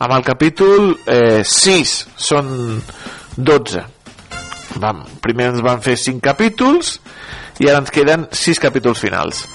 amb 0.00 0.12
el 0.16 0.26
capítol 0.26 0.92
eh, 1.06 1.40
6, 1.44 1.96
són 2.16 2.52
12 3.36 3.99
vam, 4.78 5.04
primer 5.22 5.50
ens 5.54 5.62
van 5.64 5.82
fer 5.82 5.96
5 5.98 6.22
capítols 6.24 6.98
i 7.60 7.68
ara 7.68 7.82
ens 7.82 7.90
queden 7.94 8.28
6 8.30 8.60
capítols 8.62 9.00
finals. 9.02 9.46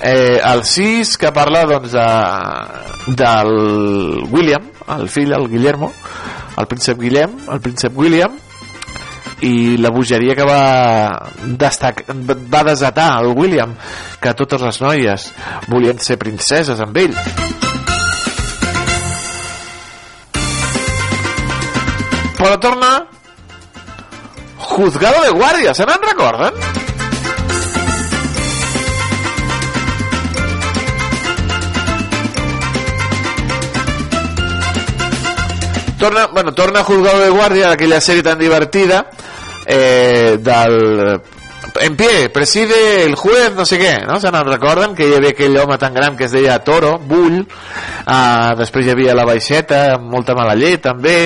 Eh, 0.00 0.40
el 0.44 0.64
6 0.68 1.16
que 1.20 1.32
parla 1.32 1.64
doncs 1.68 1.94
de, 1.94 2.08
del 3.16 4.26
William 4.30 4.66
el 4.96 5.08
fill, 5.08 5.32
el 5.32 5.48
Guillermo 5.48 5.88
el 6.56 6.66
príncep 6.66 6.98
Guillem, 7.00 7.32
el 7.52 7.60
príncep 7.60 7.96
William 7.96 8.36
i 9.44 9.76
la 9.76 9.90
bogeria 9.92 10.34
que 10.34 10.44
va 10.48 11.30
destac, 11.60 12.06
va 12.08 12.62
desatar 12.64 13.10
el 13.20 13.34
William 13.36 13.74
que 14.20 14.32
totes 14.32 14.64
les 14.64 14.80
noies 14.80 15.26
volien 15.68 16.00
ser 16.00 16.16
princeses 16.16 16.80
amb 16.80 16.96
ell. 16.96 17.12
Però 22.36 22.56
torna 22.60 22.90
Juzgado 24.76 25.22
de 25.22 25.30
Guàrdia, 25.30 25.72
se 25.72 25.86
n'en 25.88 26.02
recorden? 26.04 26.52
Torna, 35.98 36.26
bueno, 36.26 36.52
torna 36.52 36.84
Juzgado 36.84 37.20
de 37.20 37.30
Guàrdia, 37.30 37.70
aquella 37.72 38.02
sèrie 38.04 38.22
tan 38.22 38.36
divertida 38.38 39.06
eh, 39.64 40.36
del 40.44 41.22
en 41.80 41.96
pie, 41.96 42.28
preside 42.28 43.04
el 43.04 43.14
juez, 43.14 43.52
no 43.56 43.64
sé 43.66 43.78
què, 43.80 43.92
no? 44.06 44.18
Se 44.20 44.30
n'en 44.32 44.46
recorden 44.48 44.94
que 44.96 45.06
hi 45.08 45.14
havia 45.16 45.32
aquell 45.34 45.56
home 45.60 45.78
tan 45.80 45.94
gran 45.94 46.16
que 46.16 46.26
es 46.26 46.34
deia 46.34 46.58
Toro, 46.64 46.96
Bull, 46.98 47.40
uh, 47.42 48.52
després 48.58 48.86
hi 48.86 48.92
havia 48.94 49.16
la 49.16 49.24
baixeta, 49.28 49.80
amb 49.96 50.10
molta 50.12 50.36
mala 50.38 50.54
llet 50.58 50.84
també, 50.84 51.16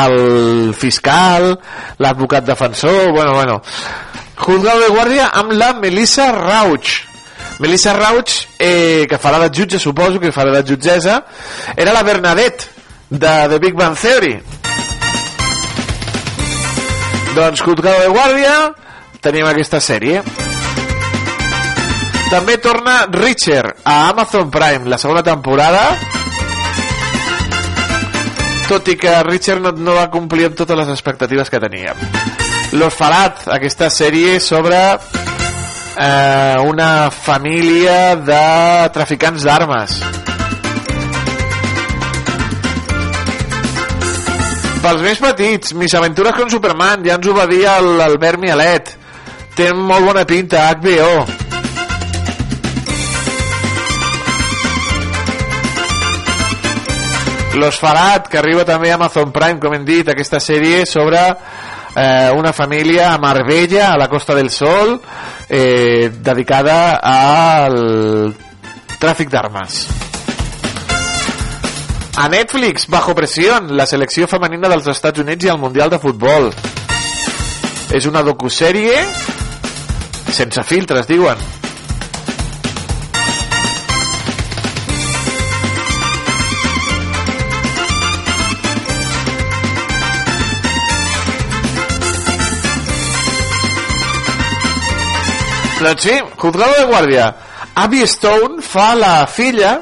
el 0.00 0.72
fiscal, 0.78 1.52
l'advocat 1.98 2.46
defensor, 2.48 3.12
bueno, 3.12 3.34
bueno. 3.36 3.60
Juzgado 4.38 4.84
de 4.84 4.90
guàrdia 4.94 5.30
amb 5.34 5.52
la 5.58 5.72
Melissa 5.74 6.30
Rauch. 6.32 7.04
Melissa 7.58 7.92
Rauch, 7.96 8.34
eh, 8.58 9.06
que 9.10 9.18
farà 9.18 9.40
de 9.42 9.50
jutge, 9.50 9.80
suposo 9.82 10.20
que 10.22 10.32
farà 10.32 10.52
de 10.54 10.62
jutgessa, 10.62 11.24
era 11.76 11.92
la 11.92 12.04
Bernadette 12.06 12.70
de 13.10 13.32
The 13.50 13.58
Big 13.58 13.74
Bang 13.74 13.98
Theory. 13.98 14.36
Doncs 17.34 17.62
Juzgado 17.62 18.04
de 18.04 18.12
guàrdia, 18.14 18.58
tenim 19.24 19.46
aquesta 19.48 19.80
sèrie. 19.82 20.22
També 22.28 22.58
torna 22.60 23.06
Richard 23.08 23.80
a 23.88 24.10
Amazon 24.10 24.50
Prime, 24.52 24.84
la 24.84 24.98
segona 25.00 25.22
temporada. 25.24 25.84
Tot 28.68 28.90
i 28.92 28.98
que 29.00 29.14
Richard 29.24 29.64
no, 29.64 29.72
no 29.72 29.94
va 29.96 30.10
complir 30.12 30.50
amb 30.50 30.58
totes 30.58 30.76
les 30.76 30.90
expectatives 30.92 31.48
que 31.48 31.60
teníem. 31.62 31.96
Los 32.76 32.92
Farad, 32.92 33.46
aquesta 33.48 33.88
sèrie 33.88 34.36
sobre 34.44 34.76
eh, 34.76 36.56
una 36.68 37.08
família 37.10 38.14
de 38.20 38.44
traficants 38.92 39.48
d'armes. 39.48 39.96
Pels 44.84 45.02
més 45.02 45.18
petits, 45.18 45.72
Mis 45.74 45.96
aventures 45.96 46.36
con 46.36 46.52
Superman, 46.52 47.08
ja 47.08 47.16
ens 47.16 47.26
ho 47.26 47.32
va 47.34 47.48
dir 47.48 47.64
l'Albert 47.64 48.44
Mialet 48.44 48.98
té 49.58 49.72
molt 49.74 50.04
bona 50.06 50.22
pinta 50.22 50.68
HBO 50.78 51.24
Los 57.58 57.80
Farad 57.82 58.28
que 58.30 58.38
arriba 58.38 58.62
també 58.62 58.92
a 58.92 58.94
Amazon 58.94 59.32
Prime 59.34 59.58
com 59.58 59.74
hem 59.74 59.82
dit 59.88 60.06
aquesta 60.06 60.38
sèrie 60.38 60.84
sobre 60.86 61.18
eh, 61.18 62.30
una 62.38 62.52
família 62.54 63.08
a 63.10 63.18
Marbella 63.18 63.88
a 63.90 63.96
la 63.98 64.06
Costa 64.06 64.36
del 64.38 64.52
Sol 64.54 64.94
eh, 65.48 66.06
dedicada 66.22 67.00
al 67.02 68.30
tràfic 69.00 69.32
d'armes 69.32 69.80
a 72.18 72.28
Netflix, 72.28 72.88
Bajo 72.90 73.14
Presión, 73.14 73.76
la 73.78 73.86
selecció 73.86 74.26
femenina 74.26 74.70
dels 74.70 74.86
Estats 74.90 75.22
Units 75.22 75.46
i 75.46 75.50
el 75.52 75.58
Mundial 75.62 75.86
de 75.86 76.00
Futbol. 76.02 76.48
És 77.94 78.08
una 78.10 78.24
docusèrie 78.26 79.04
sense 80.32 80.62
filtres, 80.64 81.06
diuen. 81.08 81.38
Doncs 95.78 96.02
sí, 96.02 96.14
Juzgado 96.36 96.72
de 96.74 96.86
Guàrdia. 96.90 97.26
Abby 97.78 98.02
Stone 98.02 98.62
fa 98.62 98.94
la 98.98 99.26
filla, 99.30 99.76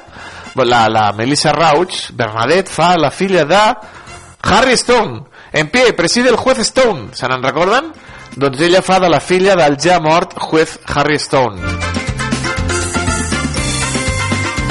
la, 0.54 0.88
la 0.92 1.12
Melissa 1.16 1.52
Rauch, 1.52 2.10
Bernadette, 2.12 2.70
fa 2.70 2.96
la 3.00 3.10
filla 3.10 3.46
de 3.48 3.62
Harry 4.42 4.74
Stone. 4.74 5.24
En 5.52 5.70
pie, 5.70 5.94
preside 5.94 6.28
el 6.28 6.36
juez 6.36 6.58
Stone. 6.58 7.14
Se 7.14 7.26
n'en 7.26 7.42
recorden? 7.42 7.90
Doncs 8.36 8.60
ella 8.60 8.82
fa 8.84 8.98
de 9.00 9.08
la 9.08 9.20
filla 9.24 9.54
del 9.56 9.78
ja 9.80 9.96
mort 9.98 10.36
juez 10.36 10.76
Harry 10.92 11.16
Stone. 11.16 11.95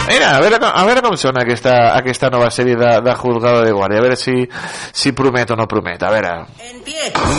Mira, 0.08 0.36
a 0.38 0.39
veure, 0.39 0.60
a 0.62 0.84
veure 0.86 1.01
com 1.01 1.16
sona 1.18 1.41
aquesta, 1.41 1.95
aquesta 1.97 2.30
nova 2.30 2.51
sèrie 2.53 2.76
de, 2.78 2.91
de 3.01 3.16
Juzgado 3.16 3.64
de 3.66 3.72
Guardia. 3.72 3.99
A 3.99 4.01
veure 4.06 4.18
si, 4.18 4.36
si 4.93 5.12
promet 5.12 5.51
o 5.51 5.56
no 5.58 5.68
promet. 5.68 6.03
A 6.03 6.12
veure... 6.12 6.34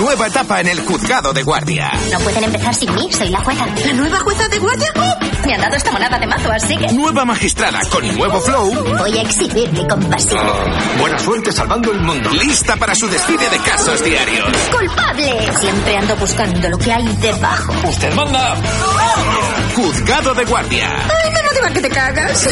Nueva 0.00 0.26
etapa 0.26 0.60
en 0.60 0.68
el 0.68 0.80
juzgado 0.80 1.32
de 1.32 1.42
guardia. 1.42 1.90
No 2.12 2.18
pueden 2.20 2.44
empezar 2.44 2.74
sin 2.74 2.92
mí, 2.94 3.10
soy 3.12 3.30
la 3.30 3.40
jueza. 3.40 3.66
¿La 3.86 3.92
nueva 3.92 4.18
jueza 4.20 4.48
de 4.48 4.58
guardia? 4.58 4.92
Me 5.46 5.54
han 5.54 5.60
dado 5.60 5.76
esta 5.76 5.92
monada 5.92 6.18
de 6.18 6.26
mazo, 6.26 6.50
así 6.50 6.76
que... 6.76 6.92
Nueva 6.92 7.24
magistrada 7.24 7.80
con 7.90 8.06
nuevo 8.16 8.40
flow. 8.40 8.74
Voy 8.98 9.18
a 9.18 9.22
exhibir 9.22 9.72
mi 9.72 9.86
compasión. 9.86 10.44
Buena 10.98 11.18
suerte 11.18 11.52
salvando 11.52 11.92
el 11.92 12.00
mundo. 12.00 12.30
Lista 12.30 12.76
para 12.76 12.94
su 12.94 13.08
desfile 13.08 13.48
de 13.48 13.58
casos 13.58 14.04
diarios. 14.04 14.48
¡Culpable! 14.76 15.52
Siempre 15.60 15.96
ando 15.96 16.16
buscando 16.16 16.68
lo 16.68 16.78
que 16.78 16.92
hay 16.92 17.06
debajo. 17.16 17.72
Usted 17.88 18.12
manda. 18.14 18.56
Juzgado 19.74 20.34
de 20.34 20.44
guardia. 20.44 20.88
¡Ay, 21.24 21.30
me 21.32 21.42
motiva 21.42 21.70
que 21.70 21.80
te 21.80 21.90
cagas! 21.90 22.48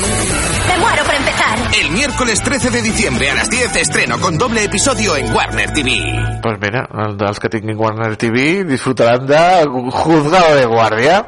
Me 0.68 0.78
muero 0.78 1.04
por 1.04 1.14
empezar. 1.14 1.58
El 1.80 1.90
miércoles 1.90 2.42
13 2.42 2.70
de 2.70 2.82
diciembre 2.82 3.30
a 3.30 3.34
las 3.34 3.50
10 3.50 3.76
estreno 3.76 4.20
con 4.20 4.38
doble 4.38 4.64
episodio 4.64 5.16
en 5.16 5.32
Warner 5.34 5.72
TV. 5.72 6.40
Pues 6.42 6.58
mira, 6.60 6.88
els 7.28 7.40
que 7.40 7.48
tinguin 7.48 7.78
Warner 7.78 8.16
TV 8.16 8.64
disfrutaran 8.64 9.26
de 9.26 9.66
Juzgado 9.90 10.56
de 10.56 10.66
Guàrdia. 10.66 11.26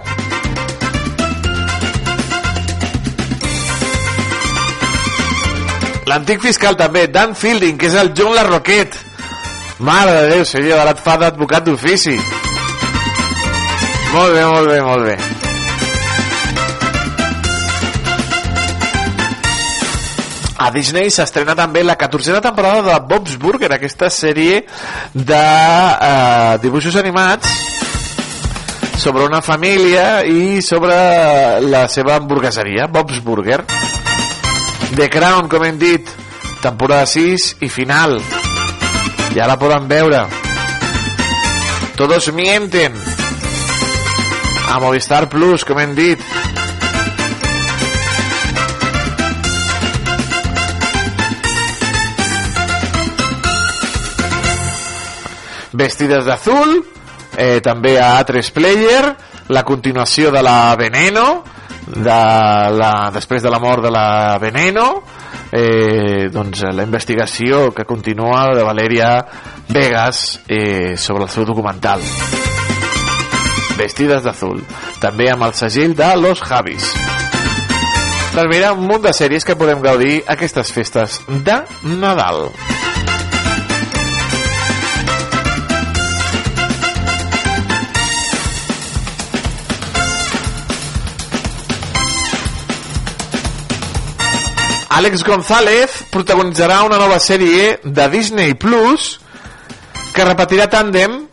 L'antic 6.07 6.39
fiscal 6.40 6.77
també, 6.78 7.09
Dan 7.11 7.35
Fielding, 7.35 7.78
que 7.78 7.89
és 7.90 7.97
el 7.98 8.12
John 8.16 8.35
Larroquette. 8.35 9.03
Mare 9.78 10.12
de 10.20 10.28
Déu, 10.31 10.44
senyor, 10.47 10.78
ara 10.78 10.94
et 10.94 11.03
fa 11.03 11.16
d'advocat 11.20 11.66
d'ofici. 11.66 12.15
Molt 14.15 14.32
bé, 14.39 14.47
molt 14.47 14.70
bé, 14.70 14.81
molt 14.86 15.11
bé. 15.11 15.45
A 20.57 20.70
Disney 20.73 21.11
s'estrena 21.12 21.53
també 21.57 21.83
la 21.85 21.99
14a 22.01 22.41
temporada 22.41 22.81
de 22.87 23.01
Bob's 23.09 23.37
Burger, 23.37 23.69
aquesta 23.74 24.09
sèrie 24.09 24.62
de 25.12 25.41
eh, 25.41 26.57
dibuixos 26.62 26.97
animats 26.97 27.51
sobre 28.97 29.27
una 29.28 29.43
família 29.45 30.24
i 30.24 30.62
sobre 30.65 30.97
la 31.61 31.85
seva 31.93 32.16
hamburgueseria, 32.16 32.89
Bob's 32.89 33.20
Burger. 33.20 33.61
The 34.97 35.11
Crown, 35.12 35.51
com 35.53 35.66
hem 35.66 35.77
dit, 35.78 36.09
temporada 36.65 37.05
6 37.07 37.59
i 37.61 37.69
final. 37.69 38.16
Ja 39.37 39.47
la 39.51 39.59
poden 39.61 39.85
veure. 39.93 40.24
Todos 42.01 42.33
mienten. 42.33 42.97
A 44.73 44.81
Movistar 44.81 45.28
Plus, 45.28 45.69
com 45.69 45.78
hem 45.81 45.93
dit. 45.95 46.45
Vestides 55.77 56.24
d'azul, 56.24 56.78
eh, 57.36 57.61
també 57.61 57.98
a 58.01 58.16
A3 58.23 58.48
Player, 58.53 59.03
la 59.53 59.62
continuació 59.62 60.31
de 60.32 60.43
la 60.43 60.74
Veneno, 60.78 61.44
de 61.86 62.20
la, 62.81 63.11
després 63.15 63.43
de 63.44 63.51
la 63.53 63.61
mort 63.61 63.85
de 63.85 63.90
la 63.93 64.39
Veneno, 64.40 65.03
eh, 65.53 66.28
doncs 66.32 66.65
la 66.73 66.86
investigació 66.86 67.70
que 67.77 67.85
continua 67.85 68.48
de 68.57 68.65
Valeria 68.65 69.11
Vegas 69.69 70.40
eh, 70.48 70.97
sobre 70.97 71.24
el 71.24 71.31
seu 71.31 71.44
documental. 71.44 72.01
Vestides 73.77 74.24
d'azul, 74.24 74.62
també 75.03 75.28
amb 75.31 75.44
el 75.44 75.53
segell 75.55 75.93
de 75.94 76.09
Los 76.16 76.40
Javis. 76.40 76.89
Doncs 78.32 78.48
mira, 78.48 78.73
un 78.73 78.89
munt 78.89 79.05
de 79.05 79.12
sèries 79.16 79.44
que 79.44 79.57
podem 79.61 79.85
gaudir 79.85 80.23
aquestes 80.32 80.73
festes 80.73 81.20
de 81.44 81.61
Nadal. 82.01 82.48
Àlex 94.97 95.20
González 95.28 95.93
protagonitzarà 96.09 96.78
una 96.86 96.97
nova 96.97 97.18
sèrie 97.20 97.74
de 97.85 98.09
Disney 98.09 98.55
Plus 98.56 99.18
que 100.16 100.24
repetirà 100.24 100.70
tàndem 100.73 101.27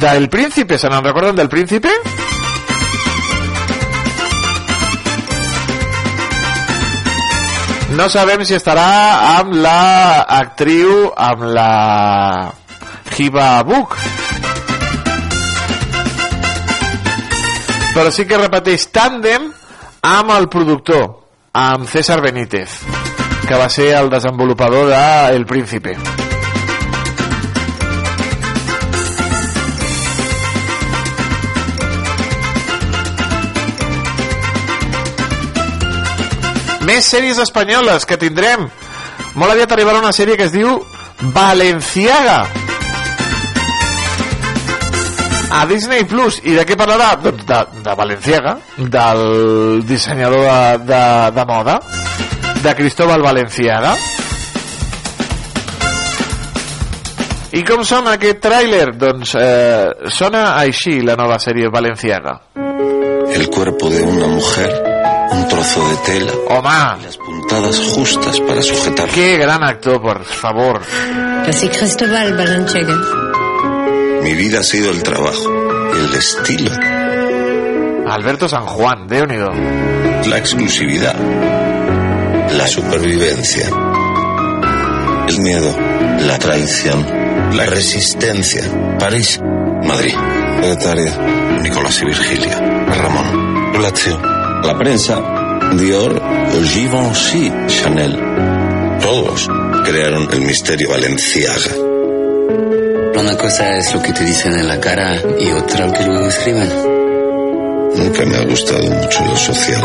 del 0.00 0.30
Príncipe. 0.32 0.78
¿Se 0.78 0.88
nos 0.88 1.02
recuerdan 1.02 1.36
del 1.36 1.50
Príncipe? 1.52 1.90
No 7.92 8.08
sabem 8.08 8.46
si 8.48 8.56
estarà 8.56 8.88
amb 9.36 9.52
la 9.60 10.24
actriu, 10.24 11.10
amb 11.12 11.44
la 11.52 12.52
Hiba 13.12 13.50
Book. 13.68 13.98
Però 17.92 18.08
sí 18.08 18.24
que 18.24 18.40
repeteix 18.40 18.88
tàndem 18.88 19.52
amb 20.08 20.32
el 20.32 20.48
productor, 20.48 21.21
amb 21.52 21.86
César 21.86 22.22
Benítez, 22.22 22.80
que 23.46 23.54
va 23.54 23.68
ser 23.68 23.92
el 23.94 24.08
desenvolupador 24.08 24.86
de 24.88 25.36
El 25.36 25.44
Príncipe. 25.44 25.92
Més 36.88 37.04
sèries 37.06 37.38
espanyoles 37.38 38.08
que 38.08 38.16
tindrem. 38.16 38.66
Molt 39.36 39.52
aviat 39.52 39.76
arribarà 39.76 40.00
una 40.00 40.16
sèrie 40.16 40.40
que 40.40 40.48
es 40.48 40.56
diu 40.56 40.80
Valenciaga. 41.36 42.61
A 45.52 45.66
Disney 45.66 46.04
Plus. 46.08 46.40
I 46.48 46.54
de 46.56 46.64
què 46.64 46.76
parlarà? 46.80 47.12
Doncs 47.20 47.44
de, 47.48 47.58
de 47.84 47.94
Valenciaga, 47.98 48.56
del 48.78 49.82
dissenyador 49.84 50.46
de, 50.48 50.78
de, 50.88 51.04
de 51.36 51.44
moda, 51.48 51.78
de 52.64 52.74
Cristóbal 52.78 53.20
Valenciaga. 53.22 53.92
I 57.52 57.60
com 57.68 57.82
sona 57.84 58.14
aquest 58.16 58.40
tràiler? 58.46 58.94
Doncs 58.96 59.34
eh, 59.36 60.08
sona 60.08 60.54
així 60.56 61.02
la 61.04 61.18
nova 61.20 61.36
sèrie 61.42 61.68
Valenciaga. 61.68 62.38
El 63.32 63.48
cuerpo 63.52 63.90
de 63.92 64.00
una 64.02 64.26
mujer, 64.32 64.70
un 65.32 65.48
trozo 65.48 65.84
de 65.90 65.96
tela. 66.06 66.32
Oma. 66.56 66.96
Las 67.04 67.18
puntadas 67.18 67.78
justas 67.94 68.40
para 68.40 68.62
sujetar. 68.62 69.08
Qué 69.10 69.36
gran 69.36 69.62
actor, 69.62 70.00
por 70.00 70.24
favor. 70.24 70.80
C'est 71.50 71.68
Cristóbal 71.68 72.32
Balanchega. 72.36 73.21
Mi 74.22 74.34
vida 74.34 74.60
ha 74.60 74.62
sido 74.62 74.90
el 74.90 75.02
trabajo, 75.02 75.92
el 75.94 76.14
estilo, 76.14 76.70
Alberto 78.08 78.48
San 78.48 78.66
Juan, 78.66 79.06
de 79.06 79.22
unido. 79.22 79.48
la 80.28 80.38
exclusividad, 80.38 81.16
la 82.56 82.66
supervivencia, 82.66 83.68
el 85.28 85.38
miedo, 85.40 85.74
la 86.20 86.38
traición, 86.38 87.06
la 87.56 87.66
resistencia. 87.66 88.62
París, 88.98 89.40
Madrid, 89.42 90.14
Pretaria, 90.60 91.18
Nicolás 91.62 92.00
y 92.02 92.04
Virgilia, 92.06 92.58
Ramón, 92.58 93.82
Lazio, 93.82 94.20
la 94.62 94.78
prensa, 94.78 95.20
Dior, 95.74 96.22
Givenchy, 96.64 97.52
Chanel. 97.66 98.18
Todos 99.00 99.48
crearon 99.84 100.28
el 100.32 100.40
misterio 100.42 100.90
Valenciaga. 100.90 101.91
Una 103.18 103.36
cosa 103.36 103.76
es 103.76 103.94
lo 103.94 104.02
que 104.02 104.12
te 104.12 104.24
dicen 104.24 104.54
en 104.54 104.68
la 104.68 104.80
cara 104.80 105.20
y 105.38 105.50
otra 105.52 105.86
lo 105.86 105.92
que 105.92 106.04
luego 106.04 106.26
escriben. 106.26 106.68
Nunca 107.96 108.24
me 108.24 108.36
ha 108.36 108.44
gustado 108.44 108.82
mucho 108.82 109.24
lo 109.24 109.36
social. 109.36 109.84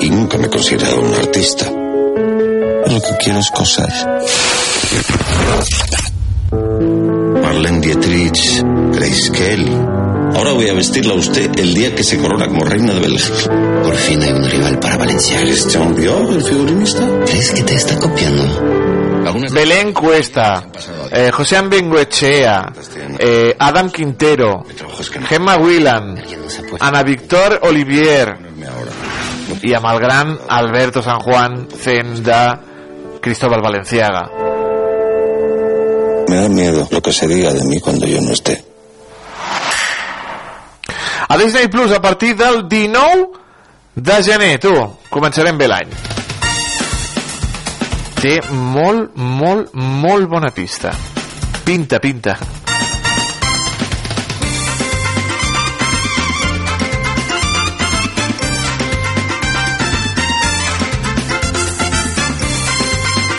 Y 0.00 0.10
nunca 0.10 0.38
me 0.38 0.46
he 0.46 0.50
considerado 0.50 1.00
un 1.00 1.14
artista. 1.14 1.66
Lo 1.66 3.00
que 3.00 3.16
quiero 3.22 3.40
es 3.40 3.50
cosas. 3.50 4.06
Marlene 7.42 7.80
Dietrich, 7.80 8.62
Grace 8.92 9.32
Kelly. 9.32 9.76
Ahora 10.34 10.52
voy 10.52 10.68
a 10.68 10.74
vestirla 10.74 11.14
a 11.14 11.16
usted 11.16 11.50
el 11.58 11.74
día 11.74 11.94
que 11.94 12.04
se 12.04 12.18
corona 12.18 12.46
como 12.46 12.64
reina 12.64 12.94
de 12.94 13.00
Bélgica. 13.00 13.82
Por 13.82 13.96
fin 13.96 14.22
hay 14.22 14.32
un 14.32 14.48
rival 14.48 14.78
para 14.78 14.96
Valencia. 14.96 15.40
¿Christian 15.40 15.94
Dior, 15.94 16.32
el 16.32 16.42
figurinista? 16.42 17.06
¿Crees 17.26 17.50
que 17.50 17.62
te 17.62 17.74
está 17.74 17.98
copiando? 17.98 18.80
Belén 19.52 19.92
Cuesta, 19.92 20.66
eh, 21.10 21.30
José 21.30 21.60
Bengoechea, 21.62 22.72
eh, 23.18 23.54
Adam 23.58 23.90
Quintero, 23.90 24.64
Gemma 25.28 25.56
Whelan, 25.56 26.22
Ana 26.78 27.02
Victor 27.02 27.58
Olivier 27.62 28.36
i 29.62 29.74
amb 29.74 29.86
el 29.90 29.98
gran 30.00 30.38
Alberto 30.48 31.02
San 31.02 31.20
Juan 31.20 31.66
fent 31.68 32.20
de 32.24 32.40
Cristóbal 33.20 33.62
Valenciaga. 33.62 34.28
Me 36.28 36.36
da 36.36 36.48
miedo 36.48 36.86
lo 36.90 37.02
que 37.02 37.12
se 37.12 37.26
diga 37.26 37.52
de 37.52 37.64
mí 37.64 37.80
cuando 37.80 38.06
yo 38.06 38.20
no 38.20 38.32
esté. 38.32 38.64
A 41.28 41.36
Disney 41.36 41.68
Plus 41.68 41.92
a 41.92 42.00
partir 42.00 42.36
del 42.36 42.68
19 42.68 43.28
de 43.94 44.22
gener, 44.22 44.58
tu, 44.58 44.72
començarem 45.10 45.58
bé 45.58 45.68
l'any. 45.68 46.19
Té 48.20 48.34
molt, 48.52 49.14
molt, 49.16 49.70
molt 49.72 50.26
bona 50.28 50.50
pista. 50.52 50.90
Pinta, 51.64 51.96
pinta. 52.04 52.34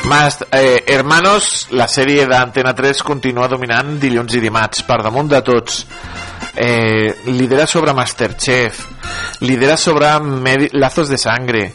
Más, 0.10 0.40
eh, 0.50 0.84
Hermanos, 0.88 1.68
la 1.78 1.86
sèrie 1.88 2.26
d'Antena 2.26 2.74
3 2.74 3.04
continua 3.06 3.46
dominant 3.48 4.00
dilluns 4.02 4.34
i 4.34 4.42
dimarts, 4.42 4.82
per 4.90 5.04
damunt 5.06 5.30
de 5.30 5.44
tots. 5.46 5.86
Eh, 6.56 7.16
lidera 7.28 7.66
sobre 7.66 7.94
Masterchef, 7.94 8.86
lidera 9.40 9.78
sobre 9.78 10.20
Medi 10.20 10.68
Lazos 10.74 11.08
de 11.08 11.18
Sangre, 11.18 11.74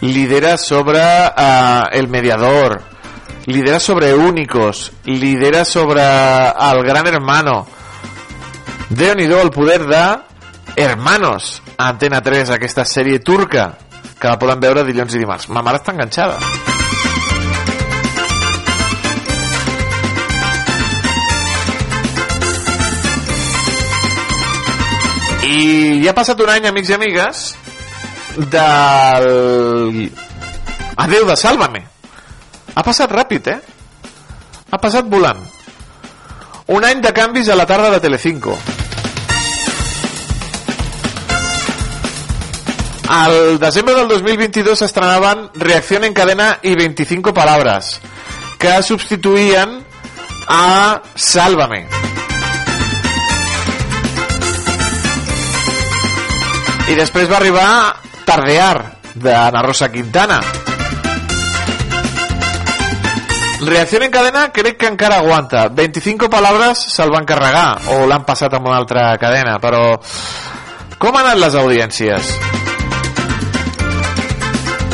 lidera 0.00 0.56
sobre 0.58 1.00
eh, 1.00 1.82
El 1.92 2.08
Mediador, 2.08 2.82
lidera 3.46 3.78
sobre 3.78 4.14
Únicos, 4.14 4.92
lidera 5.04 5.64
sobre 5.64 6.02
El 6.02 6.82
Gran 6.84 7.06
Hermano. 7.06 7.66
déu 8.88 9.14
nhi 9.18 9.24
el 9.24 9.50
poder 9.50 9.86
de 9.86 10.18
Hermanos, 10.76 11.62
a 11.76 11.88
Antena 11.88 12.20
3, 12.22 12.50
aquesta 12.50 12.84
sèrie 12.84 13.18
turca, 13.18 13.78
que 14.20 14.28
la 14.28 14.38
poden 14.38 14.60
veure 14.60 14.84
dilluns 14.84 15.14
i 15.14 15.22
dimarts. 15.24 15.48
Ma 15.48 15.64
mare 15.64 15.80
està 15.82 15.96
enganxada. 15.96 16.75
I 25.46 26.02
ja 26.02 26.10
ha 26.10 26.16
passat 26.16 26.40
un 26.42 26.50
any, 26.50 26.66
amics 26.66 26.90
i 26.90 26.96
amigues, 26.96 27.42
del... 28.52 30.10
Adéu 30.96 31.26
de 31.28 31.36
Sálvame. 31.36 31.82
Ha 32.74 32.82
passat 32.84 33.12
ràpid, 33.12 33.52
eh? 33.52 33.60
Ha 34.70 34.80
passat 34.82 35.06
volant. 35.08 35.38
Un 36.74 36.84
any 36.84 37.00
de 37.04 37.12
canvis 37.14 37.48
a 37.48 37.56
la 37.56 37.66
tarda 37.68 37.92
de 37.94 38.00
Telecinco. 38.00 38.56
Al 43.08 43.60
desembre 43.62 43.94
del 43.94 44.08
2022 44.08 44.80
s'estrenaven 44.82 45.50
Reacción 45.54 46.04
en 46.04 46.12
cadena 46.12 46.58
i 46.62 46.74
25 46.74 47.32
palabras, 47.32 48.00
que 48.58 48.82
substituïen 48.82 49.78
a 50.48 51.02
Sálvame. 51.14 52.05
I 56.86 56.94
després 56.94 57.26
va 57.26 57.40
arribar 57.40 57.68
Tardear, 58.26 58.76
d'Ana 59.14 59.62
Rosa 59.62 59.88
Quintana. 59.90 60.40
Reacción 63.66 64.04
en 64.04 64.10
cadena 64.10 64.52
crec 64.52 64.76
que 64.76 64.86
encara 64.86 65.18
aguanta. 65.18 65.68
25 65.68 66.28
palabras 66.30 66.84
se'l 66.92 67.10
van 67.10 67.26
carregar, 67.26 67.80
o 67.90 68.04
l'han 68.06 68.26
passat 68.28 68.54
amb 68.54 68.68
una 68.68 68.76
altra 68.78 69.08
cadena, 69.18 69.56
però... 69.58 69.96
Com 70.96 71.16
han 71.16 71.26
anat 71.26 71.40
les 71.42 71.56
audiències? 71.58 72.30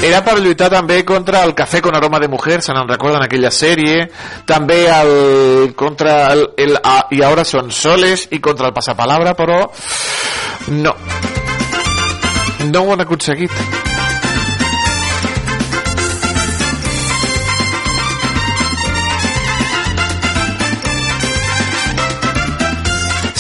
Era 0.02 0.23
per 0.27 0.39
lluitar 0.40 0.70
també 0.73 0.97
contra 1.06 1.44
el 1.47 1.52
Café 1.55 1.82
con 1.82 1.94
aroma 1.94 2.19
de 2.19 2.31
mujer, 2.32 2.59
se 2.62 2.74
n'en 2.74 2.89
recorden 2.89 3.23
aquella 3.23 3.52
sèrie, 3.55 4.09
també 4.48 4.81
el, 4.90 5.77
contra 5.78 6.32
el, 6.32 6.48
el 6.56 6.74
a, 6.82 7.05
I 7.14 7.23
ahora 7.23 7.44
son 7.44 7.70
soles 7.70 8.27
i 8.32 8.40
contra 8.40 8.73
el 8.73 8.74
passapalabra, 8.74 9.36
però 9.39 9.60
no. 10.74 10.97
No 12.70 12.84
ho 12.84 12.93
han 12.93 13.01
aconseguit. 13.01 13.51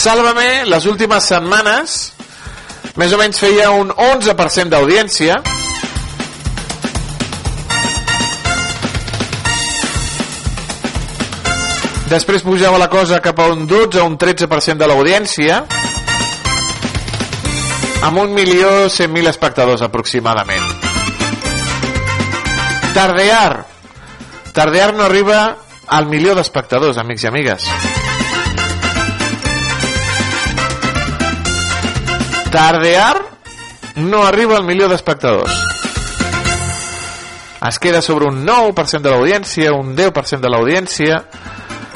Sálvame, 0.02 0.64
les 0.66 0.86
últimes 0.90 1.28
setmanes, 1.30 1.98
més 2.98 3.12
o 3.14 3.18
menys 3.20 3.38
feia 3.38 3.70
un 3.70 3.92
11% 3.94 4.72
d'audiència, 4.74 5.38
Després 12.12 12.42
pujava 12.44 12.76
la 12.76 12.90
cosa 12.92 13.22
cap 13.24 13.38
a 13.40 13.46
un 13.48 13.62
12 13.64 14.02
o 14.02 14.04
un 14.04 14.18
13% 14.20 14.76
de 14.76 14.88
l'audiència 14.90 15.62
amb 18.02 18.18
un 18.18 18.34
milió 18.34 18.86
100.000 18.90 19.28
espectadors 19.28 19.82
aproximadament. 19.82 20.62
Tardear. 22.94 23.64
Tardear 24.52 24.92
no 24.94 25.04
arriba 25.04 25.56
al 25.86 26.06
milió 26.06 26.34
d'espectadors, 26.34 26.98
amics 26.98 27.24
i 27.24 27.28
amigues. 27.30 27.68
Tardear 32.52 33.16
no 33.96 34.26
arriba 34.26 34.58
al 34.58 34.64
milió 34.64 34.88
d'espectadors. 34.88 35.54
Es 37.68 37.78
queda 37.78 38.02
sobre 38.02 38.26
un 38.26 38.44
9% 38.44 39.00
de 39.00 39.10
l'audiència, 39.10 39.72
un 39.72 39.94
10% 39.96 40.42
de 40.42 40.50
l'audiència, 40.50 41.22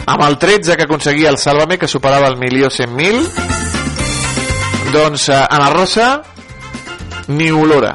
amb 0.07 0.23
el 0.23 0.39
13 0.39 0.77
que 0.77 0.87
aconseguia 0.87 1.29
el 1.35 1.39
Sálvame, 1.43 1.77
que 1.77 1.89
superava 1.91 2.29
el 2.31 2.39
milió 2.39 2.71
100.000, 2.71 3.46
doncs 4.97 5.29
eh, 5.29 5.47
Ana 5.51 5.69
Rosa 5.71 6.23
ni 7.29 7.51
olora. 7.51 7.95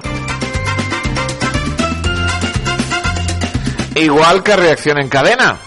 Igual 3.95 4.43
que 4.43 4.55
Reacción 4.55 5.01
en 5.01 5.09
Cadena, 5.09 5.57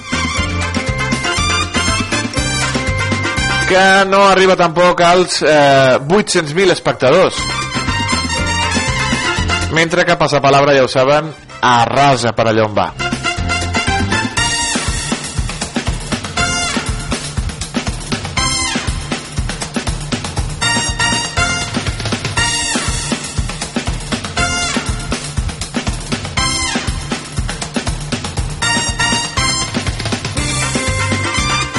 que 3.68 4.04
no 4.06 4.28
arriba 4.28 4.56
tampoc 4.56 5.00
als 5.00 5.42
eh, 5.42 5.98
800.000 6.00 6.70
espectadors. 6.70 7.36
Mentre 9.72 10.04
que 10.04 10.16
Passapalabra, 10.16 10.74
ja 10.74 10.84
ho 10.84 10.88
saben, 10.88 11.34
arrasa 11.60 12.32
per 12.32 12.48
allà 12.48 12.68
on 12.68 12.78
va. 12.78 13.03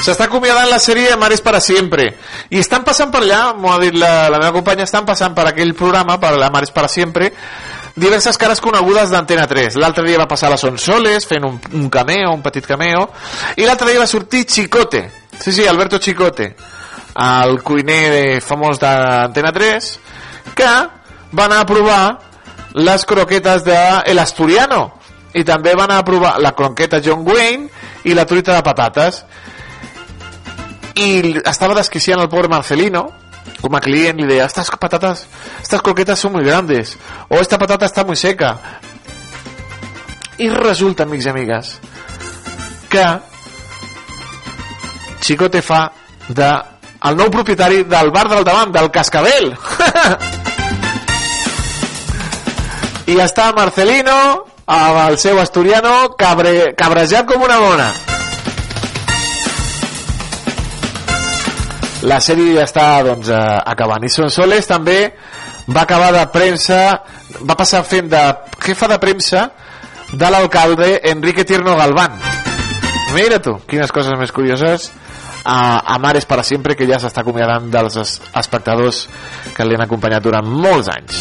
S'està 0.06 0.28
acomiadant 0.28 0.68
la 0.70 0.78
sèrie 0.78 1.16
Mares 1.18 1.42
para 1.42 1.58
siempre. 1.58 2.12
I 2.54 2.60
estan 2.62 2.84
passant 2.86 3.10
per 3.10 3.24
allà, 3.24 3.56
m'ho 3.58 3.72
ha 3.74 3.80
dit 3.82 3.96
la, 3.98 4.28
la 4.30 4.38
meva 4.38 4.54
companya, 4.54 4.86
estan 4.86 5.06
passant 5.08 5.34
per 5.34 5.48
aquell 5.50 5.74
programa, 5.74 6.20
per 6.22 6.36
la 6.38 6.52
Mares 6.54 6.70
para 6.76 6.92
siempre, 6.92 7.32
diverses 7.98 8.38
cares 8.38 8.62
conegudes 8.62 9.10
d'Antena 9.10 9.48
3. 9.50 9.80
L'altre 9.82 10.04
dia 10.06 10.20
va 10.22 10.28
passar 10.30 10.52
la 10.54 10.60
Sonsoles 10.62 11.26
fent 11.26 11.48
un, 11.48 11.58
un 11.80 11.88
cameo, 11.90 12.36
un 12.38 12.44
petit 12.46 12.68
cameo, 12.70 13.08
i 13.58 13.66
l'altre 13.66 13.90
dia 13.90 14.04
va 14.04 14.06
sortir 14.06 14.44
Chicote. 14.46 15.02
Sí, 15.40 15.52
sí, 15.52 15.66
Alberto 15.66 15.98
Chicote, 15.98 16.52
el 17.26 17.58
cuiner 17.66 18.44
famós 18.46 18.78
d'Antena 18.78 19.50
3, 19.56 19.90
que 20.54 20.70
va 21.34 21.48
anar 21.50 21.64
a 21.64 21.70
provar 21.72 22.04
les 22.78 23.08
croquetes 23.10 23.66
de 23.66 23.80
El 24.06 24.22
Asturiano 24.22 24.84
i 25.34 25.44
també 25.44 25.74
van 25.76 25.92
a 25.92 26.04
provar 26.06 26.36
la 26.44 26.54
croqueta 26.56 27.02
John 27.04 27.26
Wayne 27.26 27.68
i 28.06 28.14
la 28.14 28.28
truita 28.28 28.54
de 28.54 28.64
patates 28.64 29.24
y 30.96 31.38
estaba 31.48 31.76
desquiciando 31.76 32.24
al 32.24 32.30
pobre 32.30 32.48
Marcelino 32.48 33.12
como 33.62 33.78
a 33.78 33.82
cliente 33.82 34.24
y 34.24 34.26
de 34.26 34.44
estas 34.44 34.72
patatas 34.72 35.28
estas 35.62 35.82
croquetas 35.82 36.18
son 36.18 36.32
muy 36.32 36.44
grandes 36.44 36.98
o 37.30 37.36
esta 37.36 37.60
patata 37.60 37.86
está 37.86 38.04
muy 38.04 38.16
seca 38.16 38.60
i 40.38 40.50
resulta 40.50 41.04
amics 41.04 41.26
i 41.26 41.30
amigues 41.30 41.80
que 42.90 43.06
Chicote 45.26 45.62
fa 45.66 45.92
de 46.28 46.50
el 47.10 47.16
nou 47.18 47.30
propietari 47.34 47.84
del 47.90 48.12
bar 48.14 48.28
del 48.30 48.44
davant 48.46 48.72
del 48.74 48.92
Cascabel. 48.94 49.54
I 53.14 53.18
està 53.22 53.52
Marcelino 53.58 54.18
amb 54.66 55.02
el 55.08 55.18
seu 55.22 55.40
asturiano 55.42 56.16
cabre, 56.18 56.74
cabrejat 56.78 57.26
com 57.30 57.42
una 57.46 57.60
mona 57.62 58.15
la 62.06 62.20
sèrie 62.22 62.54
ja 62.60 62.64
està 62.68 62.86
doncs, 63.06 63.30
eh, 63.30 63.40
acabant. 63.66 64.04
I 64.06 64.10
Sonsoles 64.14 64.68
també 64.70 65.00
va 65.68 65.82
acabar 65.84 66.12
de 66.14 66.26
premsa 66.34 66.80
va 67.42 67.56
passar 67.58 67.84
fent 67.84 68.10
de 68.12 68.22
jefa 68.66 68.88
de 68.92 69.00
premsa 69.02 69.48
de 70.14 70.30
l'alcalde 70.32 71.00
Enrique 71.04 71.44
Tierno 71.46 71.76
Galván. 71.76 72.20
Mira 73.16 73.40
tu, 73.42 73.58
quines 73.68 73.92
coses 73.92 74.14
més 74.20 74.32
curioses. 74.32 74.92
A, 75.46 75.78
a 75.94 76.00
Mares 76.02 76.26
para 76.26 76.42
sempre 76.42 76.74
que 76.76 76.88
ja 76.90 76.98
s'està 76.98 77.22
acomiadant 77.22 77.68
dels 77.70 77.96
es- 78.02 78.16
espectadors 78.34 79.04
que 79.54 79.66
li 79.66 79.76
han 79.78 79.84
acompanyat 79.86 80.24
durant 80.26 80.48
molts 80.50 80.90
anys 80.90 81.20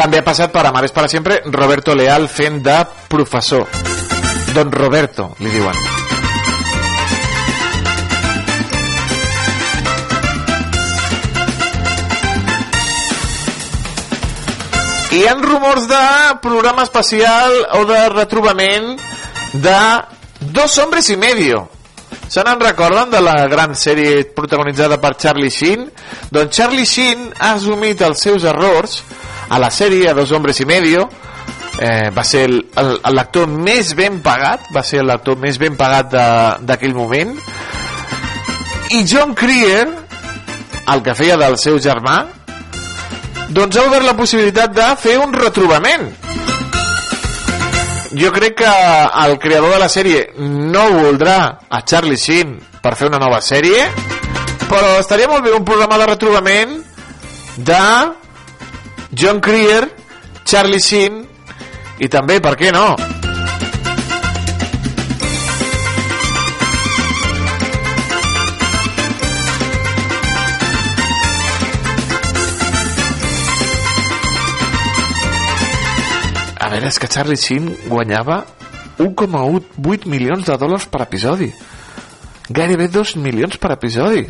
també 0.00 0.20
ha 0.20 0.24
passat 0.24 0.48
per 0.48 0.64
Amares 0.64 0.94
para 0.96 1.08
sempre 1.12 1.42
Roberto 1.52 1.92
Leal 1.94 2.24
fent 2.32 2.62
de 2.64 2.76
professor. 3.08 3.66
Don 4.54 4.70
Roberto 4.72 5.34
li 5.44 5.50
diuen. 5.52 5.76
Hi 15.10 15.26
ha 15.26 15.34
rumors 15.36 15.88
de 15.90 16.00
programa 16.40 16.86
especial 16.86 17.58
o 17.76 17.84
de 17.84 18.00
retrobament 18.14 18.94
de 19.52 19.76
Dos 20.40 20.78
hombres 20.78 21.10
y 21.10 21.18
medio. 21.18 21.68
Se 22.30 22.40
n'en 22.46 22.60
recorden 22.62 23.10
de 23.10 23.20
la 23.20 23.44
gran 23.50 23.74
sèrie 23.76 24.22
protagonitzada 24.32 24.96
per 25.02 25.16
Charlie 25.20 25.50
Sheen? 25.50 25.82
Doncs 26.32 26.56
Charlie 26.56 26.86
Sheen 26.88 27.26
ha 27.36 27.50
assumit 27.58 28.00
els 28.06 28.22
seus 28.24 28.46
errors 28.48 29.02
a 29.50 29.58
la 29.58 29.70
sèrie 29.74 30.08
a 30.08 30.14
Dos 30.14 30.32
hombres 30.32 30.60
y 30.60 30.66
medio. 30.66 31.08
Eh, 31.80 32.10
va 32.14 32.24
ser 32.24 32.46
l'actor 32.50 33.46
més 33.48 33.94
ben 33.96 34.18
pagat 34.20 34.66
va 34.74 34.82
ser 34.84 35.00
l'actor 35.06 35.38
més 35.40 35.58
ben 35.58 35.76
pagat 35.78 36.12
d'aquell 36.66 36.94
moment. 36.94 37.32
I 38.90 39.04
John 39.06 39.34
Creer 39.34 39.86
el 40.90 41.02
que 41.06 41.14
feia 41.14 41.38
del 41.40 41.56
seu 41.62 41.78
germà 41.80 42.18
doncs 43.50 43.78
ha 43.78 43.86
obert 43.86 44.04
la 44.06 44.16
possibilitat 44.18 44.74
de 44.74 44.88
fer 45.00 45.16
un 45.22 45.32
retrobament. 45.32 46.10
Jo 48.18 48.32
crec 48.34 48.58
que 48.58 48.70
el 49.24 49.38
creador 49.38 49.74
de 49.74 49.82
la 49.82 49.88
sèrie 49.88 50.32
no 50.38 50.88
voldrà 50.98 51.38
a 51.70 51.82
Charlie 51.86 52.18
Sheen 52.18 52.56
per 52.82 52.96
fer 52.98 53.08
una 53.08 53.22
nova 53.22 53.40
sèrie 53.40 53.86
però 54.70 55.00
estaria 55.00 55.26
molt 55.26 55.42
bé 55.42 55.52
un 55.54 55.64
programa 55.66 55.98
de 55.98 56.06
retrobament 56.12 56.76
de 57.56 57.84
John 59.12 59.40
Creer 59.40 59.88
Charlie 60.44 60.78
Sheen 60.78 61.24
i 61.98 62.08
també, 62.08 62.38
per 62.40 62.54
què 62.56 62.70
no? 62.72 62.94
A 76.60 76.68
veure, 76.70 76.86
és 76.86 76.98
que 77.02 77.10
Charlie 77.10 77.36
Sheen 77.36 77.66
guanyava 77.90 78.44
1,8 79.02 80.06
milions 80.06 80.46
de 80.46 80.56
dòlars 80.60 80.86
per 80.86 81.02
episodi. 81.02 81.50
Gairebé 82.50 82.88
2 82.94 83.16
milions 83.22 83.58
per 83.58 83.74
episodi. 83.74 84.26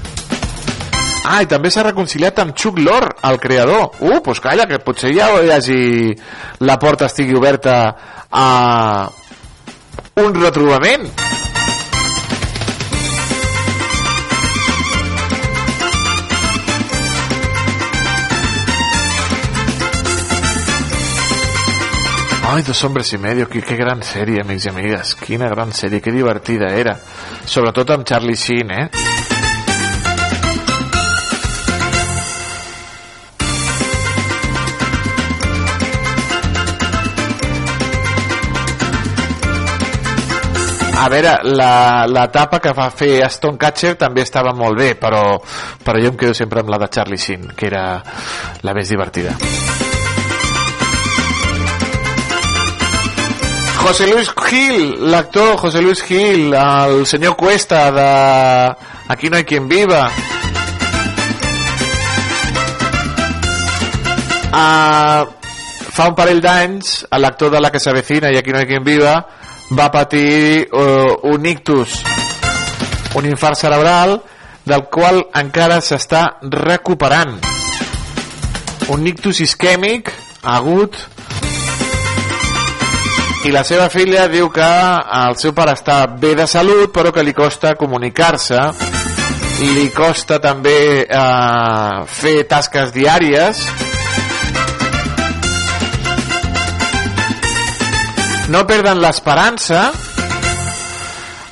Ah, 1.22 1.42
i 1.44 1.48
també 1.48 1.70
s'ha 1.70 1.84
reconciliat 1.84 2.38
amb 2.40 2.54
Chuck 2.56 2.78
Lorre, 2.80 3.12
el 3.28 3.38
creador. 3.40 3.90
Uh, 4.00 4.18
doncs 4.24 4.40
calla, 4.40 4.66
que 4.66 4.80
potser 4.84 5.12
ja 5.14 5.28
hi 5.40 5.50
hagi... 5.52 5.80
la 6.64 6.78
porta 6.80 7.06
estigui 7.06 7.36
oberta 7.36 7.74
a 8.30 9.08
un 10.20 10.34
retrobament. 10.34 11.10
Ai, 22.50 22.62
dos 22.62 22.82
hombres 22.82 23.12
y 23.12 23.18
medio, 23.18 23.48
qué, 23.48 23.62
qué 23.62 23.76
gran 23.76 24.02
sèrie, 24.02 24.40
amics 24.42 24.66
i 24.66 24.70
amigues. 24.72 25.14
Quina 25.20 25.48
gran 25.52 25.70
sèrie, 25.70 26.00
que 26.02 26.10
divertida 26.10 26.72
era. 26.74 26.96
Sobretot 27.46 27.94
amb 27.94 28.08
Charlie 28.08 28.34
Sheen, 28.34 28.74
eh? 28.74 29.39
A 41.00 41.08
veure, 41.08 41.38
la, 41.56 42.04
la 42.12 42.26
tapa 42.28 42.58
que 42.60 42.74
va 42.76 42.90
fer 42.92 43.22
Aston 43.24 43.56
Catcher 43.56 43.94
també 43.96 44.20
estava 44.20 44.50
molt 44.52 44.76
bé, 44.76 44.90
però, 45.00 45.38
però 45.80 45.96
jo 45.96 46.10
em 46.12 46.18
quedo 46.20 46.34
sempre 46.36 46.60
amb 46.60 46.68
la 46.68 46.76
de 46.82 46.88
Charlie 46.92 47.16
Sheen, 47.16 47.46
que 47.56 47.70
era 47.70 47.84
la 48.60 48.74
més 48.76 48.92
divertida. 48.92 49.32
José 53.80 54.10
Luis 54.12 54.28
Gil, 54.44 55.08
l'actor 55.08 55.56
José 55.64 55.80
Luis 55.80 56.04
Gil, 56.04 56.52
el 56.52 57.06
senyor 57.08 57.32
Cuesta 57.40 57.86
de 57.96 58.10
Aquí 59.08 59.30
no 59.30 59.40
hay 59.40 59.48
quien 59.48 59.72
viva. 59.72 60.04
Uh, 64.52 65.24
fa 65.96 66.12
un 66.12 66.14
parell 66.14 66.44
d'anys, 66.44 67.06
l'actor 67.16 67.56
de 67.56 67.64
La 67.64 67.72
que 67.72 67.80
s'avecina 67.80 68.28
i 68.28 68.36
Aquí 68.36 68.52
no 68.52 68.60
hay 68.60 68.68
quien 68.68 68.84
viva 68.84 69.16
va 69.70 69.90
patir 69.90 70.66
uh, 70.72 71.20
un 71.30 71.46
ictus, 71.46 72.02
un 73.14 73.26
infart 73.26 73.58
cerebral 73.58 74.18
del 74.66 74.86
qual 74.90 75.22
encara 75.34 75.80
s'està 75.80 76.24
recuperant. 76.42 77.38
Un 78.90 79.06
ictus 79.06 79.40
isquèmic 79.46 80.10
agut. 80.42 80.98
I 83.46 83.52
la 83.54 83.62
seva 83.64 83.88
filla 83.88 84.26
diu 84.28 84.50
que 84.52 84.70
el 85.20 85.38
seu 85.40 85.54
pare 85.56 85.72
està 85.78 86.02
bé 86.20 86.34
de 86.36 86.46
salut 86.50 86.90
però 86.92 87.14
que 87.14 87.24
li 87.24 87.32
costa 87.32 87.76
comunicar-se. 87.78 88.58
Li 89.60 89.88
costa 89.92 90.40
també 90.40 91.04
eh, 91.04 92.04
fer 92.08 92.36
tasques 92.48 92.92
diàries 92.96 93.89
no 98.50 98.66
perden 98.66 98.98
l'esperança 98.98 99.90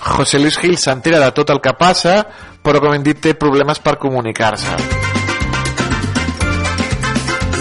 José 0.08 0.40
Luis 0.42 0.58
Gil 0.58 0.78
s'entera 0.78 1.20
de 1.22 1.30
tot 1.36 1.50
el 1.54 1.60
que 1.62 1.74
passa 1.78 2.20
però 2.64 2.82
com 2.82 2.94
hem 2.94 3.04
dit 3.06 3.20
té 3.22 3.36
problemes 3.38 3.78
per 3.78 3.98
comunicar-se 4.02 4.74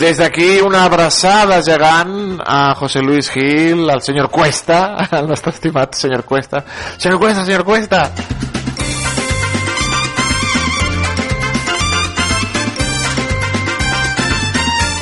des 0.01 0.17
d'aquí 0.21 0.59
una 0.61 0.83
abraçada 0.85 1.61
gegant 1.65 2.37
a 2.45 2.75
José 2.77 3.01
Luis 3.01 3.31
Gil, 3.33 3.89
al 3.89 4.03
senyor 4.05 4.29
Cuesta, 4.29 4.93
al 5.17 5.27
nostre 5.27 5.49
estimat 5.55 5.97
senyor 5.97 6.21
Cuesta. 6.23 6.63
Senyor 6.97 7.17
Cuesta, 7.17 7.45
senyor 7.45 7.63
Cuesta! 7.65 8.11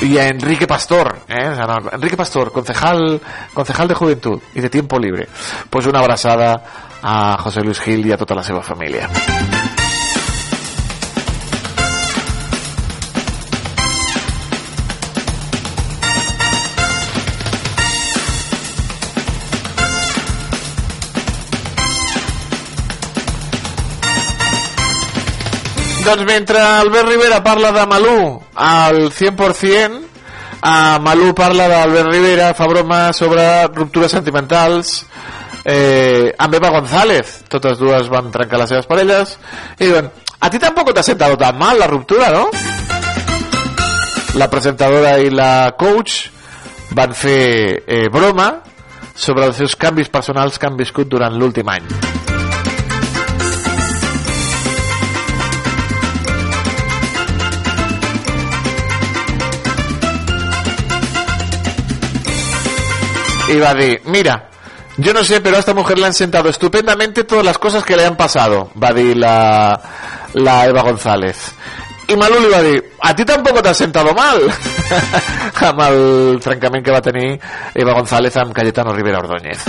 Y 0.06 0.20
a 0.20 0.28
Enrique 0.28 0.68
Pastor, 0.68 1.22
¿eh? 1.28 1.58
Enrique 1.92 2.16
Pastor, 2.16 2.52
concejal, 2.52 3.20
concejal 3.56 3.88
de 3.88 3.96
Juventud 3.96 4.40
y 4.54 4.62
de 4.62 4.70
Tiempo 4.70 5.00
Libre. 5.00 5.28
Pues 5.68 5.88
una 5.88 6.00
abrazada 6.00 6.64
a 7.02 7.38
José 7.40 7.62
Luis 7.62 7.80
Gil 7.80 8.06
y 8.06 8.12
a 8.12 8.18
tota 8.18 8.36
la 8.36 8.44
seva 8.44 8.62
família. 8.62 9.10
Doncs 26.06 26.22
mentre 26.22 26.60
Albert 26.62 27.08
Rivera 27.10 27.42
parla 27.42 27.72
de 27.74 27.84
Malú 27.90 28.44
al 28.54 29.10
100%, 29.10 30.04
a 30.62 31.00
Malú 31.02 31.32
parla 31.34 31.66
d'Albert 31.66 32.12
Rivera, 32.12 32.52
fa 32.54 32.68
broma 32.70 33.10
sobre 33.12 33.66
ruptures 33.74 34.14
sentimentals, 34.14 35.00
eh, 35.66 36.30
amb 36.38 36.54
Eva 36.54 36.70
González, 36.70 37.40
totes 37.50 37.82
dues 37.82 38.06
van 38.14 38.30
trencar 38.30 38.60
les 38.62 38.70
seves 38.70 38.86
parelles, 38.86 39.34
i 39.80 39.88
diuen, 39.88 40.12
a 40.40 40.50
ti 40.54 40.62
tampoco 40.62 40.94
te 40.94 41.02
ha 41.02 41.10
sentado 41.10 41.40
tan 41.42 41.58
mal 41.58 41.80
la 41.80 41.88
ruptura, 41.88 42.30
¿no? 42.30 42.52
La 44.38 44.50
presentadora 44.50 45.18
i 45.18 45.34
la 45.34 45.74
coach 45.74 46.28
van 46.94 47.18
fer 47.18 47.82
eh, 47.82 48.06
broma 48.14 48.52
sobre 49.16 49.50
els 49.50 49.58
seus 49.58 49.74
canvis 49.74 50.14
personals 50.14 50.60
que 50.60 50.70
han 50.70 50.78
viscut 50.78 51.10
durant 51.10 51.34
l'últim 51.34 51.74
any. 51.74 52.15
Y 63.48 63.62
a 63.62 63.74
decir, 63.74 64.02
mira, 64.06 64.50
yo 64.98 65.14
no 65.14 65.24
sé, 65.24 65.42
pero 65.42 65.58
a 65.58 65.60
esta 65.60 65.74
mujer 65.74 66.00
le 66.00 66.06
han 66.06 66.14
sentado 66.14 66.50
estupendamente 66.50 67.24
todas 67.24 67.46
las 67.46 67.58
cosas 67.58 67.84
que 67.84 67.96
le 67.96 68.06
han 68.06 68.16
pasado, 68.16 68.72
va 68.82 68.90
a 68.90 68.94
decir 68.94 69.18
la, 69.18 69.82
Eva 70.66 70.82
González. 70.82 71.54
I 72.08 72.16
Malú 72.16 72.38
li 72.38 72.50
va 72.52 72.62
dir, 72.62 72.78
a 73.02 73.16
ti 73.18 73.26
tampoc 73.26 73.64
t'has 73.66 73.80
sentado 73.82 74.12
mal 74.14 74.44
amb 75.70 75.80
el 75.88 76.38
trencament 76.38 76.86
que 76.86 76.94
va 76.94 77.02
tenir 77.02 77.32
Eva 77.74 77.96
González 77.98 78.38
amb 78.38 78.54
Cayetano 78.54 78.94
Rivera 78.94 79.24
Ordóñez. 79.24 79.64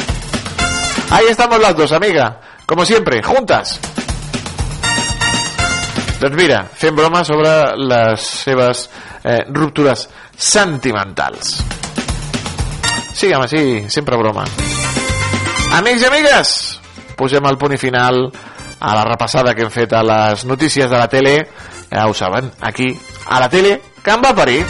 Ahí 1.10 1.26
estamos 1.30 1.58
las 1.60 1.74
dos, 1.74 1.92
amiga. 1.92 2.40
Como 2.66 2.84
siempre, 2.84 3.22
juntas. 3.22 3.80
Mira, 6.32 6.64
fem 6.74 6.94
broma 6.96 7.24
sobre 7.24 7.76
les 7.76 8.20
seves 8.20 8.90
eh, 9.24 9.44
ruptures 9.48 10.08
sentimentals. 10.36 11.62
Siguem 13.16 13.40
així, 13.40 13.60
sempre 13.88 14.18
broma. 14.20 14.42
Amics 15.78 16.02
i 16.04 16.08
amigues, 16.10 16.50
posem 17.16 17.46
el 17.48 17.56
punt 17.56 17.72
i 17.72 17.78
final 17.80 18.26
a 18.28 18.92
la 18.92 19.06
repassada 19.08 19.54
que 19.56 19.64
hem 19.64 19.72
fet 19.72 19.94
a 19.96 20.02
les 20.04 20.44
notícies 20.44 20.90
de 20.90 20.98
la 21.00 21.08
tele. 21.08 21.38
Ja 21.88 22.04
ho 22.10 22.12
saben, 22.12 22.50
aquí, 22.60 22.90
a 23.28 23.40
la 23.40 23.48
tele, 23.48 23.78
que 24.04 24.12
em 24.12 24.20
va 24.20 24.34
parir. 24.36 24.60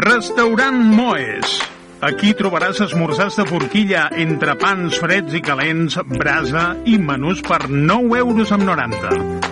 Restaurant 0.00 0.80
Moes. 0.96 1.71
Aquí 2.02 2.32
trobaràs 2.34 2.80
esmorzars 2.82 3.36
de 3.38 3.44
forquilla 3.46 4.08
entre 4.24 4.56
pans 4.58 4.98
freds 4.98 5.36
i 5.38 5.42
calents, 5.46 6.00
brasa 6.16 6.72
i 6.82 6.98
menús 6.98 7.44
per 7.46 7.62
9 7.70 8.18
euros 8.24 8.50
amb 8.58 8.66
90. 8.66 9.51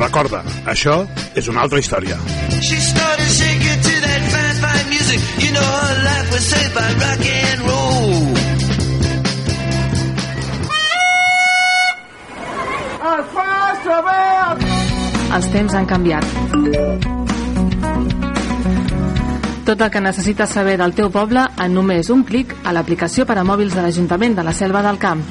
Recorda, 0.00 0.40
això 0.64 1.02
és 1.36 1.48
una 1.52 1.60
altra 1.66 1.78
història. 1.78 2.16
She 2.60 2.78
started 2.80 3.28
shaking 3.28 3.82
to 3.84 3.94
that 4.00 4.22
fine, 4.32 4.56
fine 4.64 4.88
music. 4.88 5.20
You 5.44 5.52
know 5.52 5.60
her 5.60 5.96
life 6.04 6.32
was 6.32 6.44
saved 6.48 6.74
by 6.74 6.88
rock 7.04 7.26
and 7.28 7.60
roll. 7.68 8.40
Els 15.30 15.46
temps 15.52 15.74
han 15.78 15.86
canviat. 15.86 16.24
Tot 19.68 19.84
el 19.84 19.90
que 19.92 20.00
necessites 20.02 20.56
saber 20.56 20.74
del 20.80 20.96
teu 20.96 21.12
poble 21.14 21.44
en 21.60 21.76
només 21.76 22.10
un 22.10 22.24
clic 22.26 22.56
a 22.64 22.72
l'aplicació 22.74 23.28
per 23.28 23.38
a 23.38 23.46
mòbils 23.46 23.76
de 23.76 23.84
l'Ajuntament 23.84 24.34
de 24.40 24.48
la 24.48 24.56
Selva 24.56 24.82
del 24.82 24.98
Camp. 24.98 25.22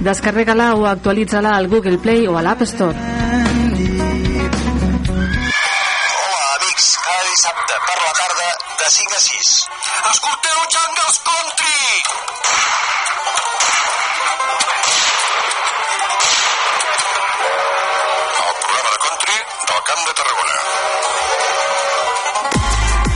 Descarrega-la 0.00 0.74
o 0.76 0.86
actualitza-la 0.86 1.56
al 1.56 1.68
Google 1.68 1.98
Play 1.98 2.26
o 2.26 2.36
a 2.36 2.42
l'App 2.42 2.62
Store. 2.62 2.96
Hola, 2.96 3.06
amics. 6.54 6.86
Cada 7.04 7.24
dissabte 7.30 7.74
per 7.88 7.98
la 8.06 8.12
tarda 8.20 8.48
de 8.78 8.90
5 8.98 9.14
a 9.14 9.20
6. 9.20 9.68
Escolteu 10.12 10.58
Jungles 10.74 11.18
Country! 11.30 12.47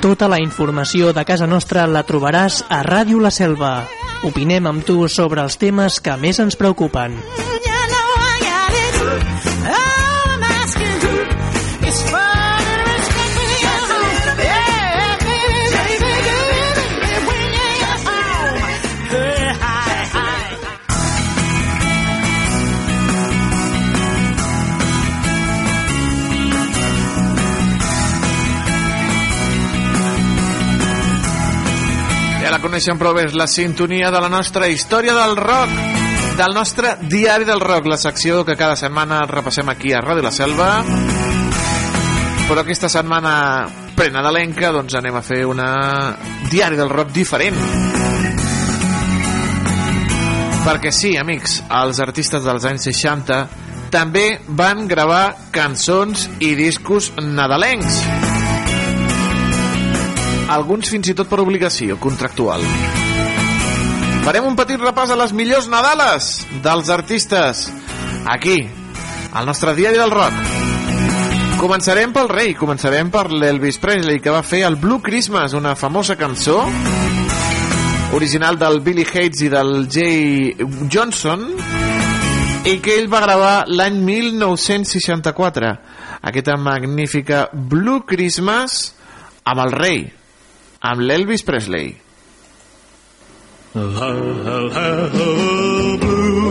Tota 0.00 0.30
la 0.32 0.38
informació 0.40 1.10
de 1.12 1.26
casa 1.28 1.44
nostra 1.44 1.82
la 1.84 2.00
trobaràs 2.08 2.62
a 2.72 2.78
Ràdio 2.86 3.20
La 3.20 3.28
Selva. 3.28 3.84
Opinem 4.24 4.70
amb 4.72 4.86
tu 4.88 5.04
sobre 5.12 5.44
els 5.44 5.60
temes 5.60 6.00
que 6.00 6.16
més 6.16 6.40
ens 6.40 6.56
preocupen. 6.56 7.20
Coneixem 32.60 32.98
prou 33.00 33.14
bé, 33.16 33.22
la 33.32 33.46
sintonia 33.48 34.10
de 34.12 34.20
la 34.20 34.28
nostra 34.28 34.66
història 34.68 35.14
del 35.16 35.32
rock, 35.38 35.70
del 36.36 36.52
nostre 36.52 36.92
diari 37.08 37.46
del 37.48 37.60
rock, 37.60 37.88
la 37.88 37.96
secció 37.96 38.42
que 38.44 38.56
cada 38.56 38.76
setmana 38.76 39.22
repassem 39.30 39.68
aquí 39.72 39.94
a 39.96 40.02
Ràdio 40.04 40.26
La 40.26 40.32
Selva. 40.34 40.68
Però 42.50 42.60
aquesta 42.60 42.90
setmana 42.92 43.32
prenadalenca, 43.96 44.74
doncs 44.76 44.98
anem 45.00 45.16
a 45.16 45.24
fer 45.24 45.40
una 45.48 45.70
diari 46.52 46.76
del 46.76 46.92
rock 46.92 47.14
diferent. 47.16 47.56
Perquè 50.66 50.92
sí, 50.92 51.14
amics, 51.16 51.62
els 51.80 52.02
artistes 52.04 52.44
dels 52.44 52.68
anys 52.68 52.90
60 52.92 53.44
també 53.90 54.34
van 54.46 54.84
gravar 54.90 55.30
cançons 55.56 56.28
i 56.44 56.52
discos 56.60 57.08
nadalencs 57.24 58.04
alguns 60.50 60.90
fins 60.90 61.08
i 61.10 61.14
tot 61.14 61.30
per 61.30 61.38
obligació 61.42 61.96
contractual. 62.02 62.64
Farem 64.24 64.48
un 64.50 64.56
petit 64.58 64.80
repàs 64.82 65.12
a 65.14 65.18
les 65.18 65.32
millors 65.32 65.70
Nadales 65.70 66.32
dels 66.64 66.90
artistes 66.92 67.68
aquí, 68.28 68.58
al 69.32 69.46
nostre 69.48 69.76
diari 69.78 70.00
del 70.00 70.12
rock. 70.12 70.58
Començarem 71.60 72.12
pel 72.12 72.28
rei, 72.32 72.54
començarem 72.56 73.10
per 73.12 73.28
l'Elvis 73.30 73.78
Presley, 73.80 74.20
que 74.20 74.32
va 74.32 74.42
fer 74.42 74.64
el 74.66 74.78
Blue 74.80 75.00
Christmas, 75.04 75.54
una 75.54 75.74
famosa 75.76 76.16
cançó 76.16 76.64
original 78.16 78.58
del 78.58 78.80
Billy 78.82 79.06
Hates 79.06 79.44
i 79.46 79.50
del 79.52 79.86
Jay 79.88 80.54
Johnson 80.90 81.44
i 82.66 82.78
que 82.82 82.96
ell 82.98 83.06
va 83.12 83.22
gravar 83.22 83.52
l'any 83.70 84.00
1964 84.04 85.74
aquesta 86.26 86.56
magnífica 86.60 87.44
Blue 87.52 88.02
Christmas 88.08 88.80
amb 89.44 89.62
el 89.64 89.76
rei 89.78 90.00
amb 90.80 91.00
l'Elvis 91.00 91.42
Presley 91.44 92.00
I'll 93.72 94.70
have 94.70 95.14
a 95.14 95.96
blue 96.00 96.50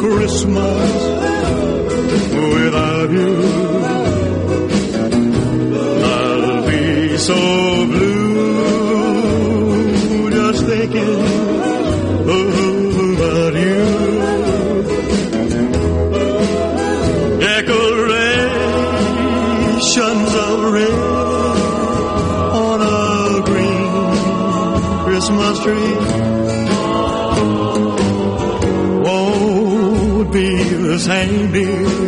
Christmas 0.00 0.92
without 2.54 3.10
you. 3.10 3.32
I'll 6.04 6.66
be 6.66 7.18
so 7.18 7.79
Baby 31.06 31.99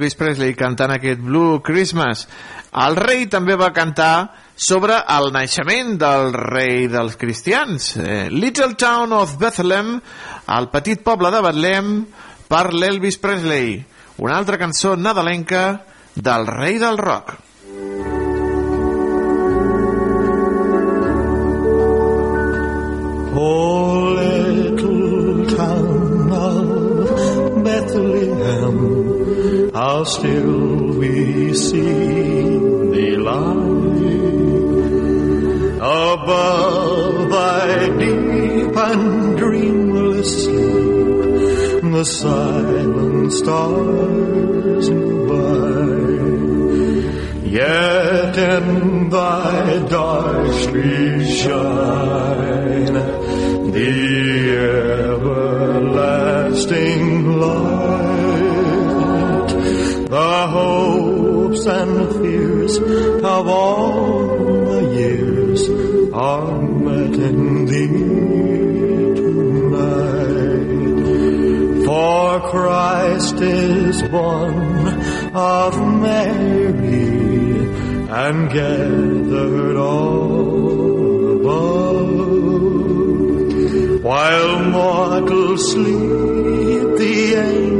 L'Elvis 0.00 0.16
Presley 0.16 0.54
cantant 0.56 0.94
aquest 0.94 1.18
Blue 1.20 1.58
Christmas. 1.60 2.22
El 2.72 2.94
rei 2.96 3.26
també 3.28 3.52
va 3.60 3.66
cantar 3.76 4.30
sobre 4.56 4.94
el 5.12 5.28
naixement 5.34 5.90
del 6.00 6.32
rei 6.32 6.86
dels 6.88 7.18
cristians. 7.20 7.90
Eh, 8.00 8.30
Little 8.32 8.78
Town 8.80 9.12
of 9.12 9.36
Bethlehem, 9.36 9.98
el 10.56 10.70
petit 10.72 11.04
poble 11.04 11.28
de 11.34 11.44
Betlem, 11.44 11.92
per 12.48 12.62
l'Elvis 12.72 13.20
Presley. 13.20 13.76
Una 14.24 14.40
altra 14.40 14.56
cançó 14.56 14.96
nadalenca 14.96 15.84
del 16.16 16.48
rei 16.48 16.80
del 16.80 16.96
rock. 16.96 17.36
Oh, 23.36 24.16
little 24.16 25.44
town 25.56 26.32
of 26.32 27.64
Bethlehem, 27.64 29.19
how 29.72 30.04
still 30.04 30.98
we 30.98 31.54
see 31.54 32.42
the 32.94 33.16
lie 33.18 34.00
above 35.80 37.30
thy 37.30 37.88
deep 37.98 38.76
and 38.76 39.38
dreamless 39.38 40.44
sleep. 40.44 41.82
The 41.82 42.04
silent 42.04 43.32
stars 43.32 44.88
by. 44.90 45.90
Yet 47.48 48.38
in 48.38 49.08
thy 49.10 49.78
dark 49.88 50.52
streets 50.52 51.34
shine 51.42 52.94
the 53.76 53.90
everlasting 55.90 57.06
light, 57.40 57.69
hopes 61.50 61.66
and 61.66 62.12
fears 62.22 62.76
of 62.78 63.48
all 63.48 64.26
the 64.66 64.82
years 64.94 65.68
are 66.12 66.62
met 66.62 67.14
in 67.14 67.66
thee 67.66 67.88
tonight. 69.18 70.14
For 71.86 72.40
Christ 72.50 73.40
is 73.40 74.02
born 74.02 74.86
of 75.34 75.76
Mary 76.00 77.18
and 78.08 78.50
gathered 78.52 79.76
all 79.76 81.40
above. 81.40 82.10
While 84.04 84.64
mortals 84.70 85.72
sleep, 85.72 86.96
the 86.98 87.34
angels 87.34 87.79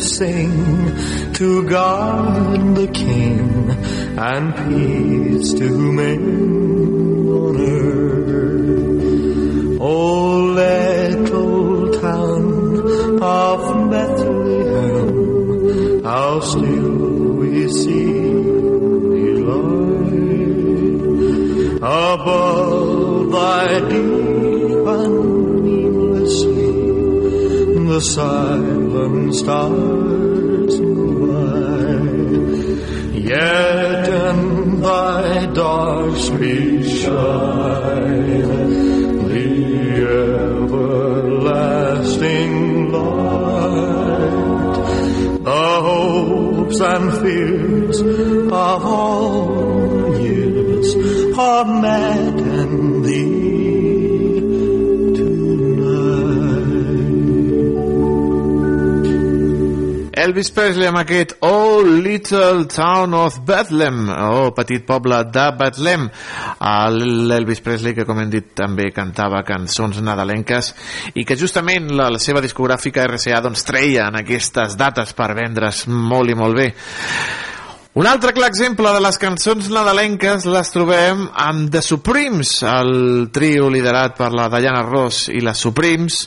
sing 0.00 1.32
to 1.34 1.68
God 1.68 2.74
the 2.74 2.88
King 2.88 3.70
and 4.18 4.54
peace 4.56 5.52
to 5.54 5.92
men 5.92 7.28
on 7.28 7.56
earth. 7.60 8.20
O 9.80 10.38
little 10.60 11.92
town 12.00 13.22
of 13.22 13.90
Bethlehem, 13.90 15.08
how 16.02 16.40
still 16.40 17.34
we 17.36 17.68
see 17.68 18.12
thee 19.12 19.34
lie 19.48 20.10
above 21.82 23.32
thy 23.32 23.80
deep 23.80 24.86
and 24.96 25.12
dreamless 25.62 26.34
sleep. 28.14 28.79
Silent 29.00 29.34
stars 29.34 30.76
by, 30.78 32.04
yet 33.16 34.08
in 34.08 34.80
thy 34.82 35.46
dark 35.54 36.16
streets 36.18 36.90
shine 37.00 38.36
the 39.30 39.46
everlasting 40.60 42.52
light, 42.92 44.74
the 45.44 45.66
hopes 45.88 46.80
and 46.80 47.12
fears 47.22 48.00
of 48.02 48.84
all 48.84 50.20
years 50.20 50.94
are 51.38 51.64
met 51.64 52.29
Elvis 60.30 60.52
Presley 60.54 60.86
amb 60.86 61.00
aquest 61.00 61.32
Oh 61.42 61.80
Little 61.82 62.68
Town 62.70 63.16
of 63.18 63.40
Bethlehem, 63.42 64.04
oh 64.14 64.52
petit 64.54 64.84
poble 64.86 65.16
de 65.26 65.46
Bethlehem. 65.58 66.04
L'Elvis 66.94 67.58
Presley, 67.64 67.96
que 67.96 68.06
com 68.06 68.20
hem 68.22 68.30
dit 68.30 68.52
també 68.54 68.92
cantava 68.94 69.42
cançons 69.48 69.98
nadalenques 70.06 70.70
i 71.18 71.26
que 71.26 71.34
justament 71.40 71.90
la, 71.90 72.06
la 72.14 72.22
seva 72.22 72.44
discogràfica 72.44 73.08
RCA 73.10 73.42
doncs, 73.42 73.66
treia 73.66 74.06
en 74.06 74.20
aquestes 74.22 74.78
dates 74.78 75.16
per 75.18 75.32
vendre's 75.34 75.88
molt 75.90 76.30
i 76.30 76.38
molt 76.38 76.62
bé. 76.62 76.70
Un 77.92 78.06
altre 78.06 78.30
clar 78.30 78.46
exemple 78.46 78.86
de 78.94 79.00
les 79.02 79.16
cançons 79.18 79.66
nadalenques 79.74 80.44
les 80.46 80.68
trobem 80.70 81.24
amb 81.42 81.72
The 81.74 81.80
Supremes, 81.82 82.52
el 82.62 82.92
trio 83.34 83.66
liderat 83.66 84.14
per 84.14 84.28
la 84.30 84.44
Diana 84.52 84.84
Ross 84.86 85.24
i 85.26 85.42
les 85.42 85.58
Supremes 85.58 86.20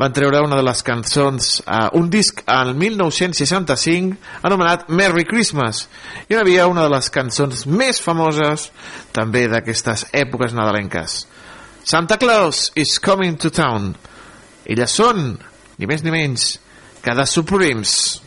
van 0.00 0.16
treure 0.16 0.40
una 0.42 0.58
de 0.58 0.64
les 0.66 0.82
cançons, 0.82 1.52
uh, 1.62 1.94
un 1.94 2.10
disc 2.10 2.42
al 2.50 2.74
1965 2.74 4.42
anomenat 4.50 4.90
Merry 4.90 5.22
Christmas 5.30 5.84
i 6.26 6.34
on 6.34 6.42
havia 6.42 6.66
una 6.66 6.88
de 6.88 6.94
les 6.96 7.12
cançons 7.14 7.62
més 7.70 8.02
famoses 8.02 8.72
també 9.14 9.46
d'aquestes 9.46 10.08
èpoques 10.10 10.58
nadalenques. 10.58 11.20
Santa 11.86 12.18
Claus 12.18 12.72
is 12.74 12.98
coming 12.98 13.38
to 13.38 13.54
town. 13.54 13.92
Elles 14.66 14.98
són, 14.98 15.36
ni 15.78 15.86
més 15.86 16.02
ni 16.02 16.10
menys, 16.10 16.56
que 16.98 17.14
The 17.14 17.30
Supremes. 17.30 18.25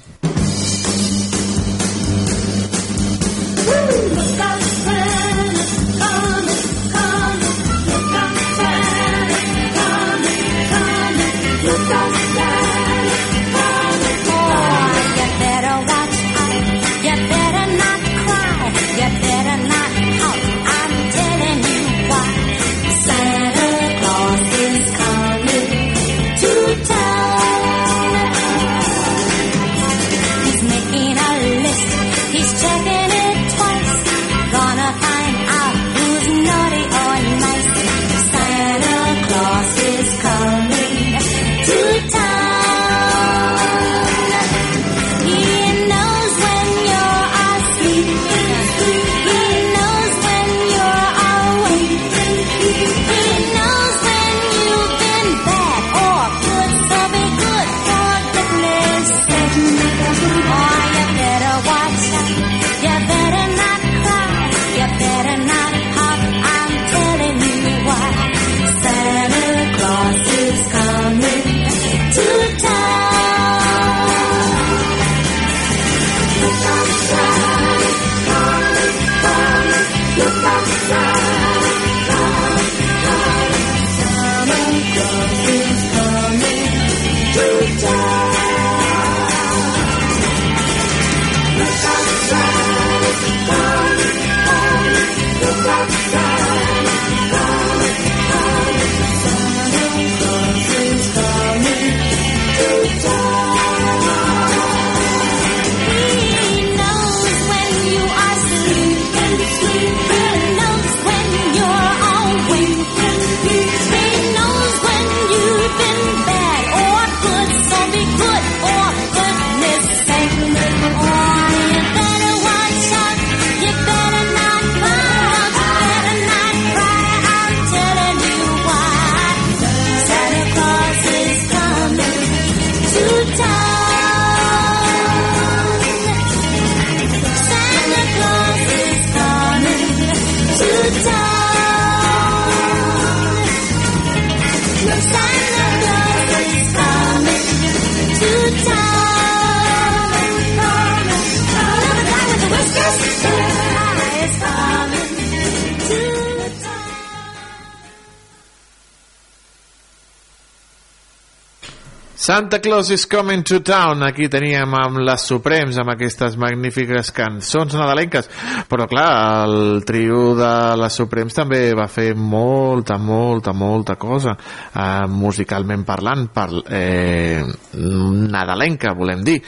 Santa 162.40 162.62
Claus 162.62 162.90
is 162.90 163.06
coming 163.06 163.44
to 163.44 163.60
town. 163.60 164.00
Aquí 164.08 164.30
teníem 164.32 164.72
amb 164.80 165.02
les 165.04 165.26
Suprems 165.28 165.76
amb 165.82 165.92
aquestes 165.92 166.38
magnífiques 166.40 167.10
cançons 167.12 167.74
nadalenques. 167.76 168.30
Però 168.72 168.86
clar, 168.88 169.10
el 169.44 169.84
trio 169.84 170.22
de 170.38 170.52
les 170.80 171.00
Suprems 171.02 171.36
també 171.36 171.60
va 171.76 171.90
fer 171.92 172.14
molta, 172.16 172.96
molta, 172.96 173.52
molta 173.52 173.98
cosa 174.00 174.38
eh, 174.40 175.04
musicalment 175.12 175.84
parlant 175.84 176.30
per, 176.32 176.48
eh, 176.80 177.44
nadalenca 177.76 178.96
volem 178.96 179.28
dir. 179.28 179.42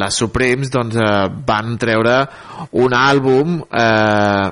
Les 0.00 0.22
Suprems 0.24 0.72
doncs, 0.72 0.96
eh, 0.96 1.28
van 1.44 1.76
treure 1.76 2.16
un 2.80 2.96
àlbum 2.96 3.60
eh, 3.68 4.48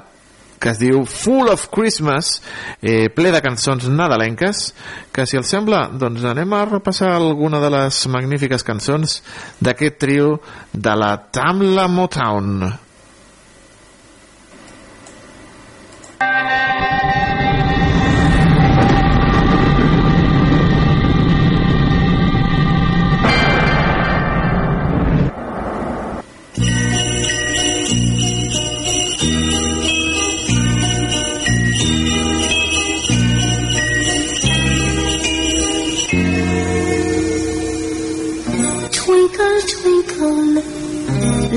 que 0.58 0.72
es 0.72 0.80
diu 0.82 1.04
Full 1.06 1.48
of 1.52 1.68
Christmas, 1.74 2.42
eh, 2.82 3.08
ple 3.14 3.32
de 3.34 3.42
cançons 3.44 3.88
nadalenques, 3.88 4.74
que 5.12 5.26
si 5.26 5.38
els 5.38 5.48
sembla, 5.48 5.86
doncs 5.92 6.26
anem 6.26 6.52
a 6.52 6.64
repassar 6.66 7.14
alguna 7.14 7.62
de 7.62 7.70
les 7.74 8.02
magnífiques 8.10 8.66
cançons 8.66 9.22
d'aquest 9.60 9.98
trio 9.98 10.36
de 10.72 10.94
la 10.98 11.16
Tamla 11.30 11.88
Motown. 11.88 12.68
Twinkle, 16.18 16.57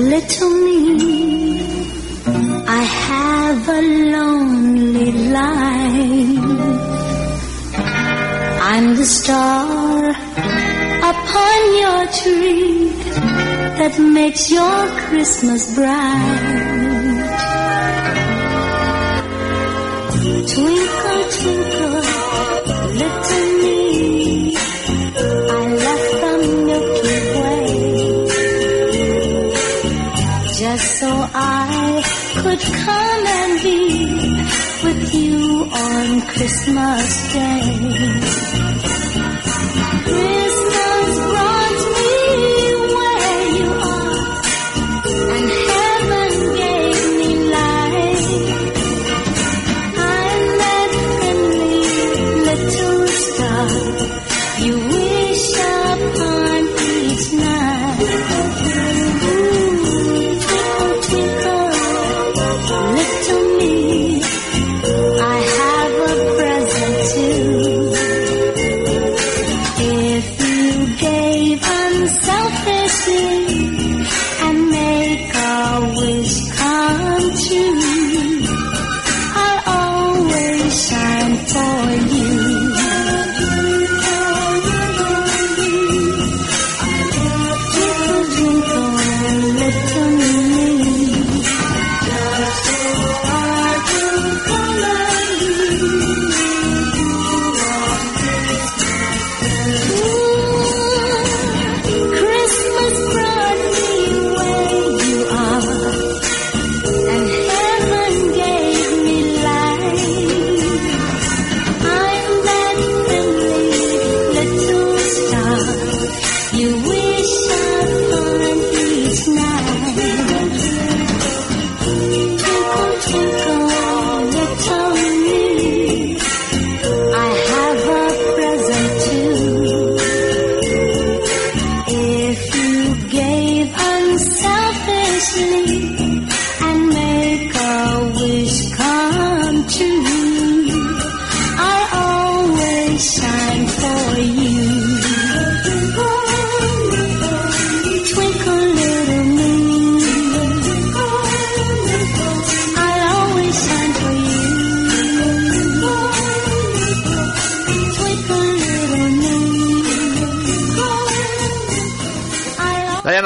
little 0.02 0.50
me. 0.50 1.60
I 2.66 2.82
have 2.82 3.68
a 3.68 3.82
lonely 4.16 5.12
life. 5.38 6.42
I'm 8.70 8.96
the 8.96 9.04
star 9.04 10.10
upon 11.12 11.58
your 11.82 12.02
tree 12.20 12.88
that 13.78 13.94
makes 13.98 14.50
your 14.50 14.86
Christmas 15.08 15.74
bright. 15.74 16.62
Twinkle, 20.52 21.22
twinkle, 21.38 22.02
little 23.00 23.51
Christmas 36.28 37.32
Day. 37.32 39.31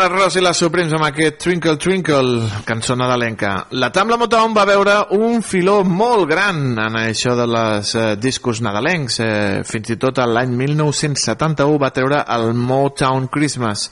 I 0.06 0.40
les 0.44 0.60
Supremes 0.60 0.92
amb 0.94 1.02
aquest 1.02 1.40
Twinkle 1.42 1.72
Twinkle, 1.82 2.46
cançó 2.64 2.94
nadalenca. 2.94 3.66
La 3.74 3.88
Tamla 3.90 4.14
Motown 4.20 4.52
va 4.54 4.62
veure 4.68 4.92
un 5.16 5.40
filó 5.42 5.80
molt 5.82 6.28
gran 6.30 6.76
en 6.78 6.98
això 7.00 7.32
de 7.34 7.46
les 7.50 7.90
eh, 7.98 8.04
discos 8.22 8.60
nadalencs. 8.62 9.16
Eh, 9.24 9.64
fins 9.66 9.90
i 9.90 9.96
tot 9.98 10.20
l'any 10.22 10.52
1971 10.60 11.80
va 11.82 11.90
treure 11.96 12.20
el 12.36 12.54
Motown 12.54 13.26
Christmas. 13.34 13.88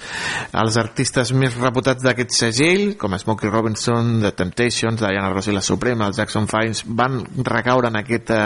Els 0.54 0.78
artistes 0.78 1.32
més 1.34 1.56
reputats 1.58 2.06
d'aquest 2.06 2.36
segell, 2.36 2.94
com 3.00 3.18
Smokey 3.18 3.50
Robinson, 3.50 4.20
The 4.22 4.34
Temptations, 4.38 5.02
Diana 5.02 5.32
Ross 5.34 5.50
i 5.50 5.56
les 5.56 5.66
Supremes, 5.66 6.12
els 6.12 6.22
Jackson 6.22 6.46
Fives, 6.46 6.84
van 6.86 7.18
recaure 7.42 7.90
en 7.90 7.98
aquest 8.04 8.30
eh, 8.30 8.44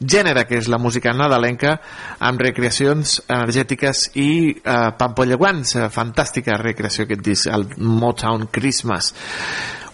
gènere 0.00 0.46
que 0.48 0.62
és 0.62 0.72
la 0.72 0.80
música 0.80 1.12
nadalenca 1.12 1.76
amb 2.24 2.40
recreacions 2.48 3.18
energètiques 3.28 4.08
i 4.16 4.30
eh, 4.56 4.80
pampolleuants. 4.96 5.76
Eh, 5.76 5.92
fantàstica 5.92 6.56
recreació 7.02 7.06
aquest 7.06 7.22
disc, 7.22 7.46
el 7.46 7.66
Motown 7.78 8.48
Christmas. 8.50 9.14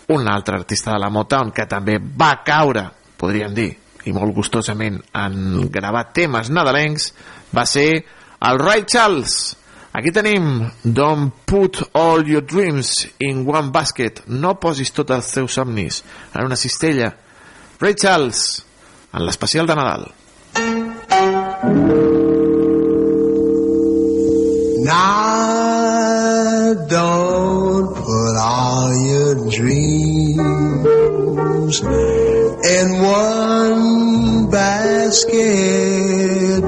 Un 0.09 0.29
altre 0.29 0.57
artista 0.57 0.93
de 0.93 0.99
la 0.99 1.11
Motown 1.11 1.53
que 1.53 1.67
també 1.67 1.99
va 1.99 2.43
caure, 2.45 2.89
podríem 3.19 3.55
dir, 3.55 3.71
i 4.05 4.13
molt 4.13 4.35
gustosament 4.35 5.01
en 5.15 5.69
gravar 5.71 6.13
temes 6.15 6.51
nadalencs, 6.51 7.13
va 7.55 7.67
ser 7.67 8.05
el 8.41 8.59
Ray 8.59 8.85
Charles. 8.87 9.57
Aquí 9.93 10.13
tenim 10.13 10.69
Don't 10.85 11.33
put 11.47 11.83
all 11.95 12.27
your 12.27 12.43
dreams 12.43 13.09
in 13.19 13.47
one 13.49 13.73
basket. 13.73 14.23
No 14.29 14.55
posis 14.61 14.93
tots 14.93 15.17
els 15.17 15.33
teus 15.33 15.59
somnis 15.59 16.03
en 16.35 16.45
una 16.45 16.57
cistella. 16.57 17.13
Ray 17.81 17.95
Charles, 17.95 18.65
en 19.13 19.27
l'especial 19.27 19.67
de 19.67 19.75
Nadal. 19.75 20.09
Now 24.89 25.58
don't 26.75 27.95
put 27.95 28.37
all 28.37 28.95
your 28.95 29.51
dreams 29.51 31.81
in 31.81 33.01
one 33.01 34.51
basket. 34.51 36.63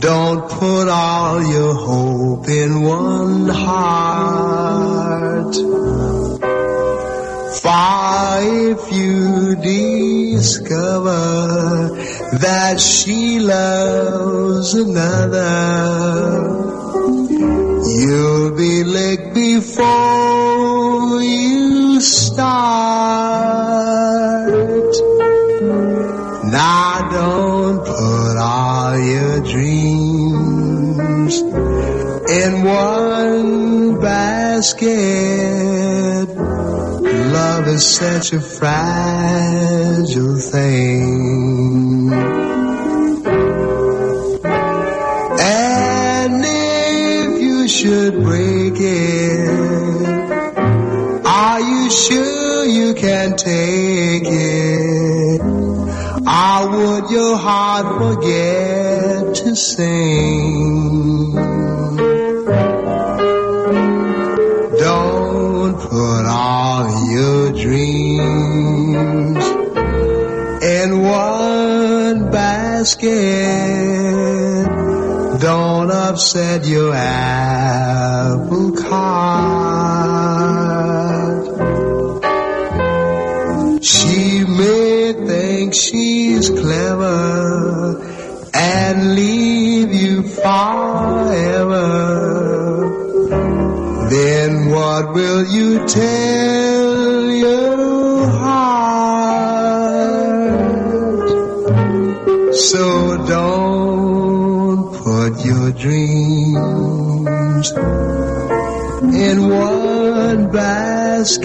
Don't 0.00 0.50
put 0.50 0.88
all 0.88 1.42
your 1.42 1.74
hope 1.74 2.48
in 2.48 2.82
one 2.82 3.48
heart. 3.48 5.54
For 7.62 8.42
if 8.42 8.92
you 8.92 9.56
discover 9.56 11.10
that 12.38 12.80
she 12.80 13.40
loves 13.40 14.74
another, 14.74 16.60
you'll 18.00 18.52
be 18.56 18.82
licked 18.84 19.34
before 19.34 21.22
you 21.22 22.00
start. 22.00 22.50
Now 26.50 27.08
don't 27.12 27.78
put 27.84 28.36
all 28.38 28.98
your 28.98 29.40
dreams 29.40 31.34
in 32.42 32.64
one 32.64 34.00
basket. 34.00 34.90
Love 37.38 37.68
is 37.68 37.86
such 37.86 38.32
a 38.32 38.40
fragile 38.40 40.38
thing. 40.50 41.89
Are 51.26 51.60
you 51.60 51.90
sure 51.90 52.64
you 52.64 52.94
can 52.94 53.36
take 53.36 54.22
it? 54.24 55.40
Or 56.26 56.70
would 56.70 57.10
your 57.10 57.36
heart 57.36 57.98
forget 57.98 59.34
to 59.36 59.54
sing? 59.54 61.34
Don't 64.78 65.74
put 65.78 66.24
all 66.26 67.10
your 67.10 67.52
dreams 67.52 69.44
in 70.64 71.02
one 71.02 72.30
basket. 72.30 74.09
Upset 76.10 76.66
your 76.66 76.92
apple 76.92 78.72
cart. 78.72 78.90
She 83.84 84.44
may 84.44 85.12
think 85.12 85.72
she's 85.72 86.50
clever 86.50 88.02
and 88.52 89.14
leave 89.14 89.94
you 89.94 90.24
forever. 90.24 91.86
Then 94.10 94.70
what 94.70 95.14
will 95.14 95.46
you 95.46 95.86
tell 95.86 97.30
your 97.30 98.26
heart? 98.26 99.30
So 102.52 103.16
don't 103.28 104.19
your 105.44 105.72
dreams 105.72 106.56
in 109.14 109.48
one 109.48 110.50
basket. 110.50 111.40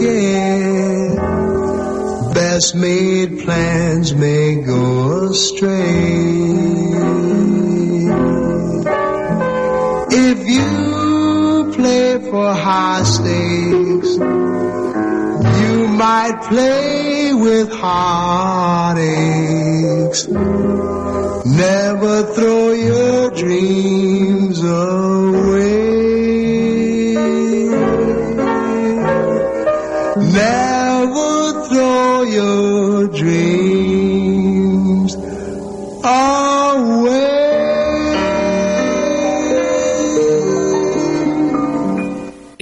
Best 2.33 2.75
made 2.75 3.39
plans 3.39 4.13
may 4.13 4.55
go 4.61 5.29
astray. 5.29 5.75
If 10.11 10.47
you 10.47 11.73
play 11.73 12.29
for 12.29 12.53
high 12.53 13.03
stakes, 13.03 14.44
might 15.87 16.41
play 16.49 17.33
with 17.33 17.71
heartaches. 17.71 19.05
Never 21.45 22.23
throw 22.33 22.71
your 22.71 23.31
dreams 23.31 24.63
away. 24.63 25.85
Never 30.17 30.74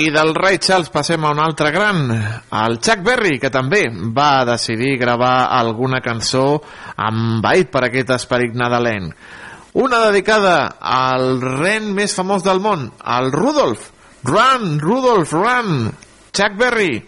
I 0.03 0.09
del 0.11 0.33
rei 0.35 0.57
Charles 0.59 0.89
passem 0.91 1.23
a 1.23 1.29
un 1.31 1.39
altre 1.39 1.69
gran, 1.71 1.99
el 2.59 2.73
Chuck 2.83 3.03
Berry, 3.05 3.37
que 3.39 3.51
també 3.53 3.85
va 3.87 4.43
decidir 4.49 4.97
gravar 4.99 5.45
alguna 5.55 6.01
cançó 6.03 6.57
amb 6.99 7.39
bait 7.45 7.69
per 7.71 7.85
aquest 7.87 8.11
esperit 8.17 8.57
nadalenc. 8.59 9.13
Una 9.79 10.01
dedicada 10.09 10.73
al 10.75 11.39
ren 11.39 11.93
més 11.95 12.17
famós 12.17 12.43
del 12.43 12.59
món, 12.59 12.89
al 12.99 13.31
Rudolf. 13.31 13.87
Run, 14.27 14.75
Rudolf, 14.83 15.31
run! 15.37 15.87
Chuck 16.33 16.59
Berry. 16.59 16.99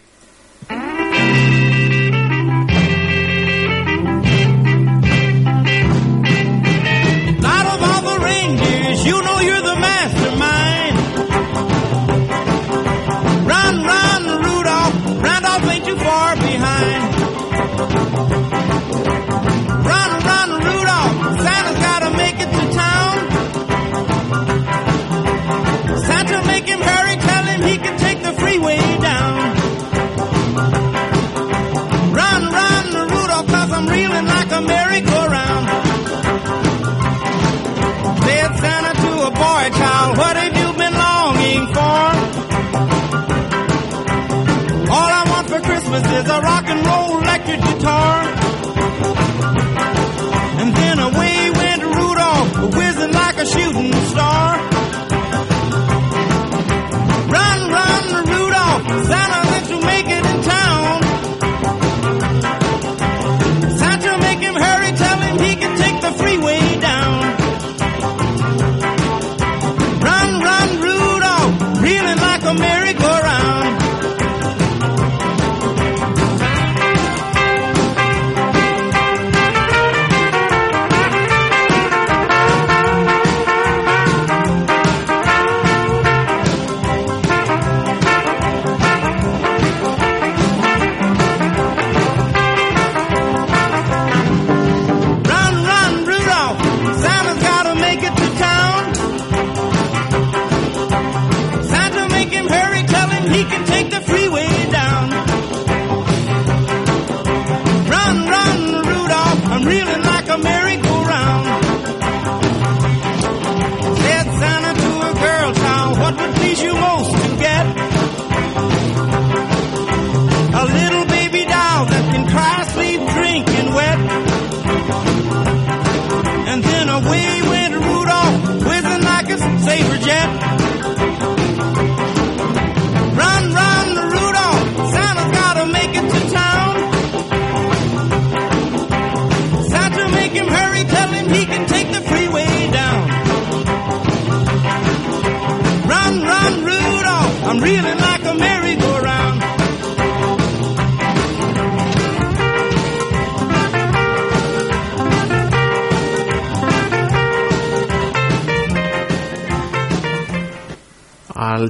Guitar. 47.58 48.35